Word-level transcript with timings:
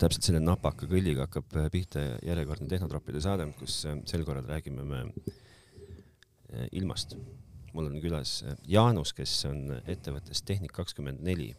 täpselt 0.00 0.28
selle 0.28 0.40
napaka 0.42 0.88
kõlliga 0.90 1.26
hakkab 1.26 1.56
äh, 1.56 1.68
pihta 1.72 2.02
järjekordne 2.24 2.68
Tehnotroppide 2.70 3.22
saade, 3.24 3.46
kus 3.58 3.80
äh, 3.88 3.98
sel 4.08 4.24
korral 4.28 4.46
räägime 4.48 4.84
me 4.86 5.02
äh, 5.06 6.68
ilmast. 6.76 7.16
mul 7.76 7.90
on 7.90 8.00
külas 8.00 8.38
Jaanus, 8.64 9.12
kes 9.12 9.32
on 9.50 9.74
ettevõttes 9.84 10.40
Tehnik 10.48 10.72
kakskümmend 10.72 11.20
neli. 11.20 11.50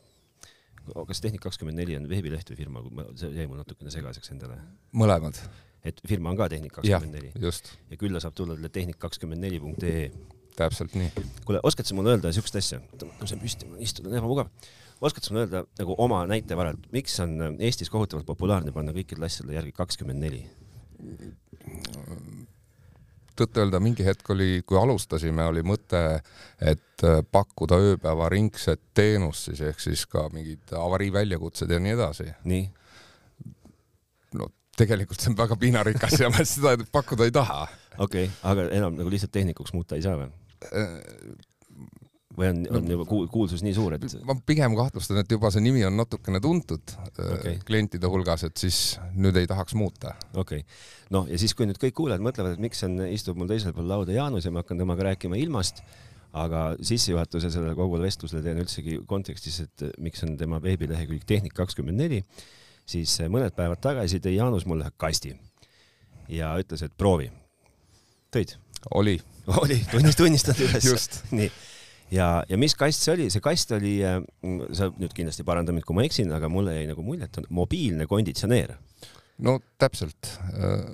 kas 1.08 1.22
Tehnik 1.22 1.42
kakskümmend 1.42 1.78
neli 1.78 1.98
on 1.98 2.08
veebileht 2.10 2.50
või 2.50 2.58
firma, 2.58 2.82
see 3.16 3.30
jäi 3.36 3.46
mul 3.48 3.62
natukene 3.62 3.92
segaseks 3.94 4.32
endale. 4.34 4.58
mõlemad. 4.94 5.38
et 5.84 6.02
firma 6.08 6.30
on 6.30 6.38
ka 6.38 6.50
Tehnik 6.50 6.74
kakskümmend 6.74 7.14
neli. 7.14 7.32
just. 7.42 7.74
ja 7.90 7.98
külla 7.98 8.20
saab 8.20 8.34
tulla 8.34 8.56
teile 8.56 8.70
tehnik 8.70 8.98
kakskümmend 8.98 9.42
neli 9.42 9.60
punkt 9.60 9.84
ee. 9.84 10.12
täpselt 10.56 10.96
nii. 10.96 11.12
kuule, 11.46 11.60
oskad 11.64 11.86
sa 11.86 11.96
mulle 11.96 12.16
öelda 12.16 12.34
siukest 12.34 12.56
asja? 12.56 12.82
tõusen 12.98 13.42
püsti, 13.42 13.70
istuda 13.80 14.10
on 14.10 14.22
ebamugav 14.22 14.54
oskad 15.02 15.24
sa 15.24 15.34
mulle 15.34 15.46
öelda 15.46 15.64
nagu 15.80 15.96
oma 15.98 16.24
näite 16.30 16.58
varal, 16.58 16.78
miks 16.92 17.20
on 17.24 17.36
äh, 17.42 17.56
Eestis 17.70 17.92
kohutavalt 17.94 18.28
populaarne 18.28 18.74
panna 18.76 18.96
kõikidele 18.96 19.30
asjadele 19.30 19.60
järgi 19.60 19.76
kakskümmend 19.78 20.24
neli? 20.24 20.44
tõtt-öelda 23.38 23.80
mingi 23.84 24.06
hetk 24.06 24.30
oli, 24.34 24.64
kui 24.66 24.80
alustasime, 24.80 25.46
oli 25.46 25.62
mõte, 25.68 26.02
et 26.58 27.06
äh, 27.06 27.20
pakkuda 27.32 27.78
ööpäevaringset 27.92 28.82
teenust 28.98 29.52
siis 29.52 29.62
ehk 29.70 29.84
siis 29.84 30.06
ka 30.10 30.28
mingid 30.34 30.74
avariiväljakutsed 30.74 31.72
ja 31.72 31.80
nii 31.84 31.94
edasi. 31.98 32.32
nii? 32.50 32.66
no 34.38 34.50
tegelikult 34.78 35.22
see 35.22 35.34
on 35.34 35.38
väga 35.38 35.58
piinarikas 35.60 36.18
ja 36.22 36.32
me 36.34 36.46
seda 36.46 36.76
pakkuda 36.92 37.30
ei 37.30 37.36
taha. 37.36 37.68
okei 37.98 38.26
okay,, 38.26 38.40
aga 38.52 38.70
enam 38.80 38.98
nagu 38.98 39.14
lihtsalt 39.14 39.36
tehnikuks 39.38 39.76
muuta 39.78 40.00
ei 40.00 40.06
saa 40.06 40.18
või? 40.18 40.32
Äh, 42.38 42.42
või 42.42 42.50
on, 42.52 42.60
on 42.78 42.92
juba 42.92 43.06
kuulsus 43.32 43.64
nii 43.66 43.74
suur, 43.74 43.96
et? 43.98 44.04
ma 44.28 44.36
pigem 44.46 44.76
kahtlustan, 44.78 45.22
et 45.24 45.32
juba 45.32 45.50
see 45.54 45.64
nimi 45.66 45.84
on 45.88 45.96
natukene 45.98 46.42
tuntud 46.44 46.94
äh, 46.94 47.32
okay. 47.34 47.56
klientide 47.66 48.10
hulgas, 48.12 48.44
et 48.46 48.58
siis 48.62 49.00
nüüd 49.18 49.38
ei 49.42 49.48
tahaks 49.50 49.74
muuta. 49.78 50.14
okei 50.36 50.62
okay., 50.62 50.82
noh 51.16 51.26
ja 51.32 51.40
siis, 51.42 51.56
kui 51.58 51.66
nüüd 51.66 51.80
kõik 51.82 51.96
kuulajad 51.98 52.22
mõtlevad, 52.22 52.58
et 52.58 52.62
miks 52.62 52.84
on, 52.86 53.00
istub 53.10 53.40
mul 53.40 53.50
teisel 53.50 53.74
pool 53.74 53.90
lauda 53.90 54.14
Jaanus 54.14 54.46
ja 54.46 54.54
ma 54.54 54.62
hakkan 54.62 54.78
temaga 54.78 55.10
rääkima 55.10 55.40
ilmast, 55.42 55.82
aga 56.38 56.68
sissejuhatuse 56.78 57.50
sellele 57.54 57.74
kogu 57.78 57.98
vestlusele 58.04 58.44
teen 58.46 58.62
üldsegi 58.62 59.00
kontekstis, 59.10 59.62
et 59.66 59.88
miks 60.04 60.22
on 60.28 60.36
tema 60.38 60.60
veebilehekülg 60.62 61.26
Tehnik 61.26 61.56
kakskümmend 61.58 61.98
neli, 62.04 62.22
siis 62.86 63.16
mõned 63.34 63.56
päevad 63.58 63.82
tagasi 63.82 64.22
tõi 64.22 64.36
Jaanus 64.38 64.68
mulle 64.70 64.92
kasti 65.02 65.34
ja 66.30 66.54
ütles, 66.62 66.86
et 66.86 66.94
proovi. 66.94 67.32
tõid? 68.30 68.54
oli. 68.94 69.18
oli, 69.58 69.80
tunnist, 69.90 70.22
tunnistad 70.22 70.62
üles. 70.62 71.10
nii 71.32 71.50
ja, 72.14 72.30
ja 72.50 72.60
mis 72.60 72.76
kast 72.78 73.04
see 73.04 73.16
oli, 73.16 73.28
see 73.34 73.44
kast 73.44 73.74
oli, 73.78 73.98
äh, 74.06 74.22
sa 74.78 74.90
nüüd 74.96 75.14
kindlasti 75.16 75.46
paranda 75.48 75.76
mind, 75.76 75.88
kui 75.88 75.98
ma 75.98 76.06
eksin, 76.08 76.32
aga 76.36 76.50
mulle 76.52 76.78
jäi 76.78 76.88
nagu 76.92 77.06
mulje, 77.06 77.30
et 77.30 77.42
on 77.42 77.50
mobiilne 77.62 78.08
konditsioneer. 78.10 78.76
no 79.46 79.60
täpselt 79.80 80.32
äh, 80.54 80.88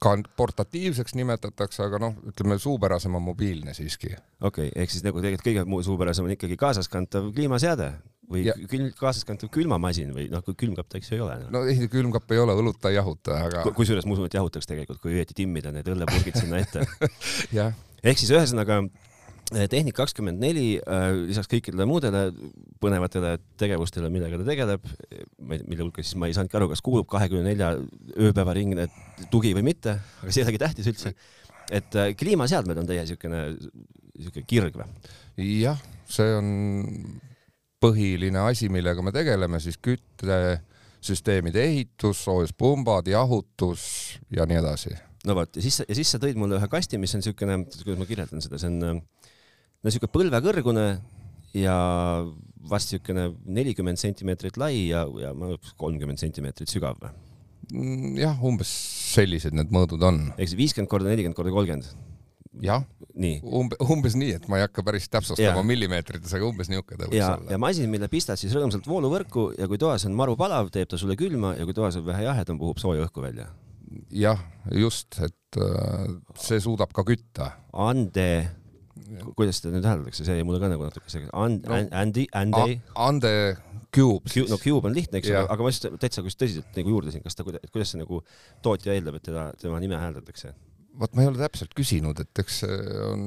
ka 0.00 0.14
portatiivseks 0.36 1.14
nimetatakse, 1.18 1.82
aga 1.84 2.00
noh, 2.00 2.14
ütleme 2.30 2.56
suupärasem 2.60 3.14
on 3.18 3.26
mobiilne 3.26 3.74
siiski. 3.76 4.14
okei 4.40 4.70
okay,, 4.70 4.72
ehk 4.82 4.94
siis 4.94 5.04
nagu 5.04 5.20
tegelikult 5.20 5.50
kõige 5.50 5.84
suupärasem 5.90 6.28
on 6.28 6.36
ikkagi 6.36 6.56
kaasaskantav 6.60 7.28
kliimaseade 7.36 7.92
või 8.30 8.46
ja. 8.46 8.54
külm, 8.70 8.88
kaasaskantav 8.96 9.50
külmamasin 9.52 10.14
või 10.14 10.28
noh, 10.32 10.42
kui 10.46 10.56
külmkapp 10.58 10.88
ta 10.90 11.00
eks 11.00 11.10
ju 11.10 11.18
ei 11.18 11.24
ole 11.24 11.36
no.. 11.42 11.50
no 11.58 11.62
ei, 11.68 11.88
külmkapp 11.90 12.32
ei 12.32 12.40
ole, 12.42 12.54
õlut 12.62 12.78
ta 12.80 12.92
ei 12.92 12.96
jahuta, 12.96 13.42
aga. 13.48 13.64
kusjuures 13.76 14.06
ma 14.06 14.16
usun, 14.16 14.30
et 14.30 14.38
jahutaks 14.38 14.70
tegelikult, 14.70 15.02
kui 15.02 15.16
õieti 15.16 15.36
timmida 15.42 15.72
need 15.74 15.88
õllepurgid 15.90 16.38
sinna 16.38 16.62
ette 16.62 16.86
jah. 17.58 17.74
ehk 18.00 18.22
siis 18.22 18.32
ühesõnaga 18.32 18.84
Tehnik 19.50 19.96
kakskümmend 19.98 20.38
neli, 20.38 20.76
eh, 20.78 21.04
lisaks 21.26 21.48
kõikidele 21.50 21.82
muudele 21.88 22.28
põnevatele 22.82 23.32
tegevustele, 23.58 24.06
millega 24.12 24.38
ta 24.38 24.46
tegeleb, 24.46 24.84
mille 25.42 25.82
hulka 25.82 26.04
siis 26.04 26.14
ma 26.14 26.28
ei 26.30 26.36
saanudki 26.36 26.58
aru, 26.58 26.68
kas 26.70 26.82
kuulub 26.86 27.08
kahekümne 27.10 27.48
nelja 27.48 27.72
ööpäevaringne 28.14 28.86
tugi 29.32 29.50
või 29.56 29.66
mitte, 29.72 29.96
aga 30.22 30.30
see 30.30 30.44
ei 30.44 30.46
olegi 30.46 30.62
tähtis 30.62 30.90
üldse. 30.92 31.14
et 31.70 31.98
eh, 31.98 32.12
kliimaseadmed 32.14 32.78
on 32.78 32.86
teie 32.86 33.02
niisugune, 33.02 33.42
niisugune 34.14 34.46
kirg 34.46 34.78
või? 34.78 34.86
jah, 35.64 35.82
see 36.06 36.30
on 36.38 36.48
põhiline 37.82 38.46
asi, 38.46 38.70
millega 38.70 39.02
me 39.02 39.10
tegeleme, 39.10 39.58
siis 39.58 39.80
küttesüsteemide 39.82 41.64
ehitus, 41.64 42.22
soojuspumbad, 42.22 43.10
jahutus 43.10 44.20
ja 44.30 44.46
nii 44.46 44.62
edasi 44.62 44.94
no 45.26 45.34
vot, 45.36 45.56
ja 45.56 45.62
siis, 45.64 45.82
ja 45.88 45.96
siis 45.96 46.14
sa 46.14 46.20
tõid 46.22 46.38
mulle 46.38 46.60
ühe 46.60 46.68
kasti, 46.70 47.02
mis 47.02 47.14
on 47.16 47.24
niisugune, 47.24 47.64
kuidas 47.82 47.98
ma 47.98 48.06
kirjeldan 48.08 48.44
seda, 48.44 48.60
see 48.62 48.70
on 48.70 49.02
no 49.80 49.88
niisugune 49.88 50.12
põlvekõrgune 50.16 50.86
ja 51.56 51.76
vast 52.70 52.92
niisugune 52.92 53.30
nelikümmend 53.48 54.00
sentimeetrit 54.00 54.60
lai 54.60 54.90
ja, 54.90 55.06
ja 55.22 55.32
kolmkümmend 55.80 56.20
sentimeetrit 56.20 56.72
sügav 56.72 57.00
või? 57.00 57.12
Mm, 57.70 58.16
jah, 58.18 58.38
umbes 58.44 58.70
sellised 59.14 59.54
need 59.54 59.70
mõõdud 59.74 60.02
on. 60.06 60.24
ehk 60.36 60.50
siis 60.50 60.58
viiskümmend 60.58 60.90
korda 60.90 61.12
nelikümmend 61.12 61.38
korda 61.38 61.54
kolmkümmend? 61.54 61.90
jah, 62.66 62.84
umbe, 63.46 63.78
umbes 63.80 64.16
nii, 64.18 64.34
et 64.40 64.46
ma 64.50 64.58
ei 64.58 64.66
hakka 64.66 64.84
päris 64.84 65.06
täpsustama 65.08 65.62
millimeetrites, 65.66 66.34
aga 66.36 66.48
umbes 66.48 66.68
niisugune 66.70 66.98
ta 66.98 67.08
võiks 67.08 67.22
ja, 67.22 67.32
olla. 67.38 67.54
ja 67.54 67.60
masin, 67.62 67.90
mille 67.92 68.10
pistad 68.12 68.40
siis 68.40 68.54
rõõmsalt 68.56 68.88
vooluvõrku 68.90 69.50
ja 69.56 69.68
kui 69.70 69.80
toas 69.80 70.04
on 70.08 70.16
maru 70.18 70.36
palav, 70.40 70.72
teeb 70.74 70.90
ta 70.90 70.98
sulle 71.00 71.16
külma 71.20 71.54
ja 71.56 71.66
kui 71.68 71.76
toas 71.76 71.96
on 72.00 72.06
vähe 72.10 72.26
jahedam, 72.26 72.58
puhub 72.60 72.82
sooja 72.82 73.06
õhku 73.06 73.24
välja. 73.24 73.48
jah, 74.12 74.42
just, 74.74 75.22
et 75.22 75.62
äh, 75.62 76.10
see 76.42 76.60
suudab 76.62 76.92
ka 76.96 77.06
kütta. 77.06 77.52
Ande 77.70 78.59
kuidas 79.36 79.60
seda 79.60 79.74
nüüd 79.74 79.88
hääldatakse, 79.88 80.26
see 80.26 80.38
jäi 80.38 80.46
mulle 80.46 80.60
ka 80.62 80.70
nagu 80.72 80.86
natuke 80.86 81.10
segaseks. 81.12 81.34
And- 81.36 81.66
no,, 81.66 81.80
Andy, 82.02 82.26
Andy. 82.36 82.78
Ande 82.94 83.34
Cube. 83.94 84.46
no 84.48 84.58
Cube 84.62 84.88
on 84.88 84.94
lihtne, 84.94 85.18
eks 85.18 85.32
ole, 85.32 85.42
aga 85.50 85.66
ma 85.66 85.72
just 85.72 85.88
täitsa 86.02 86.22
just 86.26 86.40
tõsiselt 86.40 86.78
nagu 86.78 86.94
juurdasin, 86.94 87.24
kas 87.24 87.38
ta, 87.38 87.44
kuidas 87.44 87.94
see 87.94 88.00
nagu 88.02 88.22
tootja 88.62 88.94
eeldab, 88.94 89.18
et 89.18 89.26
teda, 89.26 89.50
tema 89.60 89.80
nime 89.82 89.98
hääldatakse? 89.98 90.54
vot 91.00 91.12
ma 91.14 91.24
ei 91.24 91.30
ole 91.30 91.40
täpselt 91.40 91.74
küsinud, 91.76 92.18
et 92.22 92.42
eks 92.42 92.62
on, 93.08 93.26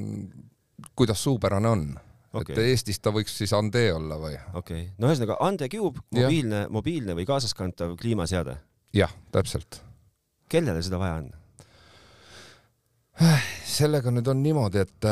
kuidas 0.99 1.23
suupärane 1.23 1.69
on 1.69 1.85
okay.. 2.33 2.55
et 2.55 2.61
Eestis 2.71 2.99
ta 3.03 3.13
võiks 3.15 3.35
siis 3.39 3.53
Ande 3.55 3.85
olla 3.93 4.17
või? 4.21 4.35
okei 4.53 4.59
okay., 4.59 4.89
no 4.97 5.09
ühesõnaga 5.09 5.39
Ande 5.45 5.69
Cube, 5.71 6.03
mobiilne, 6.15 6.65
mobiilne 6.73 7.15
või 7.17 7.27
kaasaskantav 7.29 7.95
kliimaseade. 8.01 8.57
jah, 8.95 9.13
täpselt. 9.35 9.81
kellele 10.51 10.83
seda 10.85 10.99
vaja 11.01 11.21
on? 11.21 11.31
sellega 13.73 14.13
nüüd 14.13 14.27
on 14.31 14.43
niimoodi, 14.43 14.83
et 14.83 15.09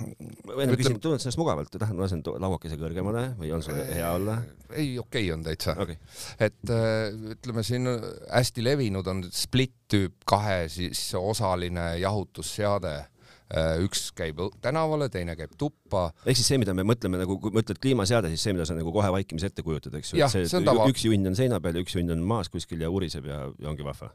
või 0.00 0.64
ennem 0.64 0.78
küsin, 0.80 0.98
tunned 1.02 1.22
sa 1.22 1.28
ennast 1.28 1.40
mugavalt, 1.40 1.72
tahad, 1.74 1.96
ma 1.96 2.06
lasen 2.06 2.22
lauakese 2.24 2.78
kõrgemale 2.80 3.24
või 3.38 3.52
on 3.56 3.64
sul 3.64 3.78
hea 3.78 4.10
olla? 4.16 4.38
ei, 4.70 4.96
okei 4.98 5.26
okay 5.26 5.32
on 5.34 5.44
täitsa. 5.46 5.76
Okay.. 5.80 5.98
et 6.38 6.74
äh, 6.74 7.10
ütleme 7.36 7.64
siin 7.66 7.88
hästi 8.30 8.64
levinud 8.64 9.10
on 9.10 9.24
split 9.34 9.76
tüüp 9.90 10.26
kahe 10.28 10.68
siis 10.70 11.02
osaline 11.18 11.92
jahutusseade 12.02 12.94
üks 13.82 14.10
käib 14.16 14.38
tänavale, 14.62 15.08
teine 15.10 15.34
käib 15.38 15.56
tuppa. 15.58 16.10
ehk 16.24 16.38
siis 16.38 16.50
see, 16.52 16.58
mida 16.62 16.74
me 16.76 16.84
mõtleme 16.86 17.18
nagu, 17.20 17.36
kui 17.42 17.54
mõtled 17.54 17.80
kliimaseade, 17.82 18.30
siis 18.30 18.44
see, 18.46 18.54
mida 18.54 18.66
sa 18.68 18.76
nagu 18.78 18.92
kohe 18.94 19.10
vaikimis 19.16 19.46
ette 19.48 19.64
kujutad, 19.66 19.96
eks 19.98 20.14
ju, 20.14 20.20
üks 20.86 21.06
junn 21.06 21.30
on 21.32 21.38
seina 21.38 21.58
peal 21.62 21.78
ja 21.78 21.84
üks 21.84 21.96
junn 21.98 22.14
on 22.14 22.22
maas 22.26 22.50
kuskil 22.52 22.84
ja 22.84 22.90
uriseb 22.92 23.26
ja, 23.26 23.40
ja 23.50 23.70
ongi 23.72 23.86
vahva. 23.86 24.12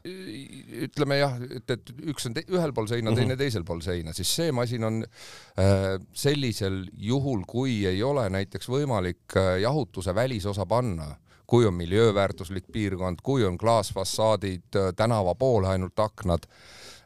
ütleme 0.86 1.20
jah, 1.20 1.36
et, 1.50 1.76
et 1.76 1.92
üks 2.14 2.30
on 2.30 2.38
ühel 2.46 2.72
pool 2.76 2.88
seina 2.88 3.10
mm, 3.10 3.14
-hmm. 3.14 3.20
teine 3.20 3.36
teisel 3.36 3.66
pool 3.68 3.84
seina, 3.84 4.16
siis 4.16 4.32
see 4.40 4.52
masin 4.56 4.88
on 4.88 5.02
äh, 5.04 5.98
sellisel 6.16 6.84
juhul, 6.96 7.44
kui 7.46 7.84
ei 7.86 8.02
ole 8.02 8.28
näiteks 8.32 8.72
võimalik 8.72 9.36
äh, 9.36 9.60
jahutuse 9.66 10.14
välisosa 10.14 10.66
panna 10.66 11.12
kui 11.46 11.66
on 11.66 11.74
miljööväärtuslik 11.74 12.66
piirkond, 12.72 13.22
kui 13.22 13.44
on 13.46 13.58
klaasfassaadid, 13.58 14.68
äh, 14.76 14.90
tänava 14.96 15.34
poole 15.34 15.68
ainult 15.74 15.98
aknad 15.98 16.48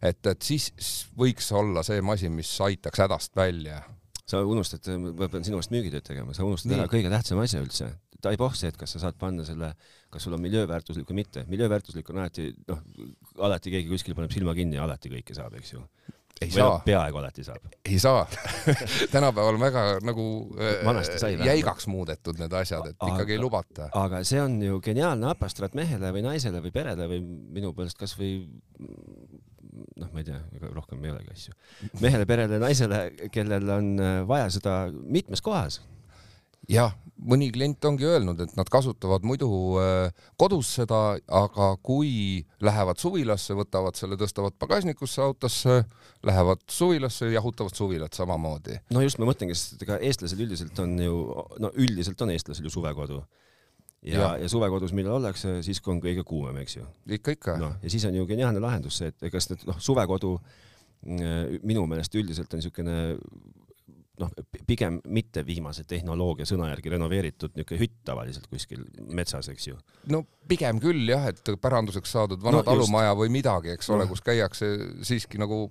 et, 0.03 0.21
et 0.27 0.45
siis 0.45 0.71
võiks 1.19 1.49
olla 1.57 1.85
see 1.87 2.01
masin, 2.05 2.33
mis 2.37 2.51
aitaks 2.65 3.03
hädast 3.05 3.37
välja. 3.37 3.83
sa 4.31 4.45
unustad, 4.47 4.87
ma 5.03 5.27
pean 5.29 5.45
sinu 5.45 5.59
eest 5.59 5.73
müügitööd 5.75 6.07
tegema, 6.07 6.35
sa 6.37 6.47
unustad 6.47 6.71
Nii. 6.71 6.79
ära 6.79 6.91
kõige 6.91 7.11
tähtsama 7.13 7.45
asja 7.47 7.63
üldse. 7.63 7.91
ta 8.21 8.33
ei 8.33 8.39
pohh 8.41 8.55
see, 8.57 8.69
et 8.69 8.77
kas 8.77 8.95
sa 8.95 9.01
saad 9.03 9.17
panna 9.19 9.45
selle, 9.49 9.73
kas 10.13 10.27
sul 10.27 10.37
on 10.37 10.43
miljööväärtuslik 10.45 11.09
või 11.09 11.23
mitte. 11.23 11.45
miljööväärtuslik 11.49 12.11
on 12.13 12.23
alati, 12.23 12.51
noh, 12.69 12.83
alati 13.49 13.75
keegi 13.75 13.91
kuskil 13.93 14.17
paneb 14.17 14.33
silma 14.33 14.55
kinni 14.57 14.79
ja 14.79 14.87
alati 14.87 15.13
kõike 15.13 15.37
saab, 15.37 15.57
eks 15.61 15.75
ju 15.75 15.85
ei 16.41 16.49
või 16.49 16.57
saa. 16.57 16.79
peaaegu 16.85 17.21
alati 17.21 17.45
saab. 17.45 17.67
ei 17.85 17.99
saa 18.01 18.25
tänapäeval 19.15 19.59
on 19.59 19.61
väga 19.61 19.85
nagu 20.07 20.25
sai, 21.11 21.35
jäigaks 21.45 21.89
muudetud 21.91 22.41
need 22.41 22.57
asjad, 22.61 22.93
et 22.93 22.97
aga, 22.99 23.13
ikkagi 23.15 23.37
ei 23.37 23.43
lubata. 23.43 23.91
aga 24.01 24.23
see 24.25 24.41
on 24.43 24.57
ju 24.63 24.81
geniaalne 24.85 25.31
apastraat 25.33 25.77
mehele 25.79 26.13
või 26.17 26.25
naisele 26.27 26.63
või 26.65 26.75
perele 26.75 27.09
või 27.11 27.23
minu 27.59 27.75
poolest 27.77 28.01
kasvõi 28.01 28.33
noh, 30.01 30.11
ma 30.11 30.23
ei 30.23 30.27
tea, 30.27 30.41
ega 30.57 30.73
rohkem 30.75 31.05
ei 31.05 31.13
olegi 31.15 31.35
asju. 31.35 31.55
mehele, 32.03 32.27
perele, 32.29 32.61
naisele, 32.63 33.01
kellel 33.35 33.75
on 33.77 33.93
äh, 34.01 34.21
vaja 34.29 34.51
seda 34.53 34.77
mitmes 34.91 35.43
kohas. 35.45 35.81
Jah, 36.69 36.95
mõni 37.21 37.51
klient 37.53 37.85
ongi 37.85 38.07
öelnud, 38.09 38.41
et 38.45 38.55
nad 38.57 38.69
kasutavad 38.73 39.25
muidu 39.27 39.49
äh, 39.81 40.27
kodus 40.41 40.73
seda, 40.79 41.01
aga 41.41 41.71
kui 41.85 42.45
lähevad 42.65 43.01
suvilasse, 43.01 43.57
võtavad 43.59 43.99
selle, 43.99 44.19
tõstavad 44.21 44.57
pagasnikusse 44.61 45.23
autosse, 45.25 45.83
lähevad 46.27 46.65
suvilasse, 46.71 47.31
jahutavad 47.35 47.77
suvilat 47.77 48.17
samamoodi. 48.17 48.81
no 48.95 49.05
just, 49.05 49.21
ma 49.21 49.29
mõtlengi, 49.29 49.57
sest 49.59 49.85
ega 49.87 50.01
eestlasel 50.05 50.47
üldiselt 50.47 50.79
on 50.83 50.97
ju, 51.01 51.21
no 51.61 51.73
üldiselt 51.77 52.21
on 52.25 52.33
eestlasel 52.35 52.69
ju 52.69 52.75
suvekodu 52.77 53.21
ja, 54.03 54.17
ja., 54.17 54.31
ja 54.45 54.49
suvekodus, 54.49 54.95
millal 54.97 55.19
ollakse, 55.19 55.61
siis 55.67 55.81
kui 55.85 55.95
on 55.95 56.03
kõige 56.03 56.25
kuumem, 56.27 56.63
eks 56.63 56.79
ju. 56.79 56.89
ikka, 57.19 57.37
ikka. 57.37 57.57
noh, 57.61 57.77
ja 57.83 57.93
siis 57.93 58.07
on 58.09 58.17
ju 58.17 58.27
geniaalne 58.29 58.63
lahendus 58.63 59.01
see, 59.01 59.13
et 59.13 59.33
kas 59.33 59.51
need 59.53 59.67
noh, 59.69 59.81
suvekodu 59.83 60.37
mm, 60.39 61.61
minu 61.69 61.85
meelest 61.91 62.17
üldiselt 62.17 62.53
on 62.53 62.63
niisugune 62.63 62.97
noh, 64.21 64.33
pigem 64.69 65.01
mitte 65.09 65.45
viimase 65.47 65.85
tehnoloogia 65.89 66.47
sõna 66.49 66.71
järgi 66.71 66.93
renoveeritud 66.95 67.55
niisugune 67.57 67.81
hütt 67.83 67.99
tavaliselt 68.07 68.49
kuskil 68.51 68.85
metsas, 69.17 69.49
eks 69.53 69.71
ju. 69.71 69.79
no 70.13 70.25
pigem 70.49 70.81
küll 70.83 71.09
jah, 71.11 71.31
et 71.33 71.55
päranduseks 71.61 72.17
saadud 72.17 72.43
vana 72.43 72.61
no, 72.61 72.67
talumaja 72.67 73.15
või 73.19 73.33
midagi, 73.33 73.75
eks 73.77 73.91
ole 73.95 74.07
no., 74.07 74.13
kus 74.13 74.25
käiakse 74.27 74.71
siiski 75.07 75.41
nagu 75.41 75.67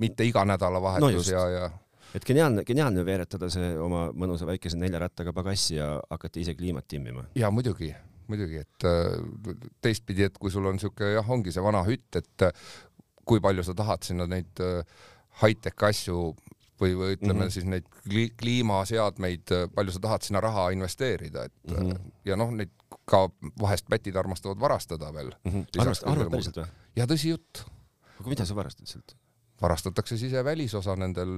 mitte 0.00 0.26
iga 0.26 0.44
nädalavahetus 0.48 1.30
no 1.30 1.34
ja, 1.34 1.44
ja 1.52 1.70
et 2.14 2.24
geniaalne, 2.26 2.64
geniaalne 2.66 3.04
veeretada 3.06 3.50
see 3.52 3.74
oma 3.80 4.06
mõnusa 4.14 4.46
väikese 4.48 4.78
nelja 4.78 5.02
rattaga 5.02 5.34
pagassi 5.34 5.78
ja 5.78 5.96
hakata 6.10 6.40
ise 6.42 6.54
kliimat 6.58 6.86
timmima. 6.88 7.26
ja 7.38 7.50
muidugi, 7.50 7.90
muidugi, 8.30 8.62
et 8.62 8.88
äh, 8.88 9.64
teistpidi, 9.82 10.28
et 10.28 10.38
kui 10.38 10.52
sul 10.54 10.66
on 10.70 10.78
siuke 10.82 11.14
jah, 11.16 11.30
ongi 11.30 11.54
see 11.54 11.64
vana 11.64 11.82
hütt, 11.86 12.10
et 12.20 12.46
äh, 12.46 12.54
kui 13.26 13.42
palju 13.44 13.64
sa 13.66 13.74
tahad 13.76 14.06
sinna 14.06 14.28
neid 14.30 14.62
äh, 14.62 14.84
high-tech 15.42 15.88
asju 15.88 16.34
või, 16.84 16.94
või 17.00 17.16
ütleme 17.16 17.34
mm 17.34 17.42
-hmm. 17.42 17.54
siis 17.56 17.66
neid 17.68 17.88
kli 18.04 18.28
kliimaseadmeid, 18.40 19.54
palju 19.74 19.96
sa 19.96 20.04
tahad 20.06 20.26
sinna 20.26 20.42
raha 20.44 20.68
investeerida, 20.76 21.48
et 21.48 21.56
mm 21.70 21.90
-hmm. 21.90 22.14
ja 22.28 22.38
noh, 22.40 22.52
neid 22.54 22.72
ka 23.08 23.26
vahest 23.60 23.88
pätid 23.90 24.16
armastavad 24.16 24.60
varastada 24.60 25.12
veel 25.14 25.32
mm. 25.32 25.50
-hmm. 25.50 25.82
armastad, 25.82 26.12
arvad 26.12 26.30
päriselt 26.30 26.62
või? 26.62 26.70
ja 26.96 27.06
tõsi 27.10 27.34
jutt. 27.34 27.64
aga 28.20 28.28
mida 28.28 28.46
sa 28.46 28.56
varastad 28.56 28.86
sealt? 28.86 29.16
varastatakse 29.62 30.16
sisevälisosa 30.18 30.96
nendel 30.96 31.34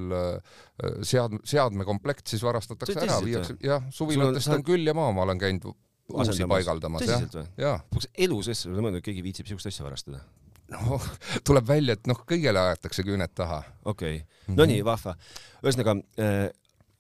sead-, 1.04 1.40
seadmekomplekt 1.44 2.26
siis 2.26 2.42
varastatakse 2.42 2.99
ära, 3.00 3.19
viiakse, 3.25 3.58
jah, 3.62 3.84
suvilatest 3.90 4.49
on, 4.49 4.60
on 4.60 4.64
küll 4.66 4.88
ja 4.88 4.94
maa, 4.96 5.12
ma 5.12 5.26
olen 5.26 5.38
käinud 5.38 5.69
uusi 6.12 6.46
paigaldamas, 6.49 7.06
jah. 7.06 7.46
jaa. 7.60 7.76
kas 7.94 8.08
elu 8.26 8.42
sees 8.46 8.64
ei 8.66 8.72
ole 8.72 8.84
mõelnud, 8.87 9.02
et 9.02 9.08
keegi 9.08 9.25
viitsib 9.26 9.50
siukest 9.50 9.72
asja 9.72 9.87
varastada? 9.87 10.22
Noh, 10.72 11.08
tuleb 11.46 11.66
välja, 11.68 11.96
et 11.96 12.06
noh, 12.10 12.22
kõigele 12.28 12.62
aetakse 12.70 13.04
küüned 13.06 13.34
taha. 13.34 13.62
okei 13.84 14.22
okay., 14.22 14.54
no 14.56 14.66
nii, 14.68 14.82
vahva. 14.86 15.16
ühesõnaga 15.62 15.96
äh, 16.22 16.46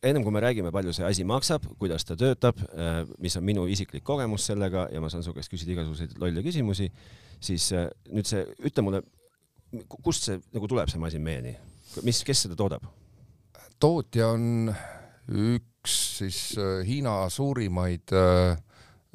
ennem 0.06 0.24
kui 0.24 0.34
me 0.34 0.42
räägime, 0.42 0.72
palju 0.74 0.94
see 0.94 1.06
asi 1.06 1.24
maksab, 1.26 1.66
kuidas 1.80 2.06
ta 2.06 2.16
töötab 2.18 2.60
äh,, 2.66 3.02
mis 3.22 3.36
on 3.38 3.46
minu 3.46 3.66
isiklik 3.70 4.04
kogemus 4.06 4.46
sellega 4.50 4.86
ja 4.92 5.00
ma 5.02 5.10
saan 5.12 5.24
su 5.26 5.34
käest 5.36 5.52
küsida 5.52 5.74
igasuguseid 5.74 6.16
lolle 6.22 6.44
küsimusi, 6.46 6.90
siis 7.42 7.70
äh, 7.76 7.88
nüüd 8.12 8.28
see, 8.28 8.44
ütle 8.68 8.84
mulle, 8.86 9.02
kust 10.04 10.28
see 10.28 10.38
nagu 10.54 10.70
tuleb, 10.70 10.92
see 10.92 11.02
masin 11.02 11.24
meieni, 11.24 11.56
mis, 12.06 12.22
kes 12.26 12.46
seda 12.46 12.58
toodab? 12.58 12.86
tootja 13.82 14.30
on 14.32 14.70
üks 15.26 15.96
siis 16.20 16.38
äh, 16.60 16.80
Hiina 16.86 17.24
suurimaid 17.32 18.14
äh, 18.14 18.54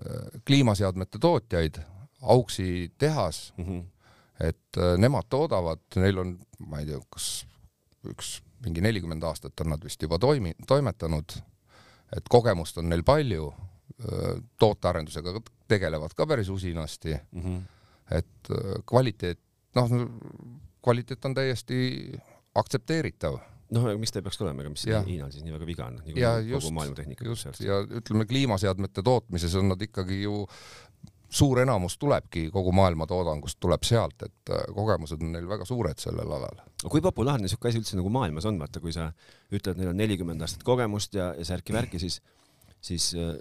äh 0.01 0.43
kliimaseadmete 0.45 1.21
tootjaid, 1.21 1.81
Auxi 2.21 2.91
tehas 3.01 3.53
mm. 3.57 3.65
-hmm 3.65 4.00
et 4.41 4.79
äh, 4.79 4.95
nemad 5.01 5.29
toodavad, 5.29 5.83
neil 6.01 6.21
on, 6.21 6.35
ma 6.67 6.81
ei 6.81 6.89
tea, 6.89 6.99
kas 7.13 7.27
üks 8.09 8.39
mingi 8.65 8.83
nelikümmend 8.83 9.23
aastat 9.25 9.61
on 9.63 9.73
nad 9.73 9.83
vist 9.85 10.01
juba 10.01 10.19
toimi-, 10.21 10.55
toimetanud, 10.67 11.37
et 12.17 12.27
kogemust 12.29 12.79
on 12.81 12.89
neil 12.89 13.03
palju, 13.07 13.51
äh, 13.51 14.41
tootearendusega 14.61 15.37
tegelevad 15.71 16.15
ka 16.17 16.27
päris 16.27 16.49
usinasti 16.49 17.15
mm. 17.15 17.41
-hmm. 17.41 17.61
et 18.17 18.51
äh, 18.51 18.83
kvaliteet, 18.85 19.39
noh, 19.75 19.95
kvaliteet 20.81 21.25
on 21.25 21.33
täiesti 21.37 22.11
aktsepteeritav 22.55 23.39
noh, 23.75 23.87
miks 23.99 24.11
ta 24.11 24.19
ei 24.19 24.25
peaks 24.25 24.39
tulema, 24.39 24.63
ega 24.63 24.71
mis 24.73 24.83
Hiinal 24.85 25.31
siis 25.31 25.45
nii 25.45 25.53
väga 25.55 25.67
viga 25.67 25.87
on, 25.87 25.99
nagu 26.01 26.19
ja 26.19 26.33
kogu 26.51 26.73
maailma 26.75 26.97
tehnika. 26.97 27.25
just, 27.25 27.61
ja 27.63 27.79
ütleme, 27.87 28.27
kliimaseadmete 28.29 29.03
tootmises 29.05 29.55
on 29.55 29.71
nad 29.71 29.81
ikkagi 29.81 30.21
ju 30.25 30.43
suur 31.31 31.61
enamus 31.63 31.95
tulebki 31.97 32.49
kogu 32.51 32.73
maailma 32.75 33.07
toodangust 33.07 33.59
tuleb 33.63 33.85
sealt, 33.87 34.25
et 34.27 34.51
äh, 34.51 34.65
kogemused 34.75 35.21
on 35.21 35.31
neil 35.35 35.47
väga 35.47 35.65
suured 35.67 36.01
sellel 36.01 36.35
alal. 36.37 36.59
kui 36.89 37.01
populaarne 37.01 37.47
niisugune 37.47 37.71
asi 37.71 37.81
üldse 37.81 37.99
nagu 37.99 38.11
maailmas 38.11 38.47
on, 38.49 38.59
vaata, 38.59 38.83
kui 38.83 38.93
sa 38.95 39.11
ütled, 39.51 39.79
neil 39.79 39.93
on 39.93 39.99
nelikümmend 40.01 40.43
aastat 40.43 40.65
kogemust 40.67 41.15
ja, 41.15 41.31
ja 41.37 41.47
särki-värki, 41.47 42.01
siis 42.01 42.21
siis 42.81 43.11
äh, 43.15 43.35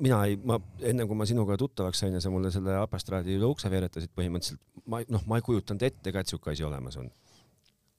mina 0.00 0.22
ei, 0.24 0.38
ma 0.40 0.56
enne 0.80 1.04
kui 1.06 1.18
ma 1.18 1.26
sinuga 1.28 1.58
tuttavaks 1.60 2.00
sain 2.00 2.16
ja 2.16 2.22
sa 2.24 2.32
mulle 2.32 2.50
selle 2.50 2.78
apastraadi 2.80 3.36
üle 3.36 3.48
ukse 3.52 3.70
veeretasid, 3.70 4.10
põhimõtteliselt 4.16 4.88
ma 4.88 5.02
noh, 5.12 5.26
ma 5.28 5.38
ei 5.38 5.44
kujutanud 5.44 5.84
ette 5.84 6.12
ka, 6.14 6.24
et 6.24 6.32
siuke 6.32 6.54
asi 6.54 6.64
olemas 6.64 6.96
on 7.00 7.10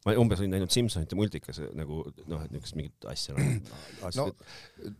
ma 0.06 0.14
umbes 0.22 0.40
olin 0.40 0.54
näinud 0.56 0.72
Simsonite 0.72 1.18
multikas 1.20 1.60
nagu 1.76 2.04
noh, 2.30 2.44
et 2.46 2.54
niisugust 2.54 2.78
mingit 2.80 3.08
asja 3.12 3.36
no, 3.40 4.12
no 4.16 4.28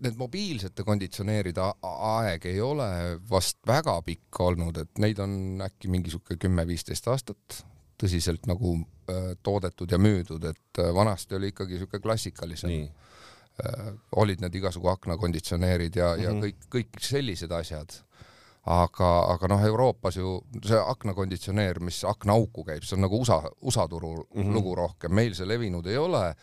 need 0.04 0.18
mobiilsete 0.20 0.84
konditsioneerida 0.88 1.70
aeg 1.86 2.50
ei 2.50 2.62
ole 2.64 2.90
vast 3.30 3.62
väga 3.68 4.00
pikk 4.08 4.42
olnud, 4.50 4.82
et 4.84 5.04
neid 5.04 5.22
on 5.24 5.64
äkki 5.64 5.92
mingi 5.94 6.14
sihuke 6.14 6.40
kümme-viisteist 6.42 7.10
aastat 7.14 7.62
tõsiselt 7.98 8.46
nagu 8.50 8.76
äh, 8.78 9.34
toodetud 9.44 9.92
ja 9.92 10.00
müüdud, 10.02 10.44
et 10.50 10.82
äh, 10.82 10.92
vanasti 10.94 11.38
oli 11.38 11.52
ikkagi 11.54 11.80
sihuke 11.82 12.02
klassikalisem. 12.04 12.76
Äh, 13.58 13.88
olid 14.22 14.44
need 14.44 14.54
igasugu 14.60 14.92
aknakonditsioneerid 14.92 15.96
ja 15.98 16.12
mm, 16.12 16.20
-hmm. 16.20 16.24
ja 16.24 16.34
mhm. 16.34 16.44
kõik, 16.44 16.68
kõik 16.76 17.00
sellised 17.02 17.52
asjad 17.52 17.96
aga, 18.68 19.10
aga 19.34 19.50
noh, 19.52 19.66
Euroopas 19.70 20.18
ju 20.20 20.38
see 20.66 20.80
aknakonditsioneer, 20.80 21.80
mis 21.84 22.02
aknaauku 22.08 22.66
käib, 22.68 22.86
see 22.86 22.98
on 22.98 23.06
nagu 23.06 23.20
USA, 23.22 23.40
USA 23.62 23.88
turu 23.88 24.14
mm 24.16 24.42
-hmm. 24.42 24.54
lugu 24.54 24.76
rohkem, 24.76 25.14
meil 25.14 25.36
see 25.36 25.48
levinud 25.48 25.86
ei 25.88 25.98
ole. 25.98 26.36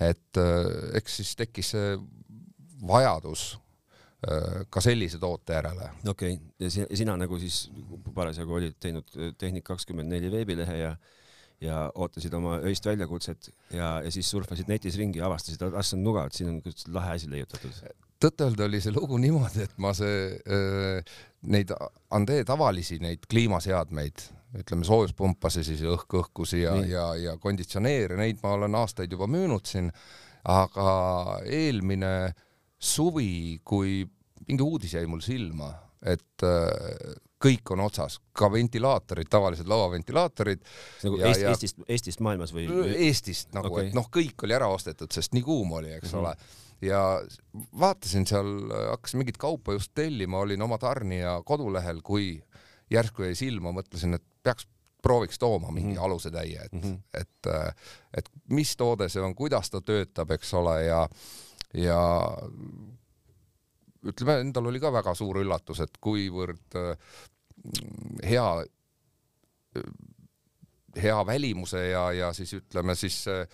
et 0.00 0.36
äh, 0.36 0.96
eks 0.98 1.16
siis 1.16 1.36
tekkis 1.36 1.70
see 1.70 1.98
vajadus 2.86 3.58
äh, 4.28 4.66
ka 4.70 4.80
sellise 4.80 5.18
toote 5.18 5.52
järele. 5.52 5.90
okei 6.08 6.34
okay., 6.34 6.46
ja 6.58 6.70
sina, 6.70 6.86
sina 6.94 7.16
nagu 7.16 7.38
siis 7.38 7.70
parasjagu 8.14 8.54
olid 8.54 8.76
teinud 8.80 9.08
Tehnik 9.38 9.64
kakskümmend 9.64 10.08
neli 10.08 10.30
veebilehe 10.30 10.76
ja 10.76 10.96
ja 11.60 11.90
ootasid 11.94 12.34
oma 12.34 12.58
öist 12.58 12.86
väljakutset 12.86 13.48
ja, 13.72 14.02
ja 14.04 14.10
siis 14.10 14.30
surfasid 14.30 14.68
netis 14.68 14.96
ringi 14.96 15.18
ja 15.18 15.26
avastasid, 15.26 15.62
et 15.62 15.74
ah, 15.74 15.84
see 15.84 15.96
on 15.96 16.04
nuga, 16.04 16.26
et 16.26 16.32
siin 16.32 16.50
on 16.50 16.62
lahe 16.92 17.14
asi 17.16 17.30
leiutatud 17.30 17.72
tõtt-öelda 18.26 18.66
oli 18.66 18.80
see 18.82 18.94
lugu 18.94 19.18
niimoodi, 19.22 19.64
et 19.66 19.76
ma 19.82 19.92
see 19.96 20.36
neid 21.46 21.72
Ande 22.16 22.40
tavalisi 22.46 22.98
neid 23.02 23.26
kliimaseadmeid, 23.30 24.22
ütleme 24.62 24.86
soojuspumpasi 24.86 25.64
siis 25.66 25.82
õhk-õhkusi 25.86 26.62
ja, 26.62 26.76
ja, 26.86 27.06
ja 27.18 27.36
konditsioneere, 27.42 28.18
neid 28.18 28.40
ma 28.42 28.54
olen 28.56 28.78
aastaid 28.78 29.12
juba 29.12 29.28
müünud 29.30 29.66
siin, 29.68 29.90
aga 30.46 30.88
eelmine 31.44 32.12
suvi, 32.78 33.60
kui 33.66 34.02
mingi 34.46 34.62
uudis 34.62 34.94
jäi 34.96 35.06
mul 35.10 35.22
silma, 35.24 35.72
et 36.06 36.46
kõik 37.42 37.70
on 37.74 37.80
otsas, 37.84 38.18
ka 38.32 38.48
ventilaatorid, 38.52 39.28
tavalised 39.30 39.68
lauaventilaatorid. 39.68 40.62
nagu 41.04 41.18
ja, 41.20 41.26
Eest, 41.28 41.40
ja... 41.40 41.50
Eestist, 41.52 41.82
Eestist 41.88 42.22
maailmas 42.24 42.54
või? 42.56 42.68
Eestist 43.08 43.52
nagu 43.56 43.72
okay., 43.74 43.90
et 43.90 43.98
noh, 43.98 44.08
kõik 44.12 44.46
oli 44.46 44.56
ära 44.56 44.70
ostetud, 44.72 45.12
sest 45.12 45.36
nii 45.36 45.44
kuum 45.44 45.72
oli, 45.76 45.92
eks 45.98 46.12
mm 46.12 46.18
-hmm. 46.18 46.24
ole 46.24 46.64
ja 46.80 47.22
vaatasin 47.78 48.26
seal, 48.26 48.48
hakkasin 48.90 49.18
mingit 49.18 49.36
kaupa 49.36 49.72
just 49.72 49.92
tellima, 49.94 50.38
olin 50.38 50.62
oma 50.62 50.78
tarnija 50.78 51.40
kodulehel, 51.44 52.00
kui 52.04 52.42
järsku 52.90 53.22
jäi 53.22 53.34
silma, 53.34 53.72
mõtlesin, 53.72 54.14
et 54.14 54.24
peaks 54.42 54.68
prooviks 55.02 55.38
tooma 55.38 55.70
mingi 55.70 55.94
mm 55.94 55.96
-hmm. 55.96 56.04
alusetäie, 56.04 56.62
et 56.64 56.72
mm, 56.72 56.80
-hmm. 56.80 56.98
et, 57.14 57.46
et 58.16 58.30
mis 58.48 58.76
toode 58.76 59.08
see 59.08 59.22
on, 59.22 59.34
kuidas 59.34 59.70
ta 59.70 59.80
töötab, 59.80 60.30
eks 60.30 60.54
ole, 60.54 60.84
ja, 60.84 61.08
ja 61.74 62.00
ütleme, 64.12 64.40
endal 64.44 64.70
oli 64.70 64.80
ka 64.82 64.92
väga 64.94 65.14
suur 65.18 65.40
üllatus, 65.42 65.80
et 65.84 65.98
kuivõrd 66.02 66.78
hea, 68.26 68.46
hea 71.02 71.18
välimuse 71.26 71.82
ja, 71.88 72.06
ja 72.12 72.32
siis 72.36 72.54
ütleme 72.60 72.94
siis 72.98 73.22
äh, 73.32 73.44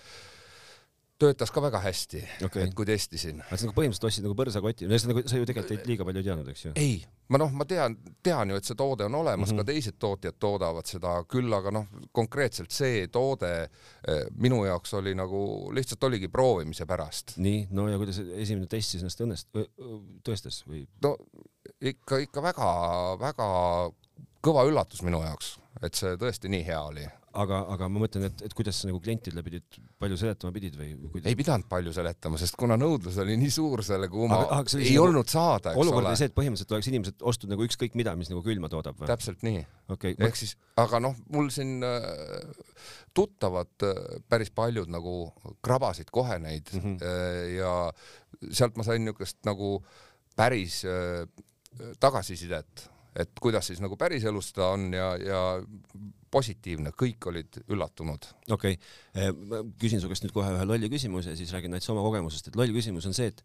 töötas 1.22 1.52
ka 1.54 1.62
väga 1.62 1.80
hästi 1.82 2.22
okay., 2.46 2.70
kui 2.76 2.86
testisin. 2.88 3.40
aga 3.44 3.58
sa 3.58 3.68
nagu 3.68 3.76
põhimõtteliselt 3.76 4.08
ostsid 4.08 4.26
nagu 4.26 4.36
põrsakoti, 4.38 4.88
no 4.90 4.98
nagu, 5.10 5.24
sa 5.28 5.38
ju 5.38 5.48
tegelikult 5.48 5.86
liiga 5.88 6.06
palju 6.08 6.22
ei 6.22 6.26
teadnud, 6.28 6.50
eks 6.52 6.64
ju? 6.64 6.72
ei, 6.80 6.96
ma 7.32 7.40
noh, 7.42 7.52
ma 7.56 7.66
tean, 7.68 7.96
tean 8.24 8.52
ju, 8.52 8.58
et 8.58 8.68
see 8.68 8.78
toode 8.78 9.06
on 9.06 9.18
olemas 9.20 9.52
mm, 9.52 9.58
-hmm. 9.58 9.62
ka 9.62 9.70
teised 9.70 9.98
tootjad 10.02 10.38
toodavad 10.42 10.90
seda, 10.90 11.14
küll 11.30 11.54
aga 11.56 11.74
noh, 11.78 11.86
konkreetselt 12.12 12.74
see 12.74 13.06
toode 13.12 13.52
eh, 13.62 14.26
minu 14.34 14.64
jaoks 14.66 14.94
oli 15.00 15.14
nagu 15.18 15.42
lihtsalt 15.74 16.04
oligi 16.10 16.28
proovimise 16.28 16.86
pärast. 16.86 17.36
nii, 17.36 17.66
no 17.70 17.88
ja 17.88 18.00
kuidas 18.00 18.18
esimene 18.18 18.66
test 18.66 18.96
siis 18.96 19.02
ennast 19.02 19.24
õnnest-, 19.26 19.64
tõestas 20.26 20.62
või? 20.66 20.86
no 21.02 21.16
ikka, 21.80 22.22
ikka 22.26 22.42
väga-väga 22.42 23.48
kõva 24.42 24.66
üllatus 24.66 25.02
minu 25.06 25.22
jaoks, 25.22 25.56
et 25.82 25.94
see 25.94 26.16
tõesti 26.18 26.50
nii 26.50 26.64
hea 26.66 26.82
oli 26.82 27.06
aga, 27.38 27.60
aga 27.72 27.88
ma 27.88 28.02
mõtlen, 28.02 28.26
et, 28.28 28.42
et 28.46 28.54
kuidas 28.56 28.78
sa 28.82 28.88
nagu 28.88 28.98
klientidele 29.02 29.42
pidid 29.46 29.78
palju 30.00 30.18
seletama 30.20 30.52
pidid 30.54 30.76
või 30.78 30.90
kuidas...? 31.00 31.28
ei 31.30 31.38
pidanud 31.38 31.68
palju 31.70 31.94
seletama, 31.96 32.40
sest 32.40 32.56
kuna 32.60 32.76
nõudlus 32.80 33.16
oli 33.22 33.36
nii 33.40 33.52
suur 33.52 33.82
selle 33.86 34.08
kuuma, 34.12 34.42
ei 34.42 34.92
nagu, 34.92 35.04
olnud 35.06 35.32
saada, 35.32 35.72
eks 35.72 35.82
olukord 35.82 36.08
ole. 36.08 36.14
see, 36.20 36.28
et 36.30 36.36
põhimõtteliselt 36.36 36.76
oleks 36.76 36.90
inimesed 36.92 37.26
ostnud 37.32 37.54
nagu 37.54 37.66
ükskõik 37.66 37.96
mida, 37.98 38.14
mis 38.18 38.30
nagu 38.32 38.44
külma 38.44 38.70
toodab 38.72 39.00
või? 39.00 39.08
täpselt 39.10 39.44
nii 39.46 39.64
okay,. 39.94 40.16
ehk 40.28 40.38
siis, 40.38 40.54
aga 40.82 41.02
noh, 41.02 41.16
mul 41.32 41.50
siin 41.54 41.82
äh, 41.86 42.38
tuttavad 43.16 43.88
äh, 43.88 44.00
päris 44.28 44.52
paljud 44.54 44.92
nagu 44.92 45.16
krabasid 45.64 46.12
kohe 46.12 46.38
neid 46.42 46.68
mm 46.72 46.80
-hmm. 46.84 47.12
ja 47.56 47.74
sealt 48.50 48.76
ma 48.76 48.84
sain 48.86 49.04
niisugust 49.04 49.40
nagu 49.48 49.78
päris 50.36 50.82
tagasisidet, 52.00 52.88
et 53.16 53.40
kuidas 53.40 53.66
siis 53.68 53.80
nagu 53.80 53.96
päriselus 54.00 54.52
ta 54.56 54.72
on 54.72 54.92
ja, 54.92 55.14
ja 55.20 55.42
positiivne, 56.32 56.94
kõik 56.98 57.28
olid 57.30 57.60
üllatunud. 57.68 58.28
okei 58.56 58.78
okay., 58.78 59.32
ma 59.50 59.62
küsin 59.80 60.00
su 60.02 60.10
käest 60.10 60.24
nüüd 60.26 60.34
kohe 60.36 60.52
ühe 60.56 60.68
lolli 60.68 60.90
küsimuse, 60.92 61.36
siis 61.38 61.52
räägin 61.54 61.76
täitsa 61.76 61.92
oma 61.94 62.04
kogemusest, 62.06 62.48
et 62.48 62.58
loll 62.58 62.72
küsimus 62.74 63.08
on 63.08 63.16
see, 63.16 63.32
et 63.32 63.44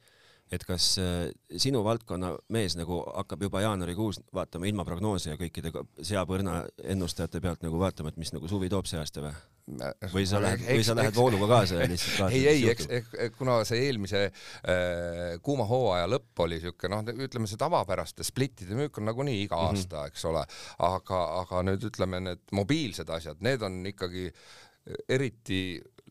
et 0.52 0.64
kas 0.68 0.94
äh, 1.02 1.28
sinu 1.60 1.84
valdkonna 1.84 2.34
mees 2.56 2.78
nagu 2.80 3.02
hakkab 3.10 3.44
juba 3.48 3.62
jaanuarikuus 3.66 4.22
vaatama 4.34 4.70
ilmaprognoose 4.70 5.34
ja 5.34 5.40
kõikide 5.40 5.74
seapõrna 6.02 6.62
ennustajate 6.84 7.42
pealt 7.44 7.66
nagu 7.66 7.80
vaatama, 7.82 8.14
et 8.14 8.20
mis 8.22 8.32
nagu 8.36 8.48
suvi 8.48 8.70
toob 8.72 8.88
see 8.90 9.00
aasta 9.02 9.26
või? 9.26 9.36
või 10.14 10.24
sa 10.24 10.40
lähed, 10.40 10.62
või 10.64 10.84
sa 10.88 10.94
lähed 10.96 11.16
vooluga 11.18 11.50
kaasa 11.52 11.82
ja 11.82 11.88
lihtsalt 11.92 12.20
vaatad? 12.22 12.38
ei, 12.38 12.46
ei, 12.48 12.70
eks, 12.72 13.34
kuna 13.36 13.58
see 13.68 13.82
eelmise 13.90 14.22
äh, 14.30 15.34
kuuma 15.44 15.66
hooaja 15.68 16.08
lõpp 16.08 16.44
oli 16.46 16.62
siuke 16.64 16.88
noh, 16.92 17.04
ütleme 17.28 17.52
see 17.52 17.60
tavapäraste 17.60 18.24
splittide 18.24 18.78
müük 18.80 19.02
on 19.02 19.10
nagunii 19.12 19.42
iga 19.44 19.60
mhm. 19.60 19.74
aasta 19.74 19.98
mm, 19.98 20.06
-hmm. 20.06 20.16
eks 20.16 20.26
ole, 20.32 20.46
aga, 20.88 21.22
aga 21.42 21.66
nüüd 21.68 21.90
ütleme 21.92 22.24
need 22.30 22.46
mobiilsed 22.56 23.12
asjad, 23.18 23.44
need 23.44 23.68
on 23.68 23.82
ikkagi 23.92 24.30
eriti 25.12 25.60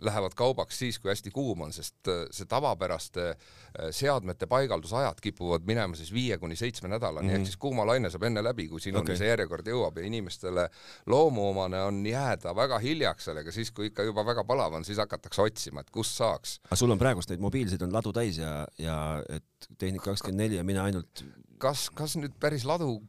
lähevad 0.01 0.35
kaubaks 0.37 0.79
siis, 0.79 0.99
kui 0.99 1.11
hästi 1.11 1.31
kuum 1.35 1.67
on, 1.67 1.73
sest 1.73 2.11
äh, 2.11 2.25
see 2.35 2.49
tavapäraste 2.49 3.29
äh, 3.31 3.89
seadmete 3.95 4.49
paigaldusajad 4.51 5.21
kipuvad 5.23 5.67
minema 5.69 5.97
siis 5.97 6.13
viie 6.13 6.39
kuni 6.39 6.57
seitsme 6.57 6.89
nädalani 6.93 7.29
mm 7.29 7.33
-hmm. 7.33 7.39
ehk 7.39 7.47
siis 7.47 7.57
kuumalaine 7.57 8.11
saab 8.11 8.27
enne 8.29 8.45
läbi, 8.45 8.69
kui 8.69 8.81
sinuni 8.81 9.03
okay. 9.03 9.17
see 9.17 9.29
järjekord 9.29 9.69
jõuab 9.69 9.99
ja 9.99 10.07
inimestele 10.07 10.69
loomuomane 11.07 11.83
on 11.83 12.07
jääda 12.07 12.57
väga 12.57 12.79
hiljaks 12.79 13.25
sellega, 13.25 13.53
siis 13.53 13.71
kui 13.71 13.87
ikka 13.87 14.03
juba 14.03 14.27
väga 14.27 14.45
palav 14.45 14.75
on, 14.75 14.85
siis 14.85 14.99
hakatakse 14.99 15.43
otsima, 15.43 15.81
et 15.81 15.91
kust 15.91 16.17
saaks. 16.17 16.61
aga 16.65 16.77
sul 16.77 16.91
on 16.91 16.99
praegust 16.99 17.31
neid 17.31 17.41
mobiilseid 17.41 17.83
on 17.83 17.93
ladu 17.93 18.13
täis 18.13 18.39
ja, 18.39 18.67
ja 18.79 19.23
et 19.29 19.45
Tehnika 19.79 20.05
kakskümmend 20.05 20.41
neli 20.41 20.57
ja 20.57 20.65
mina 20.65 20.85
ainult 20.85 21.25
kas, 21.59 21.91
kas 21.91 22.17
nüüd 22.17 22.37
päris 22.41 22.65
ladu 22.65 23.01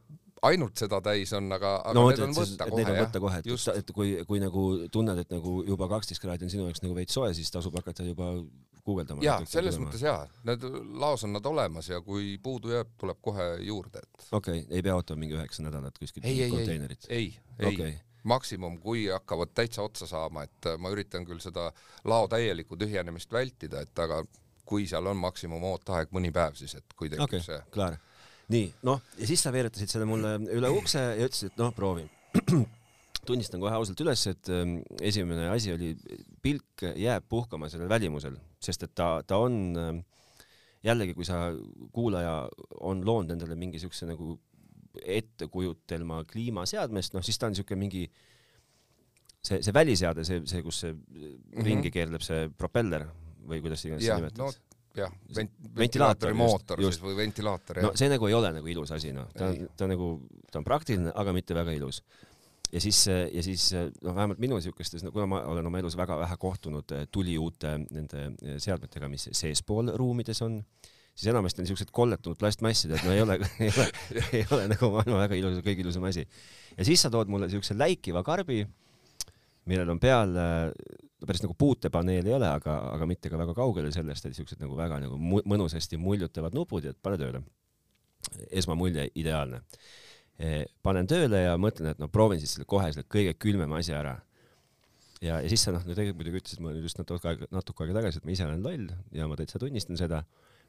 ainult 0.46 0.80
seda 0.80 1.00
täis 1.04 1.32
on, 1.36 1.50
aga, 1.54 1.74
aga 1.82 1.96
no, 1.96 2.06
need 2.10 2.22
on 2.24 2.34
võtta 2.36 2.68
kohe. 2.70 2.84
On 2.84 2.98
võtta 3.00 3.22
kohe, 3.22 3.42
et, 3.42 3.68
et, 3.80 3.92
kui, 3.94 4.14
kui 4.28 4.40
nagu 4.42 4.64
tunned, 4.92 5.20
et 5.24 5.30
nagu 5.34 5.60
juba 5.66 5.88
kaksteist 5.90 6.22
kraadi 6.22 6.46
on 6.46 6.52
sinu 6.52 6.66
jaoks 6.68 6.82
nagu 6.84 6.96
veits 6.96 7.16
soe, 7.16 7.30
siis 7.36 7.50
tasub 7.54 7.76
hakata 7.78 8.06
juba 8.06 8.32
guugeldama. 8.88 9.24
ja 9.24 9.38
selles 9.44 9.76
tulema. 9.76 9.88
mõttes 9.88 10.04
jaa, 10.04 10.24
need 10.48 10.66
laos 11.02 11.24
on 11.26 11.34
nad 11.36 11.46
olemas 11.50 11.90
ja 11.90 12.00
kui 12.04 12.36
puudu 12.42 12.72
jääb, 12.74 12.94
tuleb 13.00 13.20
kohe 13.24 13.48
juurde, 13.66 14.02
et. 14.04 14.26
okei 14.30 14.62
okay,, 14.62 14.66
ei 14.70 14.84
pea 14.84 14.96
ootama 14.98 15.24
mingi 15.24 15.38
üheksa 15.38 15.64
nädalat 15.66 15.98
kuskilt 16.00 16.26
konteinerit? 16.26 17.08
ei, 17.08 17.30
ei, 17.58 17.66
ei 17.66 17.72
okay., 17.74 17.94
maksimum, 18.28 18.80
kui 18.82 19.06
hakkavad 19.12 19.54
täitsa 19.56 19.84
otsa 19.86 20.08
saama, 20.08 20.44
et 20.48 20.72
ma 20.82 20.92
üritan 20.92 21.24
küll 21.28 21.40
seda 21.42 21.70
lao 22.08 22.28
täielikku 22.28 22.76
tühjenemist 22.80 23.32
vältida, 23.32 23.84
et 23.86 24.04
aga 24.04 24.22
kui 24.68 24.84
seal 24.88 25.06
on 25.08 25.16
maksimum 25.16 25.64
ooteaeg 25.64 26.12
mõni 26.12 26.32
päev, 26.34 26.58
siis 26.58 26.76
et 26.76 26.96
kui 26.96 27.08
tekib 27.08 27.28
okay, 27.28 27.44
see. 27.44 27.60
klaar 27.72 27.96
nii, 28.52 28.66
noh, 28.88 29.02
ja 29.18 29.28
siis 29.28 29.42
sa 29.44 29.52
veeretasid 29.54 29.92
selle 29.92 30.08
mulle 30.08 30.36
üle 30.54 30.72
ukse 30.72 31.00
ja 31.00 31.28
ütlesid, 31.28 31.52
et 31.52 31.60
noh, 31.60 31.72
proovi. 31.76 32.06
tunnistan 33.28 33.60
kohe 33.60 33.74
ausalt 33.76 34.00
üles, 34.00 34.22
et 34.30 34.48
ähm, 34.54 34.78
esimene 35.04 35.50
asi 35.52 35.72
oli, 35.74 35.92
pilk 36.44 36.84
jääb 36.96 37.26
puhkama 37.28 37.68
sellel 37.68 37.90
välimusel, 37.90 38.38
sest 38.62 38.86
et 38.86 38.94
ta, 38.96 39.18
ta 39.26 39.40
on 39.44 39.58
ähm, 39.76 39.98
jällegi, 40.86 41.16
kui 41.18 41.26
sa, 41.28 41.48
kuulaja 41.92 42.40
on 42.88 43.04
loonud 43.04 43.34
endale 43.34 43.58
mingi 43.58 43.80
siukse 43.82 44.08
nagu 44.08 44.36
ettekujutelma 44.98 46.22
kliimaseadmest, 46.30 47.14
noh 47.14 47.26
siis 47.26 47.38
ta 47.38 47.50
on 47.50 47.58
siuke 47.58 47.76
mingi 47.78 48.06
see, 49.44 49.60
see 49.60 49.74
väliseade, 49.74 50.24
see, 50.26 50.40
see, 50.48 50.64
kus 50.64 50.80
see 50.86 50.94
mm 50.94 51.02
-hmm. 51.28 51.66
ringi 51.68 51.92
keerleb 51.94 52.24
see 52.24 52.48
propeller 52.48 53.06
või 53.48 53.60
kuidas 53.64 53.84
iganes 53.84 54.08
sa 54.08 54.18
nimetad 54.18 54.40
no 54.40 54.50
jah, 54.98 55.12
vent-, 55.36 55.68
ventilaatori 55.76 56.36
mootor 56.36 56.80
just. 56.82 56.98
siis 56.98 57.06
või 57.06 57.18
ventilaator, 57.22 57.80
jah. 57.80 57.88
no 57.88 57.98
see 57.98 58.10
nagu 58.12 58.28
ei 58.28 58.36
ole 58.36 58.52
nagu 58.58 58.72
ilus 58.72 58.92
asi, 58.96 59.12
noh, 59.16 59.28
ta 59.36 59.50
on, 59.50 59.68
ta 59.76 59.86
on 59.86 59.94
nagu, 59.94 60.10
ta 60.52 60.60
on 60.60 60.66
praktiline, 60.66 61.12
aga 61.22 61.34
mitte 61.36 61.56
väga 61.56 61.74
ilus. 61.76 62.02
ja 62.72 62.82
siis, 62.84 63.00
ja 63.08 63.42
siis 63.44 63.70
noh, 63.76 64.12
vähemalt 64.12 64.42
minu 64.42 64.60
siukestes, 64.64 65.04
no 65.06 65.12
kuna 65.14 65.28
ma 65.30 65.42
olen 65.48 65.70
oma 65.70 65.80
elus 65.82 65.96
väga 65.98 66.18
vähe 66.20 66.36
kohtunud 66.40 66.94
eh, 66.96 67.06
tuliuute 67.12 67.74
nende 67.86 68.28
eh, 68.28 68.60
seadmetega, 68.62 69.08
mis 69.08 69.28
seespool 69.32 69.92
ruumides 69.96 70.42
on, 70.46 70.60
siis 71.14 71.30
enamasti 71.32 71.64
on 71.64 71.70
siuksed 71.70 71.92
kolletunud 71.94 72.40
plastmassid, 72.40 72.94
et 72.96 73.06
no 73.06 73.14
ei 73.16 73.24
ole 73.24 73.40
ei 73.64 73.72
ole, 73.72 73.88
ei 74.32 74.44
ole 74.50 74.68
nagu 74.74 74.92
maailma 74.96 75.24
väga 75.24 75.40
ilus, 75.40 75.62
kõige 75.64 75.86
ilusam 75.86 76.06
asi. 76.10 76.26
ja 76.76 76.88
siis 76.88 77.02
sa 77.04 77.12
tood 77.14 77.30
mulle 77.32 77.50
siukse 77.52 77.76
läikiva 77.78 78.24
karbi, 78.26 78.64
millel 79.68 79.96
on 79.96 80.00
peal 80.00 80.36
no 81.18 81.26
päris 81.26 81.42
nagu 81.42 81.54
puutepaneel 81.58 82.26
ei 82.26 82.34
ole, 82.34 82.48
aga, 82.48 82.76
aga 82.94 83.08
mitte 83.10 83.30
ka 83.32 83.40
väga 83.40 83.54
kaugele 83.56 83.90
sellest, 83.94 84.28
et 84.28 84.38
siuksed 84.38 84.60
nagu 84.62 84.76
väga 84.78 85.00
nagu 85.02 85.18
mõnusasti 85.18 85.98
muljutavad 86.00 86.54
nupud 86.54 86.86
ja 86.86 86.94
pane 87.02 87.18
tööle. 87.20 87.42
esmamulje 88.50 89.04
ideaalne. 89.14 89.60
E, 90.38 90.66
panen 90.82 91.06
tööle 91.06 91.44
ja 91.44 91.52
mõtlen, 91.58 91.92
et 91.92 92.00
no 92.02 92.08
proovin 92.12 92.40
siis 92.42 92.56
selle 92.56 92.66
kohe 92.68 92.90
selle 92.92 93.06
kõige 93.10 93.34
külmema 93.38 93.78
asja 93.78 93.98
ära. 93.98 94.16
ja, 95.20 95.40
ja 95.42 95.48
siis 95.48 95.62
sa 95.66 95.72
noh, 95.74 95.82
no 95.86 95.94
tegelikult 95.94 96.22
muidugi 96.22 96.42
ütlesid 96.42 96.62
mulle 96.62 96.82
just 96.82 96.98
natuke 96.98 97.28
aega, 97.28 97.46
natuke 97.50 97.84
aega 97.84 97.98
tagasi, 98.00 98.18
et 98.18 98.26
ma 98.26 98.34
ise 98.34 98.46
olen 98.46 98.62
loll 98.62 98.90
ja 99.12 99.26
ma 99.26 99.36
täitsa 99.36 99.58
tunnistan 99.58 99.96
seda. 99.96 100.24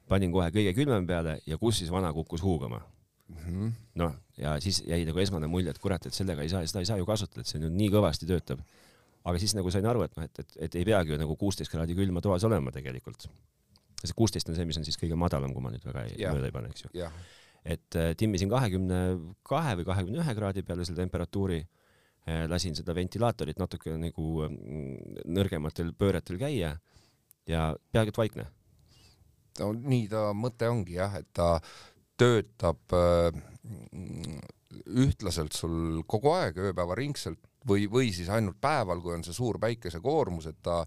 panin 0.09 0.31
kohe 0.31 0.49
kõige 0.49 0.73
külmem 0.73 1.05
peale 1.05 1.39
ja 1.45 1.57
kus 1.57 1.77
siis 1.77 1.91
vana 1.91 2.13
kukkus 2.13 2.41
huugama 2.41 2.81
mm 3.29 3.37
-hmm.. 3.37 3.71
noh, 3.95 4.13
ja 4.37 4.59
siis 4.59 4.83
jäi 4.87 5.05
nagu 5.05 5.19
esmane 5.19 5.47
mulje, 5.47 5.69
et 5.69 5.77
kurat, 5.77 6.05
et 6.05 6.13
sellega 6.13 6.41
ei 6.41 6.49
saa, 6.49 6.65
seda 6.65 6.79
ei 6.79 6.85
saa 6.85 6.97
ju 6.97 7.05
kasutada, 7.05 7.41
et 7.41 7.47
see 7.47 7.61
nüüd 7.61 7.75
nii 7.77 7.89
kõvasti 7.93 8.25
töötab 8.25 8.59
aga 9.27 9.41
siis 9.41 9.55
nagu 9.57 9.71
sain 9.73 9.87
aru, 9.89 10.03
et 10.05 10.15
noh, 10.17 10.27
et, 10.27 10.41
et, 10.43 10.57
et 10.67 10.77
ei 10.79 10.87
peagi 10.87 11.13
ju 11.13 11.19
nagu 11.19 11.35
kuusteist 11.39 11.71
kraadi 11.71 11.97
külma 11.97 12.23
toas 12.23 12.45
olema 12.47 12.71
tegelikult. 12.75 13.27
see 13.99 14.15
kuusteist 14.15 14.47
on 14.47 14.55
see, 14.55 14.67
mis 14.67 14.79
on 14.79 14.87
siis 14.87 14.99
kõige 14.99 15.17
madalam, 15.19 15.51
kui 15.55 15.63
ma 15.63 15.73
nüüd 15.73 15.83
väga 15.83 16.05
ei, 16.07 16.15
mööda 16.23 16.47
ei 16.47 16.55
pane, 16.55 16.71
eks 16.71 16.85
ju. 16.85 17.09
et 17.67 17.99
äh, 17.99 18.13
timmisin 18.19 18.51
kahekümne 18.51 18.99
kahe 19.43 19.75
või 19.79 19.89
kahekümne 19.89 20.23
ühe 20.23 20.35
kraadi 20.37 20.63
peale 20.63 20.85
selle 20.87 21.03
temperatuuri 21.03 21.59
äh,, 21.59 22.45
lasin 22.47 22.77
seda 22.77 22.95
ventilaatorit 22.95 23.59
natuke 23.59 23.97
nagu 23.99 24.45
äh, 24.45 24.55
nõrgematel 25.27 25.91
pööretel 25.99 26.39
käia 26.39 26.77
ja 27.49 27.65
peaaegu 27.91 28.13
et 28.13 28.21
vaikne. 28.23 28.47
no 29.59 29.73
nii 29.75 30.07
ta 30.11 30.29
mõte 30.37 30.71
ongi 30.71 30.95
jah, 30.95 31.19
et 31.19 31.27
ta 31.35 31.57
töötab 32.19 32.95
äh, 32.95 33.35
ühtlaselt 34.87 35.55
sul 35.55 36.03
kogu 36.07 36.31
aeg 36.37 36.57
ööpäevaringselt 36.69 37.48
või, 37.69 37.87
või 37.91 38.11
siis 38.15 38.29
ainult 38.33 38.59
päeval, 38.61 39.01
kui 39.03 39.15
on 39.15 39.23
see 39.25 39.35
suur 39.35 39.59
päikesekoormus, 39.61 40.49
et 40.51 40.59
ta 40.65 40.81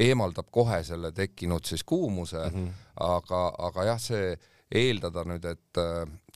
eemaldab 0.00 0.48
kohe 0.50 0.82
selle 0.86 1.12
tekkinud 1.12 1.66
siis 1.66 1.84
kuumuse 1.84 2.42
mm, 2.46 2.56
-hmm. 2.56 2.88
aga, 3.10 3.42
aga 3.70 3.86
jah, 3.92 4.00
see 4.00 4.34
eeldada 4.70 5.24
nüüd, 5.26 5.44
et 5.50 5.80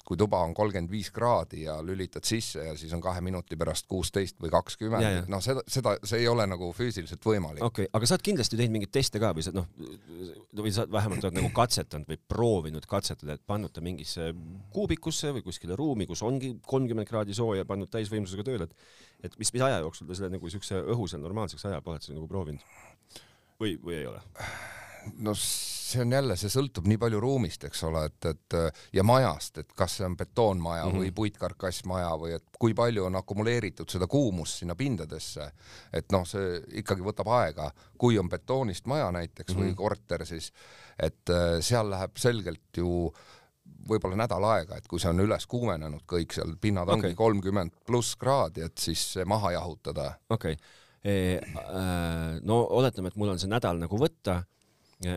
kui 0.05 0.19
tuba 0.21 0.43
on 0.45 0.53
kolmkümmend 0.55 0.91
viis 0.93 1.09
kraadi 1.15 1.63
ja 1.65 1.79
lülitad 1.83 2.27
sisse 2.29 2.67
ja 2.67 2.75
siis 2.77 2.93
on 2.93 3.01
kahe 3.05 3.23
minuti 3.25 3.57
pärast 3.57 3.87
kuusteist 3.89 4.37
või 4.43 4.53
kakskümmend, 4.53 5.31
noh, 5.33 5.41
seda, 5.45 5.63
seda, 5.71 5.95
see 6.05 6.21
ei 6.21 6.29
ole 6.29 6.45
nagu 6.51 6.69
füüsiliselt 6.77 7.25
võimalik. 7.25 7.65
okei 7.65 7.89
okay., 7.89 7.93
aga 7.97 8.09
sa 8.09 8.19
oled 8.19 8.27
kindlasti 8.27 8.59
teinud 8.61 8.77
mingeid 8.77 8.93
teste 8.93 9.23
ka 9.23 9.33
või 9.37 9.47
sa 9.47 9.55
noh, 9.57 9.71
või 10.61 10.75
sa 10.77 10.85
vähemalt 10.91 11.25
oled 11.25 11.39
nagu 11.39 11.51
katsetanud 11.57 12.11
või 12.11 12.21
proovinud 12.35 12.89
katsetada, 12.91 13.39
et 13.39 13.47
pannud 13.47 13.73
ta 13.73 13.85
mingisse 13.85 14.31
kuubikusse 14.75 15.33
või 15.39 15.47
kuskile 15.47 15.79
ruumi, 15.81 16.09
kus 16.11 16.25
ongi 16.27 16.55
kolmkümmend 16.67 17.09
kraadi 17.09 17.37
sooja, 17.37 17.65
pannud 17.69 17.93
täisvõimsusega 17.93 18.47
tööle, 18.47 18.69
et 18.69 19.25
et 19.25 19.39
mis, 19.41 19.49
mis 19.55 19.63
aja 19.65 19.81
jooksul 19.81 20.09
ta 20.09 20.19
selle 20.19 20.35
nagu 20.35 20.51
siukse 20.53 20.83
õhu 20.93 21.09
seal 21.09 21.23
normaalseks 21.25 21.65
ajab, 21.71 21.89
oled 21.89 22.05
sa 22.05 22.13
nagu 22.13 22.29
proovinud? 22.29 22.61
või, 23.61 23.79
või 23.81 23.99
ei 24.03 24.07
ole? 24.11 24.21
No 25.19 25.35
see 25.35 26.03
on 26.03 26.13
jälle, 26.13 26.37
see 26.39 26.51
sõltub 26.53 26.87
nii 26.89 26.99
palju 27.01 27.21
ruumist, 27.23 27.65
eks 27.69 27.83
ole, 27.89 28.05
et, 28.09 28.29
et 28.31 28.57
ja 28.97 29.05
majast, 29.07 29.61
et 29.63 29.73
kas 29.77 29.99
see 29.99 30.07
on 30.07 30.17
betoonmaja 30.17 30.87
mm 30.87 30.93
-hmm. 30.93 31.03
või 31.03 31.13
puitkarkassmaja 31.21 32.11
või 32.21 32.35
et 32.39 32.45
kui 32.59 32.75
palju 32.75 33.05
on 33.05 33.17
akumuleeritud 33.21 33.91
seda 33.91 34.07
kuumust 34.07 34.63
sinna 34.63 34.75
pindadesse. 34.75 35.51
et 35.93 36.13
noh, 36.13 36.27
see 36.27 36.61
ikkagi 36.83 37.03
võtab 37.03 37.29
aega, 37.29 37.71
kui 37.99 38.19
on 38.19 38.29
betoonist 38.29 38.87
maja 38.87 39.13
näiteks 39.13 39.55
mm 39.55 39.57
-hmm. 39.57 39.63
või 39.63 39.69
mhm. 39.69 39.77
korter, 39.77 40.27
siis 40.27 40.53
et 40.99 41.31
äh, 41.31 41.61
seal 41.61 41.91
läheb 41.91 42.17
selgelt 42.17 42.77
ju 42.77 43.13
võib-olla 43.89 44.17
nädal 44.17 44.45
aega, 44.45 44.77
et 44.77 44.87
kui 44.89 45.01
see 45.01 45.11
on 45.11 45.21
üles 45.21 45.47
kuumenenud 45.47 46.03
kõik 46.09 46.33
seal, 46.33 46.57
pinnad 46.61 46.89
okay. 46.89 46.95
ongi 46.95 47.15
kolmkümmend 47.15 47.73
pluss 47.87 48.17
kraadi, 48.17 48.61
et 48.61 48.79
siis 48.79 49.19
maha 49.27 49.53
jahutada. 49.53 50.15
okei 50.29 50.53
okay. 50.53 50.65
E,, 51.05 51.37
äh, 51.37 52.41
no 52.43 52.63
oletame, 52.71 53.09
et 53.09 53.17
mul 53.17 53.29
on 53.29 53.39
see 53.39 53.49
nädal 53.49 53.77
nagu 53.77 53.99
võtta 54.01 54.39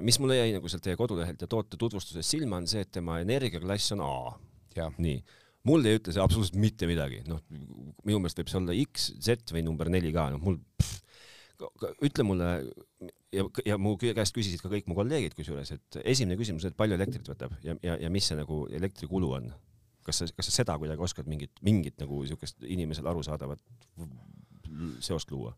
mis 0.06 0.20
mulle 0.22 0.40
jäi 0.40 0.54
nagu 0.56 0.70
sealt 0.72 0.86
teie 0.86 0.98
kodulehelt 1.00 1.42
ja 1.42 1.50
toote 1.50 1.80
tutvustusest 1.80 2.36
silma, 2.36 2.62
on 2.62 2.70
see, 2.70 2.84
et 2.86 2.92
tema 2.94 3.20
energiaklass 3.24 3.94
on 3.96 4.06
A. 4.06 4.14
nii, 4.98 5.18
mul 5.68 5.86
ei 5.90 6.00
ütle 6.00 6.14
see 6.16 6.24
absoluutselt 6.24 6.60
mitte 6.62 6.90
midagi, 6.90 7.24
noh, 7.30 7.42
minu 8.08 8.22
meelest 8.22 8.40
võib 8.42 8.52
see 8.52 8.62
olla 8.62 8.78
X, 8.84 9.12
Z 9.24 9.54
või 9.56 9.66
number 9.66 9.92
neli 9.94 10.14
ka, 10.16 10.30
noh, 10.34 10.42
mul 10.44 10.60
pff, 10.78 11.04
ütle 12.06 12.26
mulle 12.28 12.50
ja, 13.34 13.46
ja 13.66 13.78
mu 13.82 13.96
käest 14.00 14.36
küsisid 14.36 14.62
ka 14.62 14.72
kõik 14.72 14.90
mu 14.90 14.98
kolleegid 14.98 15.36
kusjuures, 15.38 15.74
et 15.74 16.00
esimene 16.04 16.38
küsimus, 16.40 16.68
et 16.68 16.78
palju 16.78 16.98
elektrit 16.98 17.28
võtab 17.30 17.56
ja, 17.66 17.76
ja, 17.86 17.98
ja 18.06 18.12
mis 18.14 18.28
see 18.30 18.38
nagu 18.40 18.66
elektrikulu 18.74 19.34
on? 19.40 19.50
kas 20.08 20.22
sa, 20.22 20.28
kas 20.32 20.48
sa 20.48 20.62
seda 20.62 20.78
kuidagi 20.80 21.04
oskad 21.04 21.28
mingit, 21.28 21.58
mingit 21.68 21.98
nagu 22.00 22.22
siukest 22.30 22.64
inimesele 22.64 23.10
arusaadavat 23.12 23.60
seost 25.04 25.32
luua? 25.32 25.54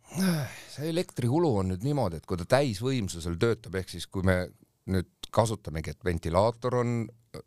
see 0.73 0.89
elektrikulu 0.89 1.53
on 1.61 1.73
nüüd 1.73 1.85
niimoodi, 1.85 2.19
et 2.19 2.27
kui 2.29 2.39
ta 2.39 2.47
täisvõimsusel 2.57 3.37
töötab, 3.41 3.79
ehk 3.81 3.89
siis 3.95 4.07
kui 4.07 4.25
me 4.27 4.41
nüüd 4.89 5.29
kasutamegi, 5.31 5.93
et 5.93 6.05
ventilaator 6.05 6.79
on 6.81 6.99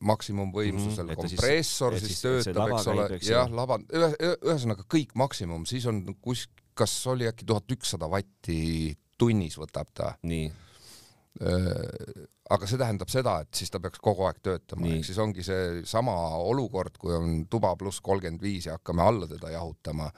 maksimumvõimsusel 0.07 1.09
ta 1.09 1.14
siis- 1.14 1.38
kompressor 1.40 1.97
siis, 1.99 2.07
siis 2.07 2.21
siis 2.21 2.47
töötab, 2.47 2.75
eks 2.76 2.90
ole, 2.92 3.07
jah, 3.26 3.50
lava, 3.50 3.78
ühesõnaga 3.83 4.87
kõik 4.87 5.16
maksimum, 5.19 5.66
siis 5.66 5.87
on 5.90 6.04
kus, 6.23 6.47
kas 6.75 6.95
oli 7.11 7.26
äkki 7.26 7.47
tuhat 7.49 7.75
ükssada 7.75 8.11
vatti 8.11 8.97
tunnis 9.19 9.59
võtab 9.59 9.90
ta. 9.95 10.14
nii, 10.23 10.50
aga 12.52 12.69
see 12.69 12.78
tähendab 12.78 13.11
seda, 13.11 13.40
et 13.42 13.54
siis 13.57 13.73
ta 13.73 13.81
peaks 13.83 14.00
kogu 14.02 14.26
aeg 14.28 14.38
töötama, 14.45 14.87
ehk 14.92 15.07
siis 15.09 15.19
ongi 15.23 15.45
see 15.47 15.83
sama 15.88 16.14
olukord, 16.38 16.99
kui 17.00 17.14
on 17.16 17.47
tuba 17.50 17.75
pluss 17.81 18.00
kolmkümmend 18.04 18.42
viis 18.42 18.69
ja 18.69 18.78
hakkame 18.78 19.02
alla 19.02 19.28
teda 19.31 19.50
jahutama, 19.54 20.11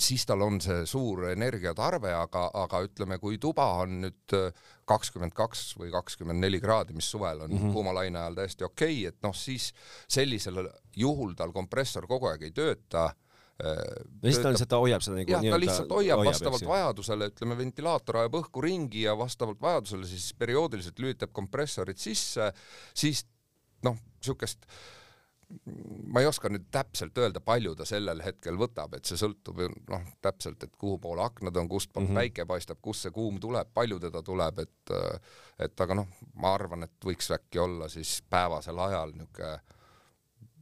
siis 0.00 0.24
tal 0.26 0.42
on 0.44 0.60
see 0.64 0.84
suur 0.88 1.26
energiatarve, 1.30 2.12
aga, 2.16 2.46
aga 2.62 2.82
ütleme, 2.86 3.18
kui 3.22 3.38
tuba 3.42 3.66
on 3.82 4.00
nüüd 4.06 4.36
kakskümmend 4.88 5.34
kaks 5.36 5.74
või 5.78 5.90
kakskümmend 5.92 6.40
neli 6.40 6.60
kraadi, 6.62 6.96
mis 6.96 7.10
suvel 7.10 7.44
on 7.44 7.50
mm 7.50 7.58
-hmm. 7.58 7.72
kuumalaine 7.76 8.18
ajal 8.18 8.38
täiesti 8.40 8.64
okei 8.64 9.00
okay,, 9.00 9.08
et 9.12 9.18
noh, 9.22 9.34
siis 9.36 9.72
sellisel 10.08 10.62
juhul 10.96 11.34
tal 11.36 11.52
kompressor 11.52 12.06
kogu 12.08 12.30
aeg 12.32 12.48
ei 12.48 12.56
tööta 12.56 13.10
ta 13.60 14.24
lihtsalt 14.24 14.70
ta 14.70 14.78
hoiab 14.80 15.02
seda 15.04 15.18
nagu 15.18 15.34
jah, 15.34 15.42
ta 15.44 15.58
lihtsalt 15.60 15.92
hoiab, 15.92 16.22
hoiab 16.22 16.30
vastavalt 16.32 16.64
ju. 16.64 16.70
vajadusele, 16.70 17.28
ütleme 17.32 17.56
ventilaator 17.58 18.20
ajab 18.22 18.38
õhku 18.40 18.62
ringi 18.64 19.04
ja 19.04 19.16
vastavalt 19.18 19.60
vajadusele 19.60 20.08
siis 20.08 20.30
perioodiliselt 20.38 21.02
lülitab 21.02 21.34
kompressorid 21.36 22.00
sisse, 22.00 22.50
siis 22.96 23.26
noh, 23.84 23.98
siukest 24.24 24.64
ma 26.06 26.20
ei 26.20 26.26
oska 26.26 26.48
nüüd 26.48 26.68
täpselt 26.70 27.18
öelda, 27.18 27.40
palju 27.40 27.74
ta 27.74 27.84
sellel 27.88 28.22
hetkel 28.22 28.58
võtab, 28.60 28.94
et 28.96 29.04
see 29.08 29.18
sõltub 29.18 29.60
ju 29.64 29.68
noh, 29.90 30.04
täpselt, 30.22 30.62
et 30.62 30.76
kuhu 30.78 30.98
poole 31.02 31.24
aknad 31.24 31.56
on, 31.56 31.68
kustpoolt 31.68 32.04
mm 32.06 32.10
Mhm. 32.10 32.16
-hmm. 32.16 32.20
päike 32.20 32.46
paistab, 32.46 32.78
kust 32.82 33.02
see 33.02 33.10
kuum 33.10 33.40
tuleb, 33.40 33.68
palju 33.74 33.98
teda 34.00 34.22
tuleb, 34.22 34.58
et 34.58 34.94
et 35.58 35.80
aga 35.80 35.94
noh, 35.94 36.06
ma 36.34 36.54
arvan, 36.54 36.82
et 36.82 37.04
võiks 37.04 37.30
äkki 37.34 37.58
olla 37.58 37.88
siis 37.88 38.22
päevasel 38.30 38.78
ajal 38.78 39.12
niisugune 39.12 39.60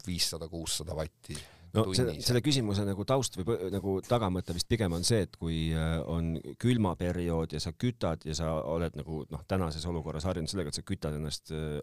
viissada, 0.06 0.48
kuussada 0.48 0.96
vatti 0.96 1.36
no 1.74 1.84
selle, 1.92 2.12
tunnis. 2.12 2.26
selle 2.28 2.42
küsimuse 2.44 2.84
nagu 2.86 3.04
taust 3.08 3.36
või 3.38 3.70
nagu 3.72 3.94
tagamõte 4.06 4.54
vist 4.56 4.68
pigem 4.70 4.94
on 4.96 5.04
see, 5.06 5.24
et 5.26 5.36
kui 5.40 5.58
äh, 5.76 5.96
on 6.08 6.34
külmaperiood 6.60 7.52
ja 7.56 7.60
sa 7.62 7.72
kütad 7.72 8.24
ja 8.28 8.36
sa 8.38 8.52
oled 8.62 8.96
nagu 8.98 9.24
noh, 9.30 9.42
tänases 9.48 9.84
olukorras 9.90 10.26
harjunud 10.28 10.50
sellega, 10.50 10.72
et 10.72 10.78
sa 10.78 10.86
kütad 10.86 11.18
ennast 11.18 11.52
äh, 11.54 11.80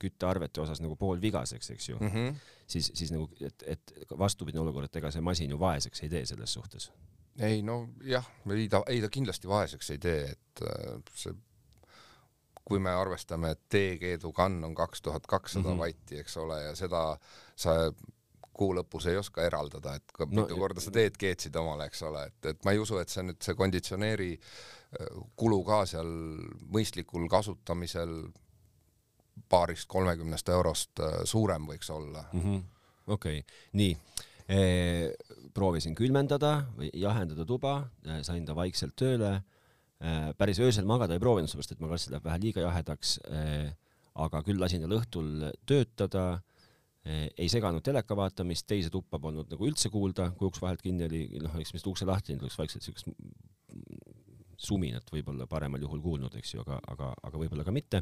küttearvete 0.00 0.62
osas 0.64 0.82
nagu 0.84 0.96
poolvigaseks, 1.00 1.70
eks 1.74 1.88
ju, 1.88 1.98
mm. 2.00 2.12
-hmm. 2.12 2.36
siis, 2.66 2.92
siis 2.94 3.12
nagu, 3.14 3.28
et, 3.40 3.66
et 3.66 3.96
vastupidine 4.18 4.62
olukord, 4.62 4.90
et 4.90 5.02
ega 5.02 5.10
see 5.10 5.24
masin 5.24 5.50
ju 5.50 5.58
vaeseks 5.60 6.02
ei 6.02 6.12
tee 6.12 6.26
selles 6.26 6.52
suhtes. 6.52 6.90
ei 7.38 7.62
no 7.62 7.88
jah, 8.04 8.26
ei 8.50 8.68
ta, 8.68 8.82
ei 8.86 9.00
ta 9.00 9.08
kindlasti 9.10 9.48
vaeseks 9.48 9.90
ei 9.90 9.98
tee, 9.98 10.30
et 10.30 10.62
äh, 10.62 11.00
see, 11.14 11.34
kui 12.64 12.78
me 12.80 12.90
arvestame, 12.90 13.50
et 13.50 13.60
teekeedu 13.68 14.32
kann 14.32 14.64
on 14.64 14.74
kaks 14.74 15.02
tuhat 15.02 15.26
kakssada 15.26 15.68
Mhm. 15.68 15.78
vatti, 15.78 16.18
eks 16.18 16.36
ole, 16.36 16.62
ja 16.62 16.74
seda 16.74 17.18
sa 17.56 17.92
kuu 18.54 18.74
lõpus 18.76 19.08
ei 19.10 19.18
oska 19.20 19.44
eraldada, 19.46 19.96
et 19.98 20.14
No- 20.18 20.44
mitu 20.44 20.56
korda 20.58 20.80
sa 20.80 20.94
teed 20.94 21.18
keetsid 21.20 21.56
omale, 21.60 21.88
eks 21.90 22.02
ole, 22.06 22.24
et, 22.30 22.38
et 22.54 22.64
ma 22.64 22.74
ei 22.74 22.80
usu, 22.82 22.98
et 23.02 23.12
see 23.12 23.24
nüüd 23.26 23.42
see 23.42 23.56
konditsioneeri 23.58 24.30
äh, 24.38 25.20
kulu 25.36 25.60
ka 25.66 25.82
seal 25.90 26.10
mõistlikul 26.74 27.26
kasutamisel 27.30 28.14
paarist 29.50 29.88
kolmekümnest 29.90 30.48
eurost 30.54 31.02
äh, 31.02 31.22
suurem 31.28 31.66
võiks 31.70 31.90
olla. 31.90 32.24
okei, 33.06 33.42
nii. 33.72 33.96
proovisin 35.54 35.94
külmendada 35.96 36.66
või 36.76 36.90
jahendada 37.00 37.46
tuba, 37.48 37.86
sain 38.26 38.44
ta 38.44 38.52
vaikselt 38.54 38.92
tööle. 38.96 39.38
päris 40.36 40.58
öösel 40.60 40.84
magada 40.84 41.14
ei 41.14 41.22
proovinud, 41.22 41.48
sellepärast 41.48 41.72
et 41.72 41.80
ma 41.80 41.88
kartsin, 41.88 42.10
et 42.10 42.12
läheb 42.12 42.26
vähe 42.28 42.40
liiga 42.42 42.60
jahedaks. 42.60 43.18
aga 44.14 44.42
küll 44.44 44.60
lasin 44.60 44.84
tal 44.84 44.98
õhtul 44.98 45.50
töötada. 45.66 46.42
Ei 47.04 47.48
seganud 47.52 47.84
teleka 47.84 48.16
vaatamist, 48.16 48.66
teise 48.66 48.88
tuppa 48.92 49.18
polnud 49.20 49.50
nagu 49.52 49.66
üldse 49.68 49.90
kuulda, 49.92 50.30
kui 50.38 50.48
uks 50.48 50.62
vahelt 50.62 50.80
kinni 50.80 51.04
oli, 51.04 51.24
noh, 51.42 51.58
eks 51.60 51.74
vist 51.76 51.88
ukse 51.90 52.08
lahti 52.08 52.32
teinud, 52.32 52.46
oleks 52.46 52.56
vaikselt 52.58 52.86
siukest 52.86 53.10
suminat 54.64 55.10
võib-olla 55.12 55.46
paremal 55.50 55.82
juhul 55.82 56.00
kuulnud, 56.00 56.36
eks 56.38 56.54
ju, 56.54 56.62
aga, 56.64 56.78
aga, 56.94 57.10
aga 57.28 57.40
võib-olla 57.42 57.66
ka 57.66 57.74
mitte 57.74 58.00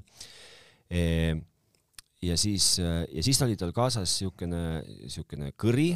ja 2.22 2.36
siis, 2.38 2.76
ja 2.78 3.24
siis 3.24 3.42
oli 3.42 3.56
tal 3.58 3.72
kaasas 3.74 4.12
siukene, 4.20 4.82
siukene 5.10 5.52
kõri, 5.58 5.90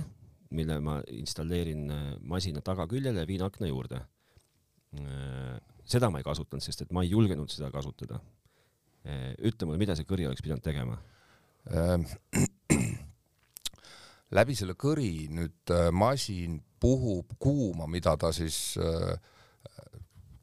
mille 0.57 0.78
ma 0.83 0.98
installeerin 1.12 1.87
masina 2.26 2.62
tagaküljele 2.64 3.22
ja 3.22 3.28
viin 3.28 3.44
akna 3.46 3.70
juurde. 3.70 4.00
seda 5.85 6.11
ma 6.11 6.18
ei 6.18 6.26
kasutanud, 6.26 6.64
sest 6.64 6.83
et 6.83 6.92
ma 6.92 7.02
ei 7.04 7.11
julgenud 7.11 7.50
seda 7.52 7.70
kasutada. 7.70 8.20
ütle 9.38 9.66
mulle, 9.66 9.78
mida 9.78 9.94
see 9.94 10.09
kõri 10.09 10.26
oleks 10.26 10.42
pidanud 10.42 10.64
tegema? 10.64 10.98
Läbi 14.34 14.56
selle 14.58 14.74
kõri 14.74 15.28
nüüd 15.30 15.70
äh, 15.70 15.88
masin 15.94 16.58
puhub 16.80 17.36
kuuma, 17.38 17.86
mida 17.86 18.16
ta 18.18 18.32
siis 18.34 18.74
äh, 18.80 19.14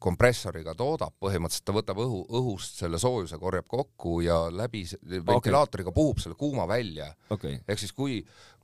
kompressoriga 0.03 0.73
toodab, 0.75 1.15
põhimõtteliselt 1.23 1.65
ta 1.67 1.75
võtab 1.75 1.99
õhu, 2.03 2.23
õhust 2.39 2.81
selle 2.81 2.99
soojuse, 2.99 3.37
korjab 3.39 3.67
kokku 3.71 4.17
ja 4.25 4.37
läbi 4.51 4.83
ventilaatoriga 5.03 5.93
puhub 5.95 6.19
selle 6.19 6.35
kuuma 6.39 6.65
välja. 6.69 7.07
okay., 7.31 7.59
ehk 7.67 7.79
siis 7.79 7.93
kui, 7.95 8.17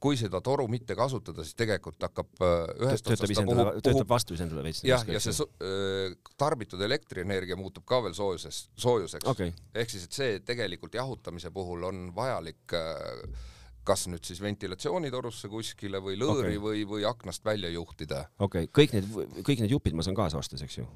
kui 0.03 0.19
seda 0.19 0.41
toru 0.43 0.67
mitte 0.71 0.97
kasutada, 0.99 1.45
siis 1.47 1.55
tegelikult 1.60 2.03
hakkab 2.10 2.43
äh, 2.43 2.55
ühest 2.88 3.08
töötab 3.08 3.29
otsast 3.29 3.39
ta 3.39 3.45
puhub,, 3.47 3.71
töötab 3.86 4.12
vastu 4.12 4.36
iseendale 4.36 4.65
veits. 4.67 4.84
jah, 4.88 5.05
ja 5.08 5.21
see 5.23 5.36
so- 5.36 5.47
öö, 5.63 6.10
tarbitud 6.39 6.82
elektrienergia 6.89 7.60
muutub 7.60 7.88
ka 7.88 8.01
veel 8.03 8.17
soojuses, 8.17 8.65
soojuseks 8.79 9.32
okay., 9.32 9.55
ehk 9.75 9.95
siis, 9.95 10.10
et 10.10 10.19
see 10.19 10.41
tegelikult 10.47 10.99
jahutamise 10.99 11.53
puhul 11.55 11.88
on 11.88 12.10
vajalik 12.15 12.75
äh, 12.75 13.47
kas 13.89 14.08
nüüd 14.12 14.25
siis 14.28 14.41
ventilatsioonitorusse 14.43 15.49
kuskile 15.52 16.02
või 16.04 16.17
lõõri 16.19 16.56
okay. 16.58 16.65
või, 16.65 16.84
või 16.89 17.08
aknast 17.10 17.45
välja 17.45 17.71
juhtida. 17.73 18.28
okei 18.39 18.69
okay., 18.69 18.73
kõik 18.82 18.97
need, 18.97 19.41
kõik 19.47 19.63
need 19.63 19.78
jupid 19.78 19.97
ma 19.97 20.06
saan 20.06 20.17
kaasa 20.17 20.41
ostes, 20.41 20.63
eks 20.65 20.82
ju? 20.82 20.88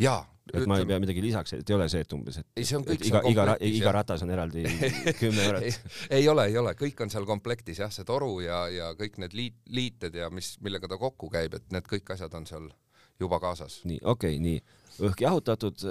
jaa, 0.00 0.20
et 0.52 0.66
ma 0.68 0.78
ei 0.80 0.86
pea 0.88 0.98
midagi 1.02 1.22
lisaks, 1.24 1.56
et 1.56 1.70
ei 1.70 1.76
ole 1.76 1.86
see, 1.92 2.04
et 2.04 2.14
umbes, 2.16 2.38
et 2.42 2.60
ei, 2.60 2.66
see 2.68 2.78
on 2.78 2.84
kõik 2.86 3.04
iga, 3.08 3.22
iga, 3.30 3.44
iga 3.68 3.92
ratas 3.96 4.24
on 4.26 4.32
eraldi 4.34 4.64
kümme 5.20 5.46
eurot 5.48 5.66
ei, 5.66 5.76
ei 6.20 6.28
ole, 6.30 6.48
ei 6.52 6.58
ole, 6.60 6.74
kõik 6.78 7.00
on 7.04 7.12
seal 7.12 7.28
komplektis 7.28 7.80
jah, 7.82 7.92
see 7.92 8.06
toru 8.08 8.38
ja, 8.44 8.66
ja 8.72 8.90
kõik 8.98 9.16
need 9.22 9.36
liit, 9.36 9.56
liited 9.72 10.18
ja 10.20 10.28
mis, 10.32 10.54
millega 10.64 10.90
ta 10.90 11.00
kokku 11.00 11.30
käib, 11.32 11.56
et 11.56 11.70
need 11.74 11.88
kõik 11.88 12.12
asjad 12.14 12.34
on 12.36 12.48
seal 12.48 12.68
juba 13.20 13.40
kaasas. 13.42 13.80
nii, 13.88 14.02
okei 14.04 14.36
okay,, 14.36 14.42
nii 14.44 15.06
õhk 15.06 15.24
jahutatud, 15.26 15.88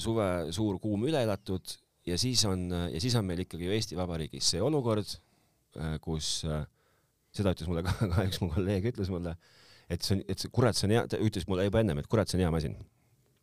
suve 0.00 0.28
suur 0.56 0.78
kuum 0.80 1.08
üle 1.08 1.24
elatud 1.24 1.74
ja 2.08 2.16
siis 2.20 2.44
on 2.48 2.68
ja 2.70 3.00
siis 3.00 3.16
on 3.18 3.26
meil 3.28 3.44
ikkagi 3.44 3.68
ju 3.68 3.76
Eesti 3.76 3.98
Vabariigis 3.98 4.54
see 4.54 4.62
olukord, 4.64 5.08
kus 6.04 6.30
äh, 6.48 6.64
seda 7.34 7.54
ütles 7.56 7.70
mulle 7.70 7.84
ka, 7.86 7.94
ka 8.12 8.26
üks 8.28 8.40
mu 8.42 8.50
kolleeg 8.52 8.88
ütles 8.92 9.10
mulle, 9.12 9.36
et 9.92 10.04
see 10.04 10.18
on, 10.18 10.24
et 10.28 10.42
see 10.42 10.52
kurat, 10.54 10.78
see 10.78 10.88
on 10.88 10.96
hea, 10.96 11.04
ta 11.10 11.20
ütles 11.22 11.48
mulle 11.50 11.66
juba 11.68 11.82
ennem, 11.82 12.02
et 12.02 12.08
kurat, 12.10 12.30
see 12.30 12.38
on 12.40 12.46
hea 12.46 12.54
masin. 12.54 12.78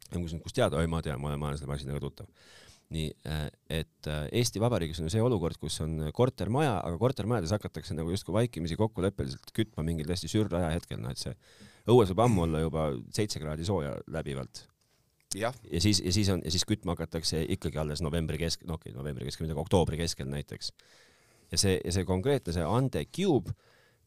ja 0.10 0.18
ma 0.18 0.24
küsisin, 0.24 0.42
kust 0.46 0.58
tead, 0.58 0.74
oi 0.78 0.90
ma 0.90 1.04
tean, 1.06 1.22
ma 1.22 1.32
olen, 1.32 1.42
ma 1.42 1.52
olen 1.52 1.62
selle 1.62 1.72
masinaga 1.74 2.02
tuttav. 2.06 2.30
nii, 2.90 3.12
et 3.70 4.08
äh, 4.10 4.24
Eesti 4.40 4.62
Vabariigis 4.62 4.98
on 5.02 5.06
ju 5.06 5.14
see 5.14 5.22
olukord, 5.22 5.60
kus 5.62 5.76
on 5.86 6.08
kortermaja, 6.16 6.80
aga 6.82 6.98
kortermajades 6.98 7.54
hakatakse 7.54 7.94
nagu 7.94 8.10
justkui 8.10 8.34
vaikimisi 8.34 8.80
kokkuleppeliselt 8.80 9.54
kütma 9.54 9.86
mingil 9.86 10.10
täiesti 10.10 10.32
sürraja 10.32 10.72
hetkel, 10.74 10.98
noh 11.04 11.14
et 11.14 11.22
see 11.22 11.36
õues 11.90 12.10
võib 12.10 12.26
ammu 12.26 12.48
olla 12.48 12.64
juba 12.64 12.90
seitse 13.14 13.42
kraadi 13.42 13.68
sooja 13.68 13.94
läbivalt 14.10 14.64
jah, 15.36 15.56
ja 15.72 15.82
siis, 15.82 16.02
ja 16.06 16.14
siis 16.14 16.30
on, 16.30 16.42
ja 16.46 16.52
siis 16.52 16.66
kütma 16.66 16.96
hakatakse 16.96 17.44
ikkagi 17.56 17.78
alles 17.82 18.02
novembri 18.02 18.40
kesk, 18.42 18.64
no 18.66 18.80
okei 18.80 18.92
okay,, 18.92 18.98
novembri 18.98 19.28
keskel, 19.28 19.46
midagi 19.48 19.62
oktoobri 19.62 20.00
keskel 20.00 20.30
näiteks. 20.30 20.72
Ja 21.52 21.58
see, 21.58 21.80
ja 21.84 21.94
see 21.94 22.06
konkreetne, 22.08 22.54
see 22.56 22.66
Ande 22.66 23.06
Cube, 23.16 23.54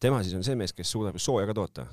tema 0.03 0.23
siis 0.23 0.37
on 0.39 0.47
see 0.47 0.59
mees, 0.59 0.75
kes 0.77 0.91
suudab 0.95 1.19
sooja 1.23 1.49
ka 1.51 1.57
toota. 1.57 1.87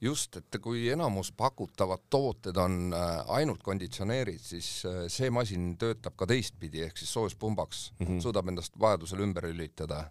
just, 0.00 0.36
et 0.36 0.56
kui 0.64 0.86
enamus 0.88 1.28
pakutavad 1.36 2.06
tooted 2.10 2.56
on 2.56 2.94
äh, 2.96 3.18
ainult 3.36 3.62
konditsioneerid, 3.62 4.40
siis 4.40 4.86
äh, 4.88 5.02
see 5.12 5.28
masin 5.30 5.74
töötab 5.78 6.16
ka 6.16 6.26
teistpidi, 6.26 6.86
ehk 6.86 6.96
siis 6.96 7.12
soojuspumbaks 7.12 7.92
mm. 7.98 8.06
-hmm. 8.06 8.20
suudab 8.20 8.48
endast 8.48 8.78
vajadusel 8.80 9.20
ümber 9.20 9.44
lülitada. 9.44 10.10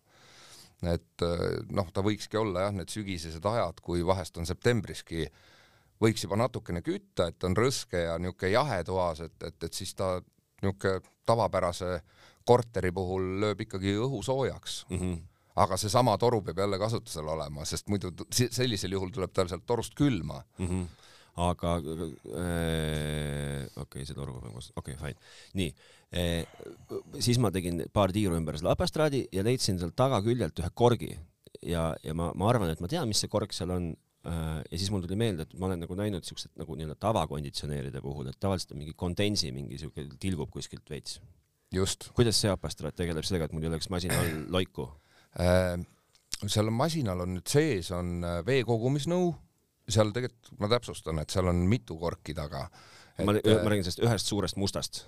et 0.84 1.22
äh, 1.22 1.66
noh, 1.70 1.90
ta 1.92 2.02
võikski 2.02 2.38
olla 2.38 2.62
jah, 2.62 2.74
need 2.74 2.90
sügisesed 2.90 3.46
ajad, 3.46 3.82
kui 3.82 4.06
vahest 4.06 4.38
on 4.38 4.46
septembriski, 4.46 5.26
võiks 6.02 6.24
juba 6.24 6.36
natukene 6.36 6.82
kütta, 6.82 7.28
et 7.28 7.44
on 7.44 7.58
rõske 7.58 7.98
ja 7.98 8.18
niisugune 8.18 8.52
jahe 8.52 8.84
toas, 8.84 9.20
et, 9.20 9.44
et, 9.44 9.64
et 9.64 9.74
siis 9.74 9.96
ta 9.96 10.22
niisugune 10.62 11.02
tavapärase 11.26 12.02
korteri 12.50 12.92
puhul 12.96 13.28
lööb 13.44 13.66
ikkagi 13.68 13.96
õhu 14.06 14.24
soojaks 14.26 14.80
Mm 14.90 15.00
-hmm. 15.00 15.20
aga 15.56 15.78
seesama 15.78 16.18
toru 16.18 16.42
peab 16.42 16.58
jälle 16.64 16.80
kasutusel 16.80 17.28
olema, 17.28 17.66
sest 17.66 17.88
muidu 17.90 18.12
sellisel 18.32 18.92
juhul 18.92 19.12
tuleb 19.14 19.34
tal 19.34 19.48
sealt 19.48 19.66
torust 19.66 19.94
külma. 19.96 20.44
Mm 20.58 20.68
-hmm. 20.68 20.86
aga 21.36 21.76
äh, 21.78 21.84
okei 23.76 23.82
okay,, 23.84 24.06
see 24.06 24.16
toru 24.16 24.40
peab 24.42 24.54
koos, 24.54 24.72
okei 24.76 24.94
okay,, 24.94 25.14
fine. 25.14 25.20
nii 25.54 25.74
äh,, 26.14 26.44
siis 27.20 27.40
ma 27.40 27.52
tegin 27.52 27.84
paar 27.94 28.12
tiiru 28.12 28.36
ümber 28.36 28.58
selle 28.58 28.72
apastraadi 28.72 29.28
ja 29.32 29.44
leidsin 29.44 29.80
sealt 29.80 29.96
tagaküljelt 29.96 30.60
ühe 30.60 30.70
korgi 30.74 31.18
ja, 31.64 31.96
ja 32.04 32.14
ma, 32.14 32.32
ma 32.36 32.50
arvan, 32.50 32.70
et 32.70 32.80
ma 32.84 32.88
tean, 32.88 33.08
mis 33.08 33.22
see 33.24 33.32
kork 33.32 33.54
seal 33.56 33.72
on 33.76 33.90
äh, 34.28 34.62
ja 34.72 34.78
siis 34.78 34.92
mul 34.92 35.02
tuli 35.06 35.16
meelde, 35.16 35.42
et 35.48 35.54
ma 35.60 35.70
olen 35.70 35.80
nagu 35.86 35.96
näinud 35.96 36.28
siuksed 36.28 36.52
nagu 36.60 36.76
nii-öelda 36.76 36.98
tavakonditsioneeride 37.08 38.02
puhul, 38.02 38.28
et 38.32 38.40
tavaliselt 38.40 38.76
on 38.76 38.82
mingi 38.84 38.96
kondensi 38.98 39.52
mingi 39.56 39.80
siuke 39.82 40.08
tilgub 40.20 40.52
kuskilt 40.54 40.90
veits 40.90 41.20
kuidas 42.18 42.42
see 42.42 42.52
Apastraat 42.52 42.98
tegeleb 42.98 43.26
sellega, 43.26 43.50
et 43.50 43.56
mul 43.56 43.66
ei 43.66 43.72
oleks 43.74 43.90
masina 43.94 44.20
all 44.20 44.44
loiku 44.58 44.90
äh,? 45.40 45.78
seal 46.48 46.72
masinal 46.72 47.26
on 47.26 47.36
nüüd 47.38 47.52
sees 47.52 47.90
on 47.96 48.20
äh, 48.24 48.40
vee 48.48 48.62
kogumisnõu, 48.68 49.34
seal 49.90 50.14
tegelikult 50.16 50.54
ma 50.62 50.70
täpsustan, 50.72 51.20
et 51.20 51.34
seal 51.34 51.50
on 51.52 51.66
mitu 51.68 51.98
korki 52.00 52.36
taga. 52.38 52.70
ma, 53.20 53.34
äh, 53.36 53.58
ma 53.60 53.74
räägin 53.74 53.84
sellest 53.84 54.04
ühest 54.06 54.32
suurest 54.32 54.56
mustast. 54.62 55.02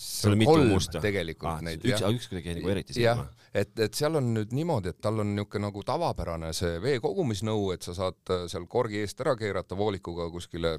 seal 0.00 0.32
on 0.32 0.44
kolm 0.48 0.72
musta. 0.72 1.02
tegelikult 1.04 1.50
ah, 1.50 1.60
neid. 1.66 1.84
üks, 1.84 2.00
üks 2.08 2.30
kuidagi 2.30 2.56
nagu 2.56 2.72
eriti 2.72 2.96
silma. 2.96 3.28
et, 3.52 3.74
et 3.84 3.94
seal 3.94 4.16
on 4.16 4.32
nüüd 4.38 4.56
niimoodi, 4.56 4.94
et 4.94 5.00
tal 5.04 5.20
on 5.20 5.34
niisugune 5.36 5.68
nagu 5.68 5.84
tavapärane 5.84 6.54
see 6.56 6.80
vee 6.82 6.98
kogumisnõu, 7.04 7.72
et 7.76 7.84
sa 7.84 7.96
saad 7.98 8.32
äh, 8.32 8.46
seal 8.52 8.66
korgi 8.70 9.04
eest 9.04 9.20
ära 9.20 9.36
keerata 9.36 9.76
voolikuga 9.76 10.30
kuskile 10.32 10.78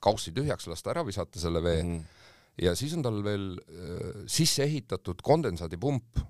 kaussi 0.00 0.32
tühjaks 0.32 0.68
lasta, 0.70 0.94
ära 0.94 1.04
visata 1.04 1.40
selle 1.42 1.62
vee 1.64 1.82
mm. 1.82 1.98
-hmm 1.98 2.24
ja 2.62 2.74
siis 2.76 2.94
on 2.96 3.04
tal 3.04 3.20
veel 3.24 3.48
äh, 3.56 4.22
sisse 4.30 4.64
ehitatud 4.64 5.22
kondensaadipump 5.22 6.20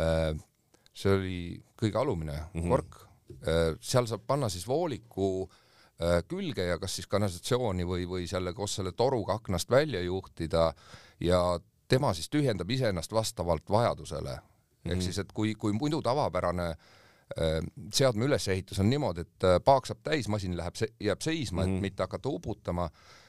äh,. 0.00 0.34
see 0.92 1.12
oli 1.14 1.36
kõige 1.80 1.96
alumine 1.98 2.34
mm 2.36 2.62
-hmm. 2.62 2.68
kork 2.68 2.96
äh,. 3.46 3.76
seal 3.80 4.06
saab 4.06 4.26
panna 4.26 4.48
siis 4.48 4.66
vooliku 4.68 5.48
äh, 6.00 6.22
külge 6.28 6.66
ja 6.66 6.78
kas 6.78 6.96
siis 6.96 7.06
kanalisatsiooni 7.06 7.84
või, 7.84 8.08
või 8.08 8.26
selle 8.26 8.52
koos 8.52 8.74
selle 8.74 8.92
toruga 8.92 9.34
aknast 9.34 9.70
välja 9.70 10.00
juhtida 10.00 10.72
ja 11.20 11.60
tema 11.88 12.14
siis 12.14 12.28
tühjendab 12.28 12.70
iseennast 12.70 13.12
vastavalt 13.12 13.70
vajadusele. 13.70 14.32
ehk 14.32 14.84
mm 14.84 14.90
-hmm. 14.90 15.00
siis, 15.00 15.18
et 15.18 15.32
kui, 15.32 15.54
kui 15.54 15.72
muidu 15.72 16.02
tavapärane 16.02 16.68
äh, 16.68 17.62
seadme 17.92 18.24
ülesehitus 18.24 18.78
on 18.78 18.90
niimoodi, 18.90 19.20
et 19.20 19.44
äh, 19.44 19.60
paak 19.64 19.86
saab 19.86 19.98
täis, 20.02 20.28
masin 20.28 20.56
läheb, 20.56 20.74
jääb 21.00 21.20
seisma 21.20 21.60
mm, 21.60 21.66
-hmm. 21.66 21.70
et 21.70 21.74
mhm. 21.74 21.82
mitte 21.82 22.02
hakata 22.02 22.28
uputama 22.28 22.84
Äh, 22.84 23.21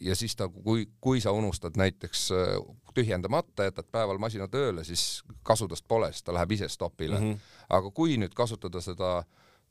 ja 0.00 0.16
siis 0.16 0.36
ta, 0.36 0.48
kui, 0.48 0.86
kui 1.00 1.20
sa 1.20 1.32
unustad 1.32 1.78
näiteks 1.80 2.26
äh, 2.32 2.56
tühjendamata, 2.94 3.64
jätad 3.64 3.88
päeval 3.92 4.18
masina 4.20 4.48
tööle, 4.48 4.84
siis 4.84 5.22
kasutust 5.42 5.86
pole, 5.88 6.12
siis 6.12 6.26
ta 6.26 6.34
läheb 6.36 6.52
ise 6.52 6.68
stopile 6.68 7.20
mm. 7.20 7.32
-hmm. 7.32 7.38
aga 7.68 7.90
kui 7.90 8.18
nüüd 8.20 8.34
kasutada 8.36 8.80
seda 8.80 9.24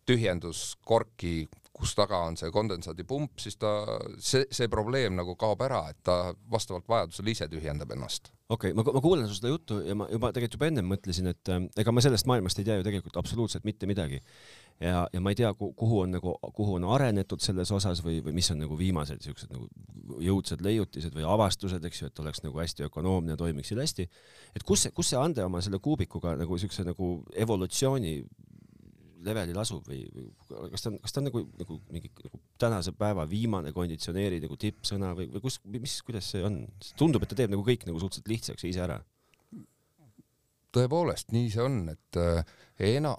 tühjenduskorki, 0.06 1.48
kus 1.74 1.96
taga 1.96 2.20
on 2.28 2.36
see 2.38 2.52
kondensaadipump, 2.54 3.40
siis 3.40 3.58
ta, 3.58 3.70
see, 4.20 4.46
see 4.52 4.68
probleem 4.70 5.16
nagu 5.16 5.36
kaob 5.40 5.62
ära, 5.66 5.88
et 5.90 5.98
ta 6.04 6.34
vastavalt 6.52 6.88
vajadusele 6.90 7.32
ise 7.32 7.48
tühjendab 7.50 7.92
ennast. 7.96 8.30
okei 8.50 8.72
okay,, 8.72 8.78
ma, 8.78 8.84
ma 8.94 9.02
kuulen 9.02 9.28
su 9.28 9.36
seda 9.40 9.54
juttu 9.54 9.80
ja 9.82 9.96
ma 9.96 10.08
juba 10.12 10.34
tegelikult 10.36 10.60
juba 10.60 10.68
ennem 10.68 10.92
mõtlesin, 10.92 11.32
et 11.32 11.50
äh, 11.50 11.64
ega 11.78 11.92
ma 11.92 12.02
sellest 12.02 12.28
maailmast 12.30 12.60
ei 12.60 12.68
tea 12.68 12.76
ju 12.78 12.84
tegelikult 12.84 13.18
absoluutselt 13.18 13.64
mitte 13.64 13.90
midagi 13.90 14.20
ja, 14.82 15.08
ja 15.14 15.22
ma 15.22 15.34
ei 15.34 15.40
tea, 15.40 15.54
kuhu 15.54 16.00
on 16.04 16.16
nagu, 16.18 16.36
kuhu 16.56 16.78
on 16.80 16.88
arenetud 16.96 17.42
selles 17.44 17.72
osas 17.72 18.04
või, 18.06 18.22
või 18.26 18.38
mis 18.40 18.52
on 18.54 18.62
nagu 18.64 18.78
viimased 18.78 19.26
siuksed 19.26 19.54
nagu 19.54 19.68
jõudsad 20.24 20.64
leiutised 20.66 21.14
või 21.16 21.28
avastused, 21.28 21.84
eks 21.86 22.02
ju, 22.02 22.10
et 22.12 22.24
oleks 22.24 22.44
nagu 22.44 22.60
hästi 22.60 22.88
ökonoomne 22.90 23.38
toimiksid 23.40 23.80
hästi. 23.80 24.08
et 24.56 24.64
kus 24.64 24.86
see, 24.86 24.92
kus 24.96 25.14
see 25.14 25.20
ande 25.20 25.46
oma 25.46 25.62
selle 25.62 25.80
kuubikuga 25.84 26.36
nagu 26.40 26.58
siukse 26.58 26.86
nagu 26.88 27.16
evolutsiooni 27.46 28.18
levelil 29.24 29.58
asub 29.60 29.88
või, 29.88 30.04
või 30.12 30.28
kas 30.74 30.84
ta 30.84 30.92
on, 30.92 31.00
kas 31.04 31.16
ta 31.16 31.22
on 31.22 31.28
nagu, 31.30 31.44
nagu 31.60 31.80
mingi 31.94 32.12
nagu 32.26 32.40
tänase 32.60 32.94
päeva 32.98 33.26
viimane 33.30 33.72
konditsioneeri 33.76 34.42
nagu 34.44 34.58
tippsõna 34.60 35.14
või, 35.18 35.30
või 35.32 35.44
kus, 35.46 35.60
mis, 35.72 35.98
kuidas 36.06 36.30
see 36.34 36.44
on? 36.46 36.64
tundub, 37.00 37.24
et 37.24 37.32
ta 37.32 37.40
teeb 37.40 37.54
nagu 37.54 37.66
kõik 37.66 37.88
nagu 37.88 38.02
suhteliselt 38.02 38.32
lihtsaks 38.34 38.66
ja 38.66 38.72
ise 38.72 38.84
ära. 38.84 39.00
tõepoolest, 40.74 41.32
nii 41.36 41.52
see 41.54 41.64
on, 41.64 41.80
et 41.94 42.20
äh, 42.20 42.44
ena-, 42.98 43.18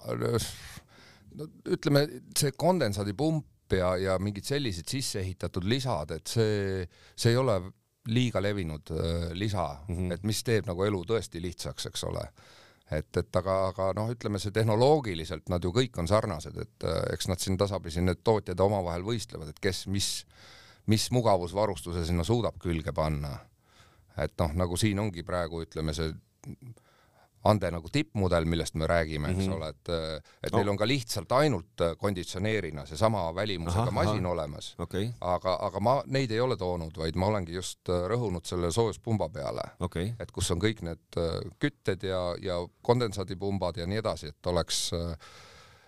no 1.37 1.47
ütleme, 1.75 2.05
see 2.37 2.53
kondensaadipump 2.57 3.75
ja, 3.77 3.95
ja 3.97 4.19
mingid 4.21 4.45
sellised 4.47 4.89
sisse 4.91 5.21
ehitatud 5.21 5.65
lisad, 5.67 6.11
et 6.15 6.29
see, 6.29 6.85
see 7.15 7.33
ei 7.33 7.39
ole 7.41 7.59
liiga 8.13 8.41
levinud 8.41 8.91
äh, 8.93 9.31
lisa 9.33 9.77
mm, 9.87 9.95
-hmm. 9.95 10.13
et 10.13 10.23
mis 10.23 10.43
teeb 10.43 10.67
nagu 10.69 10.83
elu 10.83 11.01
tõesti 11.09 11.41
lihtsaks, 11.41 11.85
eks 11.89 12.03
ole. 12.03 12.27
et, 12.91 13.17
et 13.17 13.35
aga, 13.35 13.55
aga 13.67 13.87
noh, 13.97 14.11
ütleme 14.13 14.39
see 14.39 14.53
tehnoloogiliselt 14.53 15.49
nad 15.49 15.63
ju 15.63 15.71
kõik 15.73 15.97
on 15.97 16.07
sarnased, 16.07 16.57
et 16.61 16.83
äh, 16.85 17.01
eks 17.13 17.27
nad 17.27 17.41
siin 17.41 17.57
tasapisi 17.57 18.01
need 18.01 18.21
tootjad 18.23 18.59
omavahel 18.59 19.01
võistlevad, 19.01 19.49
et 19.49 19.59
kes 19.59 19.87
mis, 19.87 20.25
mis 20.85 21.09
mugavusvarustuse 21.11 22.05
sinna 22.05 22.23
suudab 22.23 22.61
külge 22.61 22.93
panna. 22.93 23.39
et 24.17 24.33
noh, 24.39 24.53
nagu 24.53 24.77
siin 24.77 24.99
ongi 24.99 25.23
praegu 25.23 25.65
ütleme 25.65 25.93
see 25.93 26.13
ande 27.45 27.69
nagu 27.71 27.89
tippmudel, 27.91 28.47
millest 28.49 28.75
me 28.79 28.87
räägime, 28.89 29.29
eks 29.31 29.45
mm 29.45 29.51
-hmm. 29.51 29.55
ole, 29.55 29.69
et, 29.69 29.89
et 30.43 30.51
no. 30.51 30.57
neil 30.57 30.69
on 30.69 30.77
ka 30.77 30.87
lihtsalt 30.87 31.31
ainult 31.31 31.83
konditsioneerina 31.97 32.85
seesama 32.85 33.35
välimusega 33.35 33.81
aha, 33.81 33.91
masin 33.91 34.25
aha. 34.25 34.33
olemas 34.33 34.75
okay.. 34.79 35.09
aga, 35.21 35.57
aga 35.61 35.79
ma 35.79 35.95
neid 36.05 36.31
ei 36.31 36.39
ole 36.39 36.57
toonud, 36.57 36.97
vaid 36.97 37.15
ma 37.15 37.27
olengi 37.27 37.53
just 37.53 37.89
rõhunud 37.89 38.45
selle 38.45 38.71
soojuspumba 38.71 39.29
peale 39.29 39.63
okay.. 39.79 40.13
et 40.19 40.31
kus 40.31 40.51
on 40.51 40.61
kõik 40.61 40.81
need 40.81 41.21
kütted 41.59 42.03
ja, 42.03 42.21
ja 42.41 42.59
kondensaadipumbad 42.81 43.77
ja 43.77 43.85
nii 43.87 43.97
edasi, 43.97 44.27
et 44.27 44.47
oleks, 44.47 44.89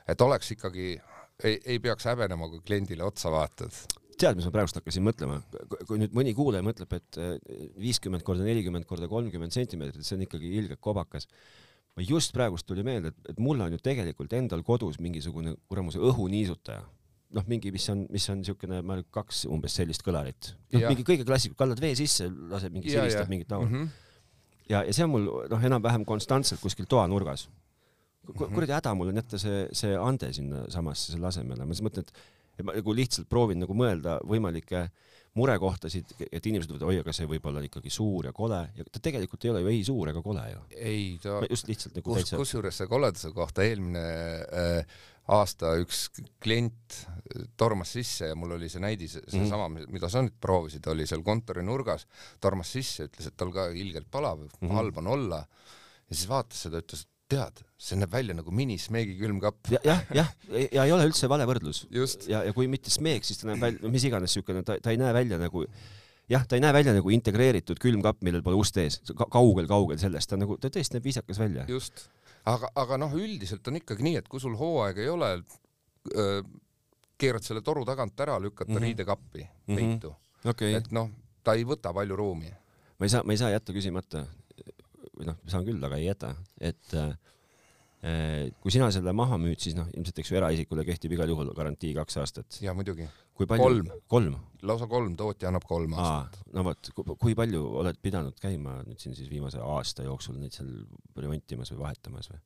et 0.07 0.21
oleks 0.21 0.51
ikkagi, 0.51 1.01
ei, 1.43 1.61
ei 1.65 1.79
peaks 1.79 2.05
häbenema, 2.05 2.49
kui 2.49 2.61
kliendile 2.65 3.03
otsa 3.03 3.31
vaatad 3.31 3.73
tead, 4.19 4.39
mis 4.39 4.47
ma 4.47 4.53
praegust 4.55 4.79
hakkasin 4.79 5.05
mõtlema, 5.05 5.39
kui 5.87 6.01
nüüd 6.01 6.15
mõni 6.17 6.33
kuulaja 6.37 6.65
mõtleb, 6.65 6.97
et 6.97 7.21
eh, 7.21 7.37
viiskümmend 7.81 8.25
korda 8.27 8.45
nelikümmend 8.47 8.87
korda 8.89 9.09
kolmkümmend 9.11 9.55
sentimeetrit, 9.55 10.05
see 10.05 10.17
on 10.17 10.25
ikkagi 10.27 10.51
ilgelt 10.61 10.81
kobakas. 10.83 11.29
ma 11.97 12.03
just 12.05 12.33
praegust 12.33 12.67
tuli 12.69 12.83
meelde, 12.85 13.09
et, 13.09 13.31
et 13.33 13.39
mul 13.41 13.61
on 13.61 13.73
ju 13.73 13.79
tegelikult 13.81 14.33
endal 14.37 14.61
kodus 14.63 14.99
mingisugune 15.01 15.55
kuramuse 15.67 15.97
õhuniisutaja 15.97 16.83
noh, 17.35 17.45
mingi, 17.49 17.71
mis 17.75 17.87
on, 17.91 18.05
mis 18.13 18.27
on 18.31 18.41
niisugune, 18.41 18.81
ma 18.85 18.97
arvan, 18.97 19.07
kaks 19.17 19.45
umbes 19.51 19.75
sellist 19.79 20.03
kõlarit. 20.05 20.53
noh, 20.73 20.87
mingi 20.87 21.05
kõige 21.07 21.25
klassik, 21.27 21.57
kallad 21.59 21.81
vee 21.83 21.93
sisse, 21.99 22.29
laseb 22.51 22.75
mingi 22.75 22.93
silistab 22.93 23.31
mingit 23.31 23.51
laulu 23.51 23.67
mm. 23.67 23.81
-hmm. 23.81 24.63
ja, 24.71 24.83
ja 24.87 24.95
see 24.95 25.07
on 25.07 25.13
mul 25.15 25.27
noh, 25.51 25.67
enam-vähem 25.71 26.05
konstantselt 26.07 26.63
kuskil 26.63 26.87
toanurgas. 26.89 27.47
Mhm. 28.27 28.53
kuradi 28.53 28.73
häda 28.75 28.91
mul 28.95 29.13
on 29.13 29.21
jätta 29.21 29.37
see, 29.39 29.67
see 29.71 29.93
ande 29.95 30.33
sinna 30.35 30.65
samasse 30.71 31.13
selle 31.13 31.29
asemele, 31.29 31.65
ma 31.65 31.75
siis 31.75 31.85
mõtlen, 31.85 32.03
et 32.03 32.11
et 32.57 32.65
ma 32.65 32.75
nagu 32.77 32.95
lihtsalt 32.97 33.29
proovin 33.29 33.61
nagu 33.63 33.77
mõelda 33.77 34.17
võimalikke 34.27 34.87
murekohtasid, 35.37 36.15
et 36.31 36.47
inimesed 36.49 36.71
ütlevad, 36.71 36.87
oi, 36.89 37.01
aga 37.03 37.13
see 37.13 37.27
võib 37.29 37.45
olla 37.49 37.61
ikkagi 37.65 37.91
suur 37.93 38.29
ja 38.29 38.33
kole 38.35 38.61
ja 38.77 38.85
ta 38.89 39.01
tegelikult 39.03 39.45
ei 39.45 39.51
ole 39.51 39.61
ju 39.61 39.73
ei 39.73 39.83
suur 39.85 40.09
ega 40.09 40.23
kole 40.25 40.45
ju. 40.49 40.63
ei, 40.77 41.03
ta 41.21 41.41
just 41.45 41.69
lihtsalt 41.69 41.99
nagu 41.99 42.09
kus, 42.09 42.23
täitsa 42.23 42.39
kusjuures 42.41 42.81
see 42.81 42.89
koleduse 42.89 43.31
kohta 43.35 43.65
eelmine 43.67 44.05
äh, 44.47 44.97
aasta 45.37 45.73
üks 45.81 46.07
klient 46.43 47.01
tormas 47.59 47.91
sisse 47.97 48.31
ja 48.31 48.37
mul 48.39 48.55
oli 48.55 48.69
see 48.71 48.81
näidis, 48.83 49.17
seesama 49.27 49.67
mm 49.67 49.77
-hmm., 49.77 49.93
mida 49.97 50.09
sa 50.09 50.23
nüüd 50.23 50.37
proovisid, 50.41 50.87
oli 50.87 51.07
seal 51.07 51.23
kontori 51.23 51.63
nurgas, 51.65 52.07
tormas 52.39 52.71
sisse, 52.71 53.09
ütles, 53.09 53.27
et 53.27 53.37
tal 53.37 53.51
ka 53.51 53.67
ilgelt 53.75 54.07
palav 54.11 54.39
mm, 54.39 54.49
-hmm. 54.61 54.73
halb 54.79 54.97
on 55.03 55.07
olla 55.07 55.43
ja 56.09 56.15
siis 56.15 56.29
vaatas 56.29 56.61
seda, 56.67 56.81
ütles, 56.81 57.03
et 57.03 57.16
tead, 57.31 57.61
see 57.77 57.99
näeb 57.99 58.11
välja 58.13 58.35
nagu 58.37 58.51
minismeegi 58.55 59.17
külmkapp 59.19 59.71
ja,. 59.73 59.81
jah, 59.85 60.03
jah, 60.15 60.29
ja 60.71 60.85
ei 60.87 60.93
ole 60.95 61.07
üldse 61.09 61.29
vale 61.31 61.47
võrdlus. 61.49 61.85
ja, 61.91 62.43
ja 62.47 62.53
kui 62.55 62.69
mitte 62.71 62.93
smeek, 62.93 63.27
siis 63.27 63.41
ta 63.41 63.49
näeb 63.51 63.63
välja, 63.63 63.91
mis 63.93 64.05
iganes 64.07 64.35
siukene, 64.37 64.63
ta, 64.67 64.77
ta 64.83 64.93
ei 64.93 64.99
näe 65.01 65.13
välja 65.15 65.39
nagu 65.41 65.65
jah, 66.31 66.45
ta 66.47 66.57
ei 66.57 66.63
näe 66.63 66.73
välja 66.75 66.95
nagu 66.95 67.11
integreeritud 67.13 67.79
külmkapp, 67.83 68.21
millel 68.25 68.43
pole 68.45 68.59
ust 68.59 68.79
ees 68.81 69.01
ka,, 69.11 69.27
kaugel-kaugel 69.33 69.99
sellest, 70.01 70.31
ta 70.31 70.39
nagu, 70.39 70.59
ta 70.61 70.71
tõesti 70.73 70.97
näeb 70.97 71.09
viisakas 71.09 71.41
välja. 71.41 71.67
just, 71.71 72.07
aga, 72.47 72.71
aga 72.79 72.99
noh, 73.03 73.15
üldiselt 73.19 73.67
on 73.67 73.81
ikkagi 73.81 74.07
nii, 74.07 74.21
et 74.21 74.31
kui 74.31 74.43
sul 74.43 74.55
hooaega 74.59 75.03
ei 75.03 75.11
ole, 75.11 75.33
keerad 77.17 77.43
selle 77.43 77.63
toru 77.65 77.83
tagant 77.87 78.19
ära, 78.23 78.37
lükkad 78.39 78.67
ta 78.67 78.71
mm 78.71 78.77
-hmm. 78.77 78.87
riidekappi 78.87 79.47
peitu 79.65 80.09
mm. 80.09 80.15
-hmm. 80.15 80.49
Okay. 80.49 80.73
et 80.73 80.91
noh, 80.91 81.09
ta 81.43 81.53
ei 81.53 81.65
võta 81.65 81.93
palju 81.93 82.15
ruumi. 82.15 82.51
ma 82.99 83.05
ei 83.05 83.09
saa, 83.09 83.23
ma 83.23 83.33
ei 83.33 83.37
saa 83.37 83.49
jätta 83.49 83.73
küsimata 83.73 84.25
või 85.17 85.29
noh, 85.31 85.39
saan 85.49 85.65
küll, 85.67 85.81
aga 85.83 85.97
ei 85.99 86.07
jäta, 86.07 86.33
et 86.61 86.93
äh, 86.97 87.13
kui 88.61 88.73
sina 88.73 88.89
selle 88.93 89.13
maha 89.17 89.39
müüd, 89.41 89.59
siis 89.61 89.77
noh, 89.77 89.87
ilmselt 89.97 90.21
eks 90.21 90.31
ju 90.31 90.37
eraisikule 90.39 90.85
kehtib 90.87 91.15
igal 91.15 91.31
juhul 91.31 91.49
garantii 91.57 91.93
kaks 91.97 92.19
aastat. 92.21 92.59
ja 92.61 92.75
muidugi. 92.77 93.07
kolm, 93.37 93.89
kolm.? 94.07 94.35
lausa 94.67 94.87
kolm, 94.89 95.15
tootja 95.17 95.49
annab 95.49 95.65
kolm 95.67 95.95
aastat. 95.97 96.43
no 96.53 96.65
vot, 96.67 96.91
kui 97.17 97.35
palju 97.37 97.63
oled 97.81 97.97
pidanud 98.01 98.37
käima 98.41 98.81
nüüd 98.87 99.01
siin 99.01 99.17
siis 99.17 99.31
viimase 99.31 99.61
aasta 99.63 100.05
jooksul 100.05 100.37
neid 100.41 100.53
seal 100.53 100.69
remontimas 101.17 101.73
või 101.73 101.83
vahetamas 101.85 102.31
või? 102.33 102.43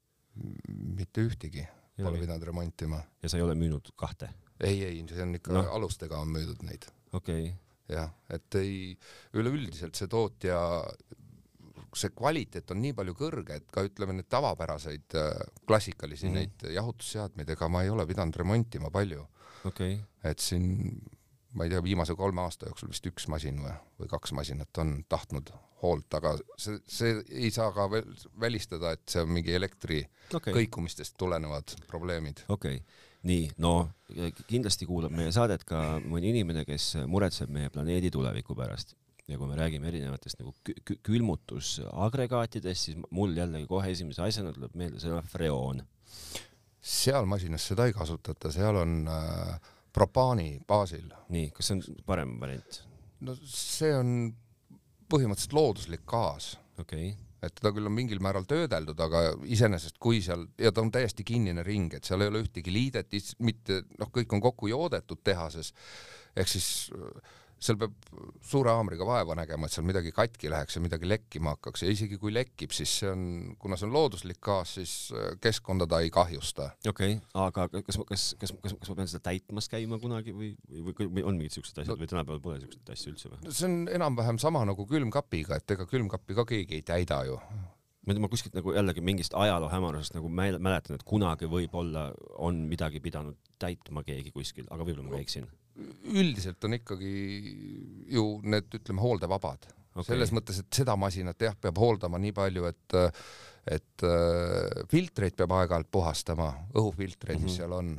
mitte 1.01 1.25
ühtegi 1.27 1.65
pole 1.99 2.21
pidanud 2.21 2.47
remontima. 2.47 3.01
ja 3.21 3.31
sa 3.31 3.39
ei 3.39 3.43
ole 3.43 3.57
müünud 3.59 3.91
kahte? 3.99 4.31
ei, 4.61 4.79
ei, 4.85 5.03
see 5.09 5.25
on 5.25 5.35
ikka 5.35 5.57
no. 5.57 5.65
alustega 5.75 6.21
on 6.23 6.31
müüdud 6.31 6.63
neid. 6.67 6.87
okei 7.11 7.49
okay 7.49 7.59
jah, 7.91 8.11
et 8.31 8.55
ei, 8.59 8.95
üleüldiselt 9.35 9.97
see 9.99 10.09
tootja 10.11 10.59
see 11.97 12.11
kvaliteet 12.15 12.71
on 12.71 12.81
nii 12.81 12.93
palju 12.97 13.15
kõrge, 13.19 13.57
et 13.61 13.71
ka 13.73 13.83
ütleme, 13.87 14.15
neid 14.17 14.29
tavapäraseid 14.31 15.17
äh, 15.19 15.31
klassikalisi 15.67 16.27
mm 16.27 16.35
-hmm. 16.35 16.51
neid 16.67 16.75
jahutusseadmeid, 16.75 17.49
ega 17.49 17.69
ma 17.69 17.83
ei 17.83 17.89
ole 17.89 18.05
pidanud 18.07 18.35
remontima 18.35 18.91
palju 18.91 19.25
okay.. 19.65 19.97
et 20.23 20.39
siin, 20.39 21.01
ma 21.53 21.65
ei 21.65 21.73
tea, 21.73 21.83
viimase 21.83 22.15
kolme 22.15 22.41
aasta 22.41 22.69
jooksul 22.69 22.89
vist 22.93 23.05
üks 23.11 23.27
masin 23.27 23.59
või, 23.63 23.75
või 23.99 24.07
kaks 24.07 24.31
masinat 24.37 24.77
on 24.77 25.03
tahtnud 25.09 25.51
hoolt, 25.81 26.13
aga 26.13 26.35
see, 26.57 26.79
see 26.87 27.23
ei 27.29 27.51
saa 27.51 27.71
ka 27.75 27.89
veel 27.91 28.07
välistada, 28.39 28.91
et 28.91 29.03
see 29.09 29.21
on 29.21 29.31
mingi 29.33 29.53
elektri 29.53 30.03
okay. 30.33 30.53
kõikumistest 30.53 31.17
tulenevad 31.17 31.75
probleemid. 31.87 32.45
okei 32.47 32.75
okay., 32.75 33.07
nii, 33.23 33.51
no 33.57 33.89
kindlasti 34.47 34.85
kuulab 34.89 35.13
meie 35.13 35.31
saadet 35.31 35.63
ka 35.67 35.99
mõni 36.01 36.31
inimene, 36.33 36.65
kes 36.65 36.95
muretseb 37.07 37.49
meie 37.53 37.69
planeedi 37.69 38.09
tuleviku 38.13 38.55
pärast 38.57 38.95
ja 39.31 39.39
kui 39.39 39.49
me 39.49 39.57
räägime 39.59 39.89
erinevatest 39.89 40.41
nagu 40.41 40.53
kü 40.65 40.97
külmutusagregaatidest, 41.07 42.87
siis 42.89 42.99
mul 43.15 43.35
jällegi 43.37 43.69
kohe 43.69 43.91
esimese 43.93 44.23
asjana 44.25 44.53
tuleb 44.55 44.75
meelde 44.79 45.01
sõna 45.03 45.21
freoon. 45.33 45.83
seal 46.81 47.27
masinas 47.29 47.65
seda 47.71 47.87
ei 47.87 47.95
kasutata, 47.95 48.51
seal 48.51 48.81
on 48.81 49.01
äh, 49.07 49.73
propaani 49.93 50.61
baasil. 50.67 51.09
nii, 51.29 51.49
kas 51.55 51.71
see 51.71 51.79
on 51.79 52.05
parem 52.05 52.37
variant? 52.41 52.83
no 53.21 53.35
see 53.45 53.91
on 53.95 54.31
põhimõtteliselt 55.11 55.57
looduslik 55.57 56.05
gaas. 56.05 56.55
okei 56.77 57.11
okay 57.11 57.19
et 57.41 57.55
teda 57.57 57.71
küll 57.73 57.89
on 57.89 57.95
mingil 57.95 58.19
määral 58.21 58.45
töödeldud, 58.45 58.99
aga 59.01 59.21
iseenesest 59.49 59.95
kui 60.01 60.19
seal 60.21 60.43
ja 60.61 60.69
ta 60.71 60.83
on 60.83 60.91
täiesti 60.93 61.25
kinnine 61.25 61.63
ring, 61.65 61.93
et 61.97 62.05
seal 62.05 62.21
ei 62.21 62.29
ole 62.29 62.43
ühtegi 62.43 62.73
liidet, 62.73 63.15
mitte 63.41 63.81
noh, 63.97 64.11
kõik 64.13 64.35
on 64.35 64.43
kokku 64.43 64.69
joodetud 64.69 65.23
tehases 65.25 65.71
ehk 66.37 66.51
siis 66.51 66.67
seal 67.61 67.77
peab 67.81 67.93
suure 68.45 68.73
haamriga 68.73 69.05
vaeva 69.05 69.35
nägema, 69.37 69.67
et 69.67 69.75
seal 69.75 69.85
midagi 69.85 70.11
katki 70.15 70.49
läheks 70.51 70.77
ja 70.77 70.81
midagi 70.83 71.09
lekkima 71.09 71.55
hakkaks 71.55 71.85
ja 71.85 71.91
isegi 71.93 72.17
kui 72.21 72.33
lekib, 72.33 72.73
siis 72.75 72.93
see 73.01 73.11
on, 73.11 73.25
kuna 73.61 73.77
see 73.77 73.87
on 73.89 73.93
looduslik 73.95 74.41
gaas, 74.43 74.75
siis 74.79 74.95
äh, 75.13 75.35
keskkonda 75.41 75.87
ta 75.89 76.01
ei 76.01 76.09
kahjusta. 76.13 76.71
okei 76.89 77.17
okay,, 77.19 77.27
aga 77.45 77.67
kas, 77.77 77.99
kas, 78.09 78.25
kas, 78.41 78.55
kas, 78.63 78.75
kas 78.81 78.91
ma 78.91 78.97
pean 79.01 79.11
seda 79.11 79.23
täitmas 79.29 79.69
käima 79.71 80.01
kunagi 80.01 80.33
või, 80.35 80.55
või, 80.71 80.95
või 81.03 81.27
on 81.27 81.37
mingid 81.37 81.57
siuksed 81.57 81.83
asjad 81.83 81.93
no, 81.93 81.99
või 82.01 82.09
tänapäeval 82.09 82.41
pole 82.43 82.63
siukseid 82.63 82.95
asju 82.95 83.13
üldse 83.13 83.33
või? 83.33 83.53
see 83.53 83.69
on 83.69 83.77
enam-vähem 83.99 84.41
sama 84.41 84.65
nagu 84.67 84.87
külmkapiga, 84.89 85.61
et 85.61 85.77
ega 85.77 85.85
külmkappi 85.89 86.37
ka 86.41 86.47
keegi 86.55 86.81
ei 86.81 86.87
täida 86.87 87.21
ju 87.29 87.37
ma 88.07 88.17
ma 88.17 88.29
kuskilt 88.31 88.55
nagu 88.57 88.73
jällegi 88.73 89.01
mingist 89.05 89.35
ajaloo 89.37 89.69
hämarusest 89.69 90.15
nagu 90.17 90.29
mäletan, 90.33 90.97
et 90.97 91.05
kunagi 91.05 91.49
võib-olla 91.49 92.09
on 92.41 92.63
midagi 92.69 92.99
pidanud 93.03 93.37
täitma 93.61 94.01
keegi 94.07 94.33
kuskil, 94.33 94.65
aga 94.73 94.87
võib-olla 94.87 95.13
ma 95.13 95.21
eksin 95.21 95.45
üldiselt 96.11 96.63
on 96.67 96.77
ikkagi 96.77 97.11
ju 98.11 98.25
need, 98.43 98.67
ütleme, 98.79 99.01
hooldevabad 99.01 99.69
okay.. 99.95 100.07
selles 100.13 100.33
mõttes, 100.35 100.61
et 100.61 100.81
seda 100.81 100.95
masinat 100.99 101.41
jah, 101.41 101.55
peab 101.59 101.79
hooldama 101.81 102.19
nii 102.21 102.35
palju, 102.35 102.67
et 102.69 102.99
et 103.71 104.03
äh, 104.07 104.81
filtreid 104.89 105.35
peab 105.37 105.51
aeg-ajalt 105.53 105.91
puhastama, 105.93 106.47
õhufiltreid 106.73 107.37
mm, 107.37 107.43
-hmm. 107.43 107.45
mis 107.45 107.53
mhm. 107.53 107.59
seal 107.59 107.71
on 107.77 107.91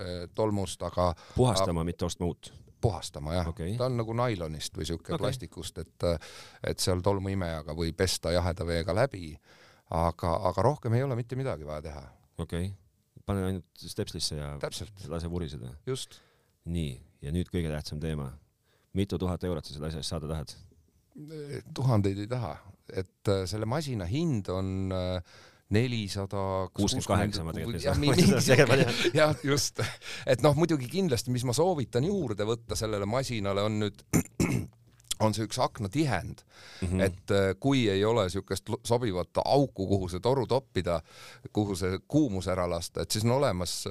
äh, 0.00 0.28
tolmust, 0.34 0.82
aga 0.82 1.12
puhastama, 1.34 1.84
mitte 1.84 2.08
ostma 2.08 2.30
uut? 2.30 2.52
puhastama 2.80 3.34
jah 3.34 3.48
okay., 3.48 3.74
ta 3.76 3.90
on 3.90 3.98
nagu 4.00 4.14
nailonist 4.16 4.78
või 4.78 4.86
siuke 4.88 5.12
okay. 5.12 5.20
plastikust, 5.20 5.78
et 5.78 6.06
et 6.64 6.80
seal 6.80 7.02
tolmuimejaga 7.04 7.76
või 7.76 7.92
pesta 7.92 8.32
jaheda 8.32 8.64
veega 8.66 8.94
läbi, 8.96 9.34
aga, 9.90 10.32
aga 10.48 10.62
rohkem 10.64 10.96
ei 10.96 11.04
ole 11.04 11.18
mitte 11.18 11.36
midagi 11.36 11.68
vaja 11.68 11.82
teha. 11.90 12.06
okei 12.38 12.70
okay., 12.70 13.22
pane 13.26 13.44
ainult 13.44 13.84
stepslisse 13.84 14.40
ja 14.40 14.56
Täpselt. 14.58 15.04
lase 15.08 15.30
vuriseda. 15.30 15.76
just. 15.86 16.22
nii 16.64 17.09
ja 17.22 17.32
nüüd 17.34 17.50
kõige 17.52 17.70
tähtsam 17.72 18.00
teema. 18.00 18.30
mitu 18.96 19.18
tuhat 19.18 19.44
eurot 19.44 19.66
sa 19.66 19.74
selle 19.74 19.90
asja 19.90 20.02
eest 20.02 20.14
saada 20.14 20.30
tahad? 20.30 20.56
tuhandeid 21.74 22.18
ei 22.22 22.30
taha, 22.30 22.56
et 22.88 23.28
äh, 23.30 23.44
selle 23.50 23.66
masina 23.68 24.06
hind 24.08 24.48
on 24.52 24.92
äh, 24.94 25.38
nelisada 25.74 26.68
kuuskümmend 26.74 27.06
kaheksa 27.06 27.44
ma 27.46 27.54
tegelikult 27.54 27.84
jah, 29.20 29.34
just, 29.46 29.82
et 30.26 30.42
noh, 30.42 30.56
muidugi 30.58 30.88
kindlasti, 30.90 31.34
mis 31.34 31.44
ma 31.46 31.54
soovitan 31.56 32.06
juurde 32.06 32.46
võtta 32.48 32.78
sellele 32.78 33.06
masinale 33.10 33.66
on 33.66 33.80
nüüd 33.84 34.04
on 35.24 35.36
see 35.36 35.44
üks 35.44 35.58
aknatihend 35.60 36.40
mm, 36.40 36.88
-hmm. 36.88 37.04
et 37.04 37.36
äh, 37.36 37.52
kui 37.60 37.84
ei 37.92 38.04
ole 38.06 38.24
niisugust 38.26 38.70
sobivat 38.86 39.42
auku, 39.44 39.86
kuhu 39.86 40.08
see 40.08 40.22
toru 40.24 40.46
toppida, 40.48 41.00
kuhu 41.52 41.76
see 41.76 42.00
kuumus 42.08 42.48
ära 42.48 42.70
lasta, 42.70 43.02
et 43.02 43.10
siis 43.10 43.26
on 43.26 43.36
olemas 43.36 43.82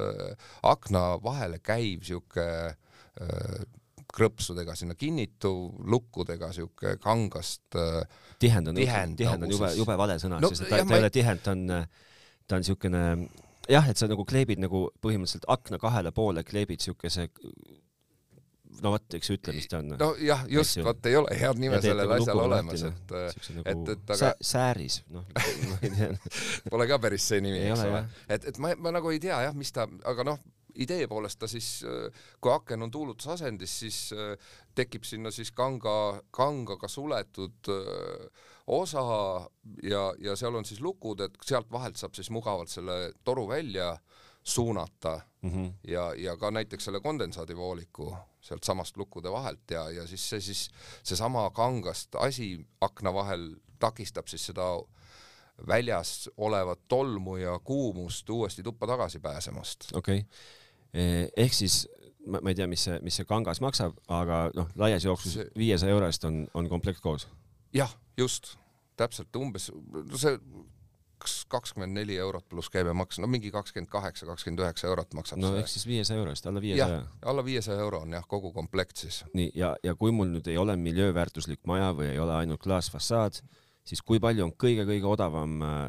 akna 0.63 1.19
vahele 1.23 1.59
käiv 1.59 2.01
niisugune 2.01 2.75
krõpsudega 4.09 4.75
sinna 4.77 4.95
kinnitu, 4.97 5.51
lukkudega 5.91 6.51
sihuke 6.55 6.95
kangast 7.03 7.77
äh, 7.77 8.01
tihend 8.41 8.71
on, 8.71 8.79
tihend, 8.79 9.21
on 9.29 9.51
jube, 9.51 9.69
jube 9.77 9.97
vale 9.99 10.17
sõna 10.21 10.39
no,, 10.41 10.49
sest 10.53 10.69
ta, 10.69 10.81
ta 10.81 10.95
ei 10.97 11.03
ole 11.03 11.11
tihend, 11.13 11.43
ta 11.45 11.53
on, 11.53 11.67
ta 12.49 12.57
on 12.57 12.65
siukene 12.65 13.03
jah, 13.69 13.89
et 13.91 13.99
sa 13.99 14.09
nagu 14.09 14.25
kleebid 14.27 14.61
nagu 14.63 14.87
põhimõtteliselt 15.03 15.45
akna 15.51 15.79
kahele 15.81 16.13
poole 16.15 16.43
kleebid 16.47 16.81
siukese 16.83 17.29
no 18.83 18.93
vot, 18.93 19.05
eks 19.17 19.31
ütle, 19.33 19.53
mis 19.57 19.67
ta 19.69 19.79
on. 19.81 19.93
nojah, 19.99 20.45
just, 20.51 20.79
vot 20.85 21.09
ei 21.09 21.17
ole 21.19 21.35
head 21.37 21.61
nime 21.61 21.79
sellel 21.83 22.13
asjal 22.17 22.43
olemas, 22.45 22.85
et, 22.89 23.15
nagu 23.57 23.65
et, 23.73 23.91
et 23.95 24.13
aga 24.15 24.31
sääris, 24.51 25.01
noh 25.13 25.25
ma 25.69 25.79
ei 25.81 25.93
tea. 25.95 26.11
Pole 26.69 26.87
ka 26.89 26.99
päris 27.01 27.25
see 27.31 27.41
nimi, 27.45 27.61
eks 27.65 27.85
ole. 27.87 28.03
et, 28.29 28.47
et 28.51 28.61
ma, 28.61 28.73
ma 28.79 28.93
nagu 28.95 29.13
ei 29.13 29.21
tea 29.21 29.41
jah, 29.47 29.57
mis 29.57 29.73
ta, 29.75 29.87
aga 30.09 30.27
noh, 30.31 30.41
idee 30.75 31.07
poolest 31.07 31.39
ta 31.39 31.47
siis, 31.47 31.85
kui 32.41 32.51
aken 32.53 32.83
on 32.85 32.91
tuulutusasendis, 32.91 33.79
siis 33.79 33.99
tekib 34.75 35.03
sinna 35.03 35.31
siis 35.31 35.51
kanga, 35.51 36.21
kangaga 36.31 36.87
suletud 36.87 37.71
osa 38.67 39.03
ja, 39.83 40.13
ja 40.21 40.35
seal 40.35 40.55
on 40.55 40.65
siis 40.65 40.81
lukud, 40.81 41.21
et 41.25 41.37
sealt 41.45 41.71
vahelt 41.71 41.97
saab 41.97 42.13
siis 42.17 42.29
mugavalt 42.29 42.69
selle 42.69 43.13
toru 43.23 43.47
välja 43.49 43.97
suunata 44.43 45.21
mm 45.41 45.49
-hmm. 45.49 45.73
ja, 45.87 46.13
ja 46.17 46.37
ka 46.37 46.51
näiteks 46.51 46.85
selle 46.85 46.99
kondensaadivooliku 46.99 48.15
sealtsamast 48.41 48.97
lukkude 48.97 49.31
vahelt 49.31 49.71
ja, 49.71 49.89
ja 49.89 50.07
siis 50.07 50.29
see 50.29 50.41
siis, 50.41 50.69
seesama 51.03 51.49
kangast 51.49 52.15
asi 52.15 52.67
akna 52.81 53.13
vahel 53.13 53.55
takistab 53.79 54.27
siis 54.27 54.45
seda 54.45 54.67
väljas 55.67 56.29
olevat 56.37 56.79
tolmu 56.87 57.35
ja 57.37 57.59
kuumust 57.59 58.29
uuesti 58.29 58.63
tuppa 58.63 58.87
tagasi 58.87 59.19
pääsemast. 59.19 59.85
okei 59.93 60.17
okay 60.17 60.29
ehk 60.93 61.53
siis 61.53 61.83
ma, 62.27 62.41
ma 62.41 62.53
ei 62.53 62.57
tea, 62.57 62.67
mis 62.69 62.85
see, 62.87 62.97
mis 63.05 63.19
see 63.19 63.27
kangas 63.29 63.61
maksab, 63.63 63.97
aga 64.11 64.47
noh, 64.57 64.69
laias 64.79 65.05
jooksus 65.05 65.37
viiesaja 65.57 65.93
euro 65.95 66.09
eest 66.09 66.25
on, 66.27 66.43
on 66.57 66.69
komplekt 66.71 67.03
koos. 67.03 67.27
jah, 67.75 67.91
just, 68.17 68.55
täpselt 68.99 69.35
umbes, 69.39 69.69
no 69.71 70.19
see 70.19 70.37
kakskümmend 71.51 71.97
neli 71.97 72.15
eurot 72.15 72.45
pluss 72.47 72.71
käibemaks, 72.71 73.17
no 73.19 73.27
mingi 73.27 73.51
kakskümmend 73.51 73.89
kaheksa, 73.91 74.27
kakskümmend 74.29 74.63
üheksa 74.63 74.87
eurot 74.87 75.15
maksab 75.17 75.41
no, 75.41 75.51
ehk 75.59 75.67
siis 75.67 75.83
viiesaja 75.87 76.19
euro 76.21 76.31
eest, 76.31 76.47
alla 76.47 76.61
viiesaja. 76.63 77.01
alla 77.31 77.43
viiesaja 77.45 77.79
euro 77.83 77.99
on 78.05 78.15
jah, 78.15 78.27
kogu 78.27 78.53
komplekt 78.55 79.03
siis. 79.03 79.23
nii, 79.33 79.51
ja, 79.59 79.73
ja 79.83 79.95
kui 79.99 80.13
mul 80.15 80.31
nüüd 80.31 80.47
ei 80.47 80.57
ole 80.57 80.77
miljööväärtuslik 80.79 81.65
maja 81.67 81.91
või 81.97 82.13
ei 82.13 82.21
ole 82.23 82.37
ainult 82.37 82.63
klaasfassaad, 82.63 83.41
siis 83.83 84.01
kui 84.05 84.21
palju 84.23 84.47
on 84.47 84.55
kõige-kõige 84.63 85.11
odavam 85.11 85.59
äh, 85.65 85.81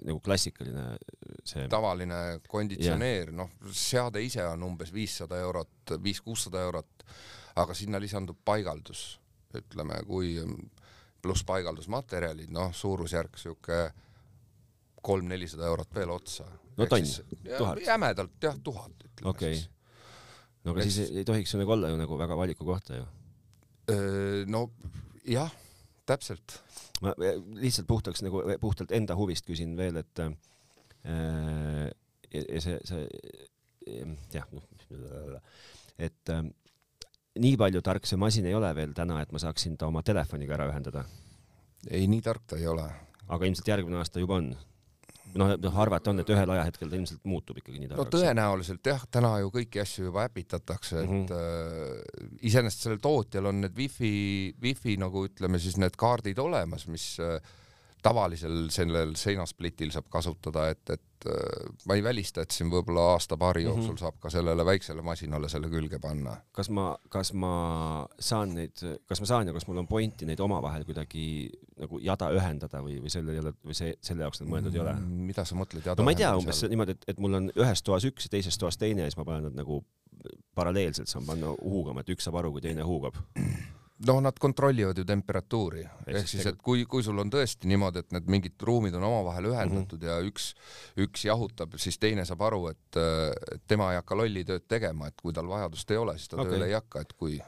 nagu 0.00 0.20
klassikaline 0.24 0.84
see 1.44 1.66
tavaline 1.70 2.40
konditsioneer, 2.48 3.32
noh, 3.36 3.50
seade 3.76 4.22
ise 4.24 4.44
on 4.48 4.64
umbes 4.66 4.92
viissada 4.94 5.40
eurot, 5.42 5.96
viis-kuussada 6.02 6.62
eurot, 6.64 7.04
aga 7.60 7.76
sinna 7.76 8.00
lisandub 8.00 8.38
paigaldus, 8.44 9.02
ütleme, 9.58 10.00
kui 10.08 10.36
pluss 11.22 11.44
paigaldusmaterjalid, 11.46 12.50
noh, 12.54 12.72
suurusjärk 12.74 13.38
sihuke 13.38 13.82
kolm-nelisada 15.02 15.66
eurot 15.70 15.94
veel 15.94 16.14
otsa. 16.14 16.46
no 16.76 16.86
tonn, 16.86 17.06
tuhat? 17.58 17.80
jämedalt 17.84 18.42
jah, 18.42 18.56
tuhat 18.64 19.04
ütleme 19.04 19.30
okay. 19.30 19.56
siis. 19.58 19.68
no 20.64 20.72
aga 20.72 20.84
Eks... 20.86 20.94
siis 20.94 21.10
ei 21.20 21.26
tohiks 21.28 21.52
ju 21.52 21.60
nagu 21.60 21.74
olla 21.74 21.90
ju 21.90 21.98
nagu 22.00 22.18
väga 22.18 22.38
valiku 22.38 22.64
kohta 22.64 22.96
ju. 22.96 23.06
no 24.46 24.62
jah, 25.28 25.52
täpselt 26.06 26.58
ma 27.02 27.14
lihtsalt 27.18 27.88
puhtaks 27.88 28.22
nagu 28.24 28.42
puhtalt 28.60 28.92
enda 28.94 29.16
huvist 29.18 29.46
küsin 29.48 29.76
veel, 29.78 29.98
et 30.02 30.22
äh, 30.22 31.90
ja 32.32 32.62
see, 32.62 32.78
see 32.86 33.06
jah, 34.32 34.46
noh, 34.54 34.66
et 35.98 36.32
äh, 36.32 36.44
nii 37.42 37.56
palju 37.60 37.82
tark 37.84 38.06
see 38.08 38.20
masin 38.20 38.46
ei 38.48 38.54
ole 38.56 38.70
veel 38.76 38.94
täna, 38.96 39.20
et 39.22 39.32
ma 39.34 39.40
saaksin 39.42 39.76
ta 39.78 39.88
oma 39.90 40.04
telefoniga 40.06 40.56
ära 40.58 40.68
ühendada. 40.70 41.04
ei, 41.88 42.06
nii 42.06 42.22
tark 42.22 42.46
ta 42.46 42.60
ei 42.60 42.68
ole. 42.70 42.86
aga 43.28 43.48
ilmselt 43.48 43.68
järgmine 43.68 43.98
aasta 43.98 44.22
juba 44.22 44.38
on 44.42 44.52
noh, 45.40 45.78
arvata 45.84 46.12
on, 46.12 46.22
et 46.22 46.32
ühel 46.32 46.52
ajahetkel 46.54 46.90
ta 46.90 46.98
ilmselt 46.98 47.24
muutub 47.28 47.58
ikkagi 47.60 47.80
nii 47.80 47.90
targaks. 47.92 48.08
no 48.08 48.18
tõenäoliselt 48.18 48.92
jah, 48.92 49.06
täna 49.10 49.32
ju 49.42 49.50
kõiki 49.54 49.82
asju 49.82 50.08
juba 50.10 50.26
äpitatakse, 50.28 51.02
et 51.02 51.10
mm 51.10 51.24
-hmm. 51.26 52.28
äh, 52.28 52.38
iseenesest 52.50 52.86
sellel 52.86 53.02
tootjal 53.02 53.50
on 53.52 53.60
need 53.64 53.76
wifi, 53.76 54.12
wifi 54.62 54.96
nagu 55.00 55.26
ütleme 55.28 55.60
siis 55.62 55.78
need 55.80 55.96
kaardid 55.96 56.38
olemas, 56.42 56.86
mis 56.86 57.16
äh, 57.20 57.38
tavalisel 58.02 58.66
sellel 58.74 59.14
seinasplitil 59.18 59.92
saab 59.94 60.08
kasutada, 60.12 60.66
et, 60.72 60.90
et 60.90 61.26
äh, 61.30 61.68
ma 61.86 61.96
ei 61.96 62.02
välista, 62.04 62.42
et 62.42 62.54
siin 62.54 62.70
võib-olla 62.72 63.12
aasta-paari 63.12 63.62
mhm. 63.62 63.68
jooksul 63.68 63.84
mm 63.84 63.94
-hmm. 63.94 64.00
saab 64.02 64.18
ka 64.20 64.30
sellele 64.30 64.64
väiksele 64.66 65.02
masinale 65.02 65.48
selle 65.48 65.70
külge 65.70 65.98
panna. 66.02 66.36
kas 66.52 66.70
ma, 66.70 66.96
kas 67.08 67.32
ma 67.32 67.52
saan 68.18 68.54
neid, 68.58 68.84
kas 69.06 69.20
ma 69.20 69.26
saan 69.26 69.46
ja 69.46 69.52
kas 69.52 69.66
mul 69.66 69.82
on 69.84 69.88
pointi 69.88 70.26
neid 70.26 70.40
omavahel 70.40 70.84
kuidagi 70.84 71.50
nagu 71.78 71.98
jada 71.98 72.30
ühendada 72.34 72.82
või, 72.82 72.98
või 73.02 73.10
selle 73.10 73.32
ei 73.32 73.38
ole, 73.38 73.54
või 73.64 73.74
see, 73.74 73.94
selle 74.00 74.26
jaoks 74.26 74.42
nad 74.42 74.50
mõeldud 74.50 74.74
ei 74.74 74.80
ole? 74.80 74.92
Mm, 74.92 75.26
mida 75.30 75.44
sa 75.44 75.58
mõtled 75.58 75.86
jada 75.86 76.02
no 76.02 76.04
ma 76.04 76.14
ei 76.14 76.22
tea, 76.22 76.36
umbes 76.36 76.62
niimoodi, 76.68 76.98
et, 76.98 77.04
et 77.14 77.18
mul 77.18 77.34
on 77.34 77.50
ühes 77.56 77.82
toas 77.82 78.04
üks 78.04 78.26
ja 78.26 78.34
teises 78.36 78.58
toas 78.58 78.76
teine 78.76 79.06
ja 79.06 79.10
siis 79.10 79.20
ma 79.20 79.28
panen 79.28 79.50
nad 79.50 79.62
nagu 79.62 79.84
paralleelselt 80.54 81.08
saan 81.08 81.26
panna 81.26 81.54
huugama, 81.62 82.00
et 82.02 82.10
üks 82.14 82.26
saab 82.26 82.42
aru, 82.42 82.52
kui 82.52 82.60
teine 82.60 82.82
huugab 82.86 83.16
noh, 84.06 84.20
nad 84.24 84.38
kontrollivad 84.40 84.98
ju 84.98 85.04
temperatuuri, 85.06 85.82
ehk 86.06 86.28
siis, 86.28 86.46
et 86.50 86.58
kui, 86.62 86.84
kui 86.90 87.04
sul 87.06 87.18
on 87.22 87.30
tõesti 87.32 87.68
niimoodi, 87.70 88.02
et 88.02 88.14
need 88.16 88.30
mingid 88.34 88.66
ruumid 88.66 88.94
on 88.98 89.06
omavahel 89.08 89.50
ühendatud 89.52 89.98
mm 90.00 90.08
-hmm. 90.08 90.22
ja 90.22 90.30
üks, 90.30 90.52
üks 91.06 91.26
jahutab, 91.28 91.76
siis 91.78 91.98
teine 91.98 92.24
saab 92.28 92.42
aru, 92.48 92.66
et, 92.68 93.00
et 93.52 93.66
tema 93.66 93.92
ei 93.92 94.00
hakka 94.00 94.16
lolli 94.16 94.44
tööd 94.44 94.66
tegema, 94.68 95.08
et 95.08 95.20
kui 95.22 95.32
tal 95.32 95.48
vajadust 95.48 95.90
ei 95.90 95.96
ole, 95.96 96.16
siis 96.18 96.28
ta 96.28 96.40
okay. 96.40 96.52
tööle 96.52 96.66
ei 96.66 96.78
hakka, 96.78 97.00
et 97.00 97.12
kui 97.12 97.40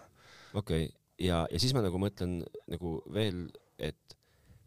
okei 0.55 0.85
okay., 0.85 0.93
ja, 1.19 1.47
ja 1.51 1.61
siis 1.61 1.75
ma 1.75 1.83
nagu 1.85 1.99
mõtlen 1.99 2.43
nagu 2.71 2.97
veel, 3.13 3.47
et, 3.79 4.17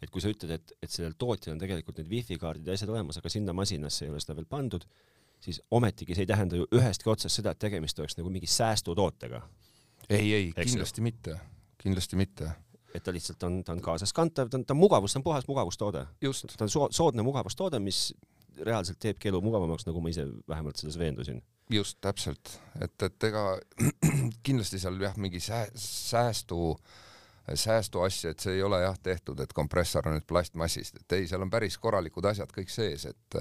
et 0.01 0.09
kui 0.09 0.21
sa 0.21 0.31
ütled, 0.31 0.51
et, 0.51 0.73
et 0.81 0.91
sellel 0.91 1.15
tootjal 1.17 1.55
on 1.55 1.59
tegelikult 1.59 1.97
need 1.97 2.09
wifi 2.11 2.37
kaardid 2.37 2.67
ja 2.67 2.73
asjad 2.73 2.89
olemas, 2.89 3.17
aga 3.17 3.29
sinna 3.29 3.53
masinasse 3.53 4.05
ei 4.05 4.11
ole 4.11 4.19
seda 4.23 4.35
veel 4.35 4.49
pandud, 4.49 4.87
siis 5.43 5.61
ometigi 5.71 6.15
see 6.15 6.25
ei 6.25 6.31
tähenda 6.33 6.59
ju 6.59 6.67
ühestki 6.73 7.09
otsast 7.09 7.39
seda, 7.39 7.53
et 7.53 7.59
tegemist 7.59 7.99
oleks 7.99 8.17
nagu 8.17 8.31
mingi 8.33 8.47
säästutootega. 8.47 9.41
ei, 10.09 10.33
ei, 10.33 10.51
kindlasti 10.55 11.01
mitte, 11.01 11.39
kindlasti 11.77 12.15
mitte. 12.15 12.51
et 12.95 13.03
ta 13.03 13.13
lihtsalt 13.13 13.43
on, 13.43 13.63
ta 13.63 13.75
on 13.75 13.81
kaasaskantav, 13.81 14.49
ta 14.49 14.57
on, 14.57 14.65
ta 14.65 14.73
on 14.73 14.79
mugavus, 14.79 15.13
ta 15.13 15.19
on 15.19 15.23
puhas 15.23 15.47
mugavustoode. 15.47 16.05
ta 16.57 16.65
on 16.65 16.69
so 16.69 16.87
soodne 16.91 17.21
mugavustoode, 17.23 17.79
mis 17.79 18.13
reaalselt 18.65 18.99
teebki 18.99 19.29
elu 19.29 19.41
mugavamaks, 19.41 19.85
nagu 19.85 20.01
ma 20.01 20.09
ise 20.09 20.25
vähemalt 20.49 20.79
selles 20.79 20.97
veendusin. 20.99 21.41
Just 21.69 21.97
täpselt, 22.01 22.59
et, 22.81 23.03
et 23.03 23.23
ega 23.27 23.43
kindlasti 24.45 24.79
seal 24.79 24.97
jah, 25.01 25.17
mingi 25.19 25.39
sää, 25.43 25.67
säästu, 25.75 26.77
säästuasja, 27.53 28.31
et 28.31 28.43
see 28.43 28.55
ei 28.57 28.63
ole 28.63 28.79
jah 28.81 28.97
tehtud, 29.03 29.39
et 29.43 29.53
kompressor 29.53 30.07
on 30.07 30.17
nüüd 30.17 30.25
plastmassist, 30.27 31.01
et 31.01 31.17
ei, 31.19 31.27
seal 31.27 31.43
on 31.43 31.51
päris 31.51 31.77
korralikud 31.77 32.25
asjad 32.31 32.51
kõik 32.55 32.71
sees, 32.71 33.05
et, 33.11 33.37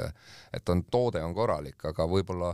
et 0.54 0.74
on, 0.74 0.82
toode 0.90 1.22
on 1.22 1.34
korralik, 1.34 1.78
aga 1.92 2.08
võib-olla 2.10 2.52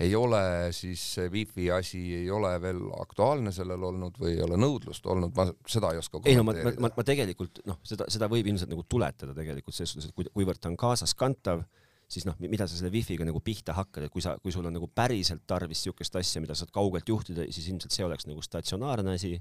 ei 0.00 0.14
ole 0.16 0.40
siis 0.76 1.02
see 1.16 1.28
wifi 1.32 1.68
asi 1.74 2.00
ei 2.22 2.30
ole 2.32 2.52
veel 2.62 2.80
aktuaalne 3.00 3.52
sellel 3.52 3.82
olnud 3.90 4.16
või 4.20 4.32
ei 4.36 4.42
ole 4.44 4.56
nõudlust 4.60 5.06
olnud, 5.12 5.34
ma 5.36 5.48
seda 5.68 5.92
ei 5.92 6.00
oska 6.00 6.22
ei 6.24 6.38
no 6.38 6.46
ma, 6.46 6.54
ma, 6.56 6.72
ma, 6.86 6.90
ma 6.96 7.04
tegelikult 7.06 7.60
noh, 7.68 7.80
seda, 7.86 8.08
seda 8.12 8.30
võib 8.32 8.48
ilmselt 8.48 8.72
nagu 8.72 8.86
tuletada 8.88 9.36
tegelikult 9.36 9.76
selles 9.76 9.92
suhtes, 9.94 10.10
et 10.10 10.16
kui, 10.16 10.28
kuivõrd 10.32 10.62
ta 10.62 10.72
on 10.72 10.78
kaasaskantav 10.80 11.66
siis 12.10 12.26
noh, 12.26 12.38
mida 12.42 12.66
sa 12.66 12.74
selle 12.74 12.90
wifi'ga 12.94 13.26
nagu 13.26 13.40
pihta 13.44 13.74
hakkad, 13.76 14.06
et 14.06 14.12
kui 14.12 14.24
sa, 14.24 14.34
kui 14.42 14.54
sul 14.54 14.66
on 14.66 14.74
nagu 14.74 14.88
päriselt 14.94 15.44
tarvis 15.48 15.84
niisugust 15.84 16.16
asja, 16.18 16.42
mida 16.42 16.56
saad 16.58 16.72
kaugelt 16.74 17.08
juhtida, 17.08 17.46
siis 17.54 17.68
ilmselt 17.70 17.94
see 17.94 18.06
oleks 18.06 18.26
nagu 18.26 18.42
statsionaarne 18.42 19.14
asi. 19.18 19.36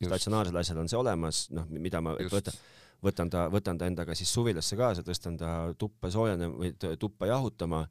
statsionaarsel 0.00 0.56
asjal 0.56 0.78
on 0.80 0.88
see 0.88 0.96
olemas, 0.96 1.46
noh, 1.52 1.66
mida 1.68 2.00
ma 2.04 2.14
võtan, 2.32 2.56
võtan 3.04 3.32
ta, 3.32 3.46
võtan 3.52 3.80
ta 3.80 3.88
endaga 3.88 4.14
siis 4.16 4.32
suvilasse 4.32 4.76
kaasa, 4.76 5.04
tõstan 5.04 5.36
ta 5.40 5.50
tuppa 5.80 6.10
soojenema 6.12 6.56
või 6.56 6.72
tuppa 7.00 7.28
jahutama 7.28 7.82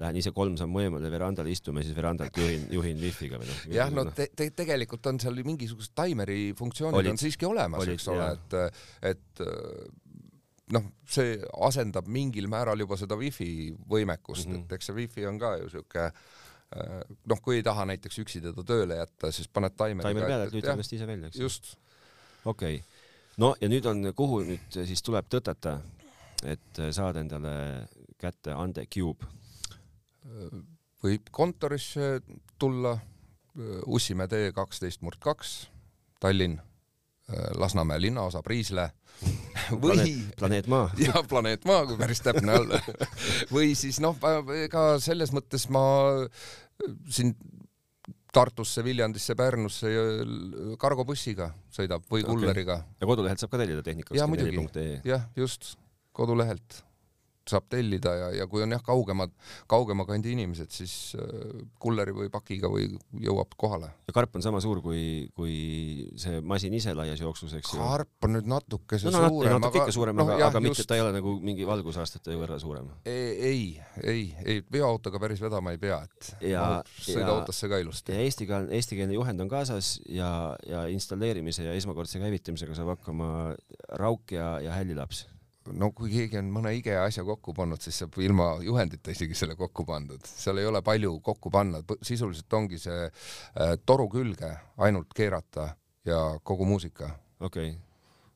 lähen 0.00 0.18
ise 0.20 0.32
kolm 0.36 0.56
sammu 0.60 0.82
eemale 0.84 1.10
verandale 1.12 1.52
istuma 1.52 1.82
siis 1.84 1.96
verandalt 1.96 2.36
juhin, 2.36 2.66
juhin 2.72 2.98
wifi'ga 3.00 3.40
või 3.40 3.48
noh. 3.48 3.60
jah, 3.72 3.92
no 3.94 4.04
te, 4.16 4.28
te, 4.36 4.50
tegelikult 4.56 5.06
on 5.08 5.20
seal 5.22 5.38
mingisugused 5.46 5.94
taimeri 5.96 6.50
funktsioonid 6.58 7.00
Olid. 7.00 7.14
on 7.14 7.20
siiski 7.20 7.48
olemas, 7.48 7.88
eks 7.94 8.08
ole, 8.12 8.26
et, 8.36 8.58
et 9.12 9.44
noh, 10.76 10.88
see 11.08 11.36
asendab 11.68 12.10
mingil 12.12 12.48
määral 12.52 12.80
juba 12.82 12.98
seda 13.00 13.16
wifi 13.18 13.70
võimekust 13.88 14.48
mm, 14.48 14.56
-hmm. 14.56 14.66
et 14.66 14.76
eks 14.76 14.90
see 14.90 14.98
wifi 14.98 15.26
on 15.30 15.38
ka 15.40 15.54
ju 15.62 15.70
siuke 15.78 16.04
äh, 16.04 17.00
noh, 17.32 17.42
kui 17.42 17.60
ei 17.60 17.64
taha 17.66 17.86
näiteks 17.92 18.20
üksi 18.24 18.42
teda 18.44 18.66
tööle 18.66 19.00
jätta, 19.00 19.32
siis 19.32 19.48
paned 19.48 19.76
taimeri 19.78 20.10
taimer 20.10 20.28
peale, 20.28 20.48
et 20.48 20.56
lülitad 20.56 20.74
ennast 20.74 20.92
ise 20.92 21.06
välja, 21.06 21.32
eks. 21.32 21.40
just. 21.40 21.76
okei 22.44 22.82
okay., 22.82 22.84
no 23.38 23.54
ja 23.60 23.70
nüüd 23.72 23.88
on, 23.88 24.10
kuhu 24.16 24.42
nüüd 24.50 24.80
siis 24.82 25.02
tuleb 25.06 25.30
tõtata, 25.32 25.78
et 26.44 26.84
saada 26.92 27.24
endale 27.24 27.56
kätte 28.20 28.52
Ande 28.52 28.84
Cube? 28.92 29.24
Võib 31.04 31.30
kontorisse 31.30 32.20
tulla, 32.58 32.96
Ussimäe 33.88 34.28
tee 34.28 34.50
kaksteist 34.52 35.00
murd 35.00 35.16
kaks, 35.24 35.70
Tallinn 36.20 36.58
Lasnamäe 37.56 38.00
linnaosa 38.00 38.42
Priisle 38.42 38.90
või 39.82 39.96
planeet, 39.96 40.36
planeet 40.38 40.68
Maa. 40.70 40.90
ja 41.06 41.22
planeet 41.28 41.64
Maa, 41.66 41.86
kui 41.88 41.98
päris 41.98 42.22
täpne 42.22 42.60
olla 42.60 42.80
või 43.54 43.74
siis 43.78 43.98
noh, 44.04 44.18
ega 44.60 44.88
selles 45.02 45.32
mõttes 45.34 45.68
ma 45.72 45.82
siin 47.10 47.34
Tartusse, 48.36 48.82
Viljandisse, 48.84 49.32
Pärnusse 49.34 49.88
kargobussiga 50.78 51.48
sõidab 51.72 52.04
või 52.10 52.20
okay. 52.20 52.34
kulleriga. 52.34 52.82
ja 53.00 53.08
kodulehelt 53.08 53.40
saab 53.40 53.54
ka 53.54 53.62
tellida 53.62 53.82
tehnika24.ee? 53.86 55.00
jah, 55.08 55.24
just, 55.40 55.74
kodulehelt 56.16 56.82
saab 57.50 57.68
tellida 57.70 58.12
ja, 58.18 58.28
ja 58.40 58.46
kui 58.50 58.64
on 58.64 58.74
jah, 58.74 58.82
kaugemad, 58.84 59.32
kaugema 59.70 60.06
kandi 60.08 60.32
inimesed, 60.34 60.70
siis 60.74 61.14
äh, 61.18 61.62
kulleri 61.82 62.14
või 62.16 62.30
pakiga 62.32 62.70
või 62.72 62.88
jõuab 63.22 63.54
kohale. 63.58 63.92
ja 64.08 64.14
karp 64.16 64.38
on 64.38 64.44
sama 64.44 64.60
suur 64.64 64.80
kui, 64.84 65.28
kui 65.36 65.56
see 66.18 66.40
masin 66.42 66.74
ise 66.76 66.94
laias 66.96 67.22
jooksus, 67.22 67.54
eks 67.58 67.74
ju? 67.74 67.80
karp 67.80 68.28
on 68.28 68.36
nüüd 68.38 68.50
natukese 68.50 69.10
no, 69.10 69.22
no, 69.22 69.30
suurem. 69.30 69.56
natuke 69.60 69.82
ikka 69.84 69.94
suurem 69.94 70.18
no,, 70.18 70.26
aga, 70.34 70.50
aga 70.50 70.62
mitte, 70.64 70.82
et 70.82 70.90
ta 70.90 70.98
ei 70.98 71.04
ole 71.04 71.14
nagu 71.16 71.36
mingi 71.42 71.68
valgusaastate 71.68 72.36
võrra 72.38 72.58
suurem. 72.62 72.90
ei, 73.06 73.76
ei, 74.02 74.26
ei, 74.42 74.58
veoautoga 74.72 75.22
päris 75.22 75.42
vedama 75.44 75.74
ei 75.76 75.80
pea, 75.82 76.02
et 76.08 76.50
ja, 76.52 76.66
sõida 76.98 77.30
autosse 77.36 77.70
ka 77.70 77.80
ilusti. 77.82 78.16
ja 78.16 78.26
eesti, 78.26 78.48
eestikeelne 78.80 79.18
juhend 79.18 79.46
on 79.46 79.52
kaasas 79.52 79.96
ja, 80.10 80.30
ja 80.66 80.86
installeerimise 80.92 81.68
ja 81.68 81.78
esmakordse 81.78 82.20
käivitamisega 82.22 82.74
saab 82.74 82.96
hakkama 82.96 83.54
rauk 84.02 84.34
ja, 84.34 84.56
ja 84.64 84.74
hällilaps 84.74 85.26
no 85.72 85.90
kui 85.96 86.10
keegi 86.12 86.38
on 86.40 86.50
mõne 86.54 86.72
IKEA 86.78 87.04
asja 87.06 87.24
kokku 87.26 87.54
pannud, 87.56 87.80
siis 87.82 87.98
saab 88.02 88.16
ilma 88.22 88.52
juhendita 88.64 89.14
isegi 89.14 89.36
selle 89.38 89.56
kokku 89.58 89.86
pandud, 89.88 90.22
seal 90.26 90.60
ei 90.62 90.68
ole 90.68 90.82
palju 90.86 91.16
kokku 91.24 91.50
panna, 91.54 91.82
sisuliselt 92.02 92.58
ongi 92.58 92.78
see 92.82 93.06
äh, 93.06 93.74
toru 93.86 94.08
külge 94.12 94.52
ainult 94.86 95.14
keerata 95.16 95.70
ja 96.06 96.22
kogu 96.42 96.68
muusika. 96.68 97.10
okei 97.40 97.70
okay., 97.70 97.80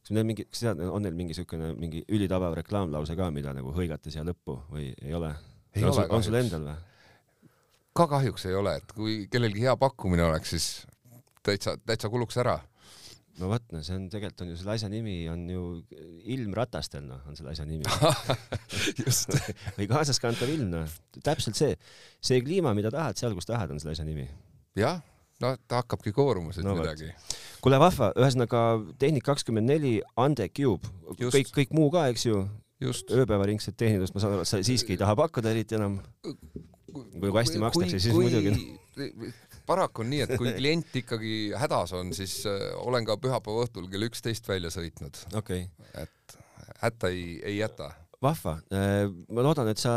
kas 0.01 0.15
neil 0.17 0.27
mingi, 0.27 0.47
kas 0.51 0.65
tead, 0.65 0.85
on 0.89 1.05
neil 1.05 1.17
mingi 1.17 1.37
siukene 1.37 1.75
mingi 1.79 2.05
ülitabav 2.09 2.57
reklaamlause 2.59 3.17
ka, 3.19 3.31
mida 3.35 3.55
nagu 3.57 3.75
hõigata 3.77 4.11
siia 4.11 4.25
lõppu 4.27 4.61
või 4.73 4.91
ei 5.03 5.15
ole? 5.15 5.35
on, 5.83 5.93
sul, 5.93 6.07
on 6.09 6.25
sul 6.27 6.41
endal 6.41 6.67
või? 6.67 6.79
ka 7.97 8.07
kahjuks 8.17 8.47
ei 8.49 8.57
ole, 8.57 8.77
et 8.81 8.97
kui 8.97 9.21
kellelgi 9.31 9.67
hea 9.67 9.77
pakkumine 9.79 10.25
oleks, 10.27 10.55
siis 10.55 10.67
täitsa, 11.47 11.77
täitsa 11.87 12.11
kuluks 12.11 12.39
ära 12.41 12.59
no 13.39 13.51
vot, 13.51 13.65
no 13.73 13.83
see 13.85 13.97
on 13.97 14.07
tegelikult 14.13 14.45
on 14.45 14.51
ju 14.53 14.59
selle 14.59 14.75
asja 14.75 14.91
nimi 14.93 15.15
on 15.31 15.45
ju 15.49 15.63
ilm 16.35 16.55
ratastel, 16.57 17.05
noh, 17.07 17.23
on 17.29 17.39
selle 17.39 17.53
asja 17.55 17.67
nimi 17.69 17.87
just 19.03 19.33
või 19.79 19.89
kaasaskantav 19.91 20.51
ilm, 20.53 20.73
noh, 20.73 20.97
täpselt 21.25 21.59
see, 21.59 21.77
see 22.25 22.41
kliima, 22.45 22.75
mida 22.77 22.93
tahad, 22.95 23.19
seal, 23.21 23.37
kus 23.39 23.49
tahad, 23.49 23.73
on 23.73 23.83
selle 23.83 23.95
asja 23.95 24.07
nimi. 24.09 24.27
jah, 24.79 25.01
no 25.45 25.55
ta 25.71 25.83
hakkabki 25.83 26.15
kooruma 26.17 26.55
sealt 26.57 26.69
no, 26.69 26.77
midagi. 26.81 27.13
kuule, 27.65 27.81
vahva, 27.83 28.13
ühesõnaga 28.19 28.65
Tehnik 29.01 29.27
kakskümmend 29.29 29.71
neli, 29.71 29.99
Ande 30.21 30.49
Cube, 30.53 30.91
kõik, 31.21 31.55
kõik 31.57 31.77
muu 31.77 31.93
ka, 31.95 32.09
eks 32.13 32.27
ju. 32.29 32.43
ööpäevaringset 32.81 33.77
tehnindust, 33.77 34.15
ma 34.17 34.23
saan 34.23 34.39
aru, 34.39 34.45
et 34.47 34.49
sa 34.49 34.61
siiski 34.65 34.97
ei 34.97 35.01
taha 35.01 35.17
pakkuda 35.19 35.53
eriti 35.53 35.77
enam. 35.77 36.01
kui 36.91 37.31
hästi 37.31 37.61
makstakse, 37.63 38.01
siis 38.03 38.17
muidugi 38.17 38.57
paraku 39.67 40.05
on 40.05 40.11
nii, 40.13 40.21
et 40.27 40.37
kui 40.39 40.53
klient 40.57 40.97
ikkagi 41.03 41.35
hädas 41.59 41.95
on, 41.99 42.15
siis 42.17 42.41
äh, 42.49 42.71
olen 42.81 43.07
ka 43.09 43.19
pühapäeva 43.21 43.67
õhtul 43.67 43.89
kell 43.93 44.09
üksteist 44.09 44.49
välja 44.49 44.73
sõitnud. 44.75 45.25
Okay.. 45.41 45.69
et 45.95 46.39
hätta 46.81 47.11
ei, 47.13 47.41
ei 47.45 47.59
jäta 47.59 47.91
vahva, 48.23 48.55
äh, 48.75 49.07
ma 49.33 49.45
loodan, 49.45 49.69
et 49.73 49.81
sa 49.81 49.95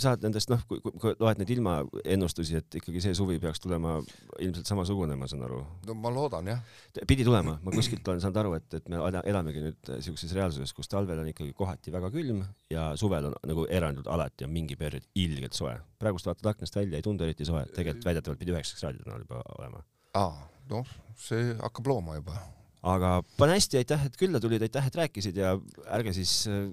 saad 0.00 0.22
nendest, 0.24 0.48
noh, 0.52 0.60
kui, 0.68 0.80
kui 0.80 1.12
loed 1.20 1.40
neid 1.40 1.50
ilmaennustusi, 1.52 2.56
et 2.62 2.78
ikkagi 2.80 3.02
see 3.04 3.16
suvi 3.16 3.36
peaks 3.42 3.60
tulema 3.60 3.98
ilmselt 4.40 4.68
samasugune, 4.68 5.16
ma 5.20 5.28
saan 5.28 5.44
aru. 5.46 5.60
no 5.88 5.96
ma 5.98 6.12
loodan 6.14 6.48
jah. 6.48 6.62
pidi 7.08 7.26
tulema, 7.28 7.58
ma 7.62 7.74
kuskilt 7.74 8.08
olen 8.08 8.22
saanud 8.24 8.40
aru, 8.42 8.54
et, 8.60 8.78
et 8.80 8.88
me 8.92 9.02
elamegi 9.20 9.66
nüüd 9.66 9.92
siukses 10.06 10.32
reaalsuses, 10.36 10.72
kus 10.76 10.88
talvel 10.92 11.20
on 11.20 11.28
ikkagi 11.32 11.52
kohati 11.58 11.92
väga 11.92 12.12
külm 12.14 12.40
ja 12.72 12.90
suvel 13.00 13.28
on 13.28 13.36
nagu 13.48 13.66
erandult 13.68 14.08
alati 14.12 14.48
on 14.48 14.54
mingi 14.54 14.78
periood 14.80 15.10
ilgelt 15.20 15.58
soe. 15.58 15.76
praegust 16.00 16.26
vaatad 16.26 16.54
aknast 16.54 16.76
välja, 16.76 16.96
ei 16.96 17.04
tundu 17.04 17.28
eriti 17.28 17.44
soe, 17.48 17.66
tegelikult 17.76 18.08
väidetavalt 18.08 18.40
pidi 18.40 18.56
üheksaks 18.56 18.80
kraadidena 18.80 19.20
juba 19.20 19.44
olema. 19.58 19.84
aa, 20.16 20.48
noh, 20.72 20.98
see 21.20 21.52
hakkab 21.60 21.92
looma 21.92 22.16
juba 22.16 22.40
aga 22.82 23.18
pane 23.38 23.54
hästi, 23.56 23.78
aitäh, 23.82 24.06
et 24.08 24.16
külla 24.18 24.40
tulid, 24.42 24.62
aitäh, 24.64 24.86
et 24.88 24.96
rääkisid 24.98 25.36
ja 25.38 25.52
ärge 25.94 26.14
siis 26.16 26.32
äh, 26.50 26.64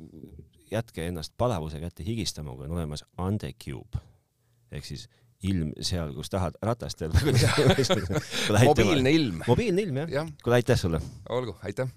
jätke 0.72 1.08
ennast 1.08 1.34
palavuse 1.38 1.80
kätte 1.80 2.04
higistama, 2.06 2.56
kui 2.56 2.68
on 2.68 2.78
olemas 2.78 3.06
Andecube 3.18 4.04
ehk 4.72 4.86
siis 4.86 5.08
ilm 5.44 5.72
seal, 5.82 6.12
kus 6.14 6.30
tahad 6.30 6.58
ratastel 6.62 7.14
mobiilne 8.70 9.12
ilm. 9.12 9.42
mobiilne 9.48 9.88
ilm 9.88 10.04
jah 10.04 10.12
ja. 10.12 10.24
ja.. 10.24 10.44
kuule, 10.44 10.60
aitäh 10.60 10.80
sulle. 10.80 11.02
olgu, 11.30 11.56
aitäh 11.64 11.90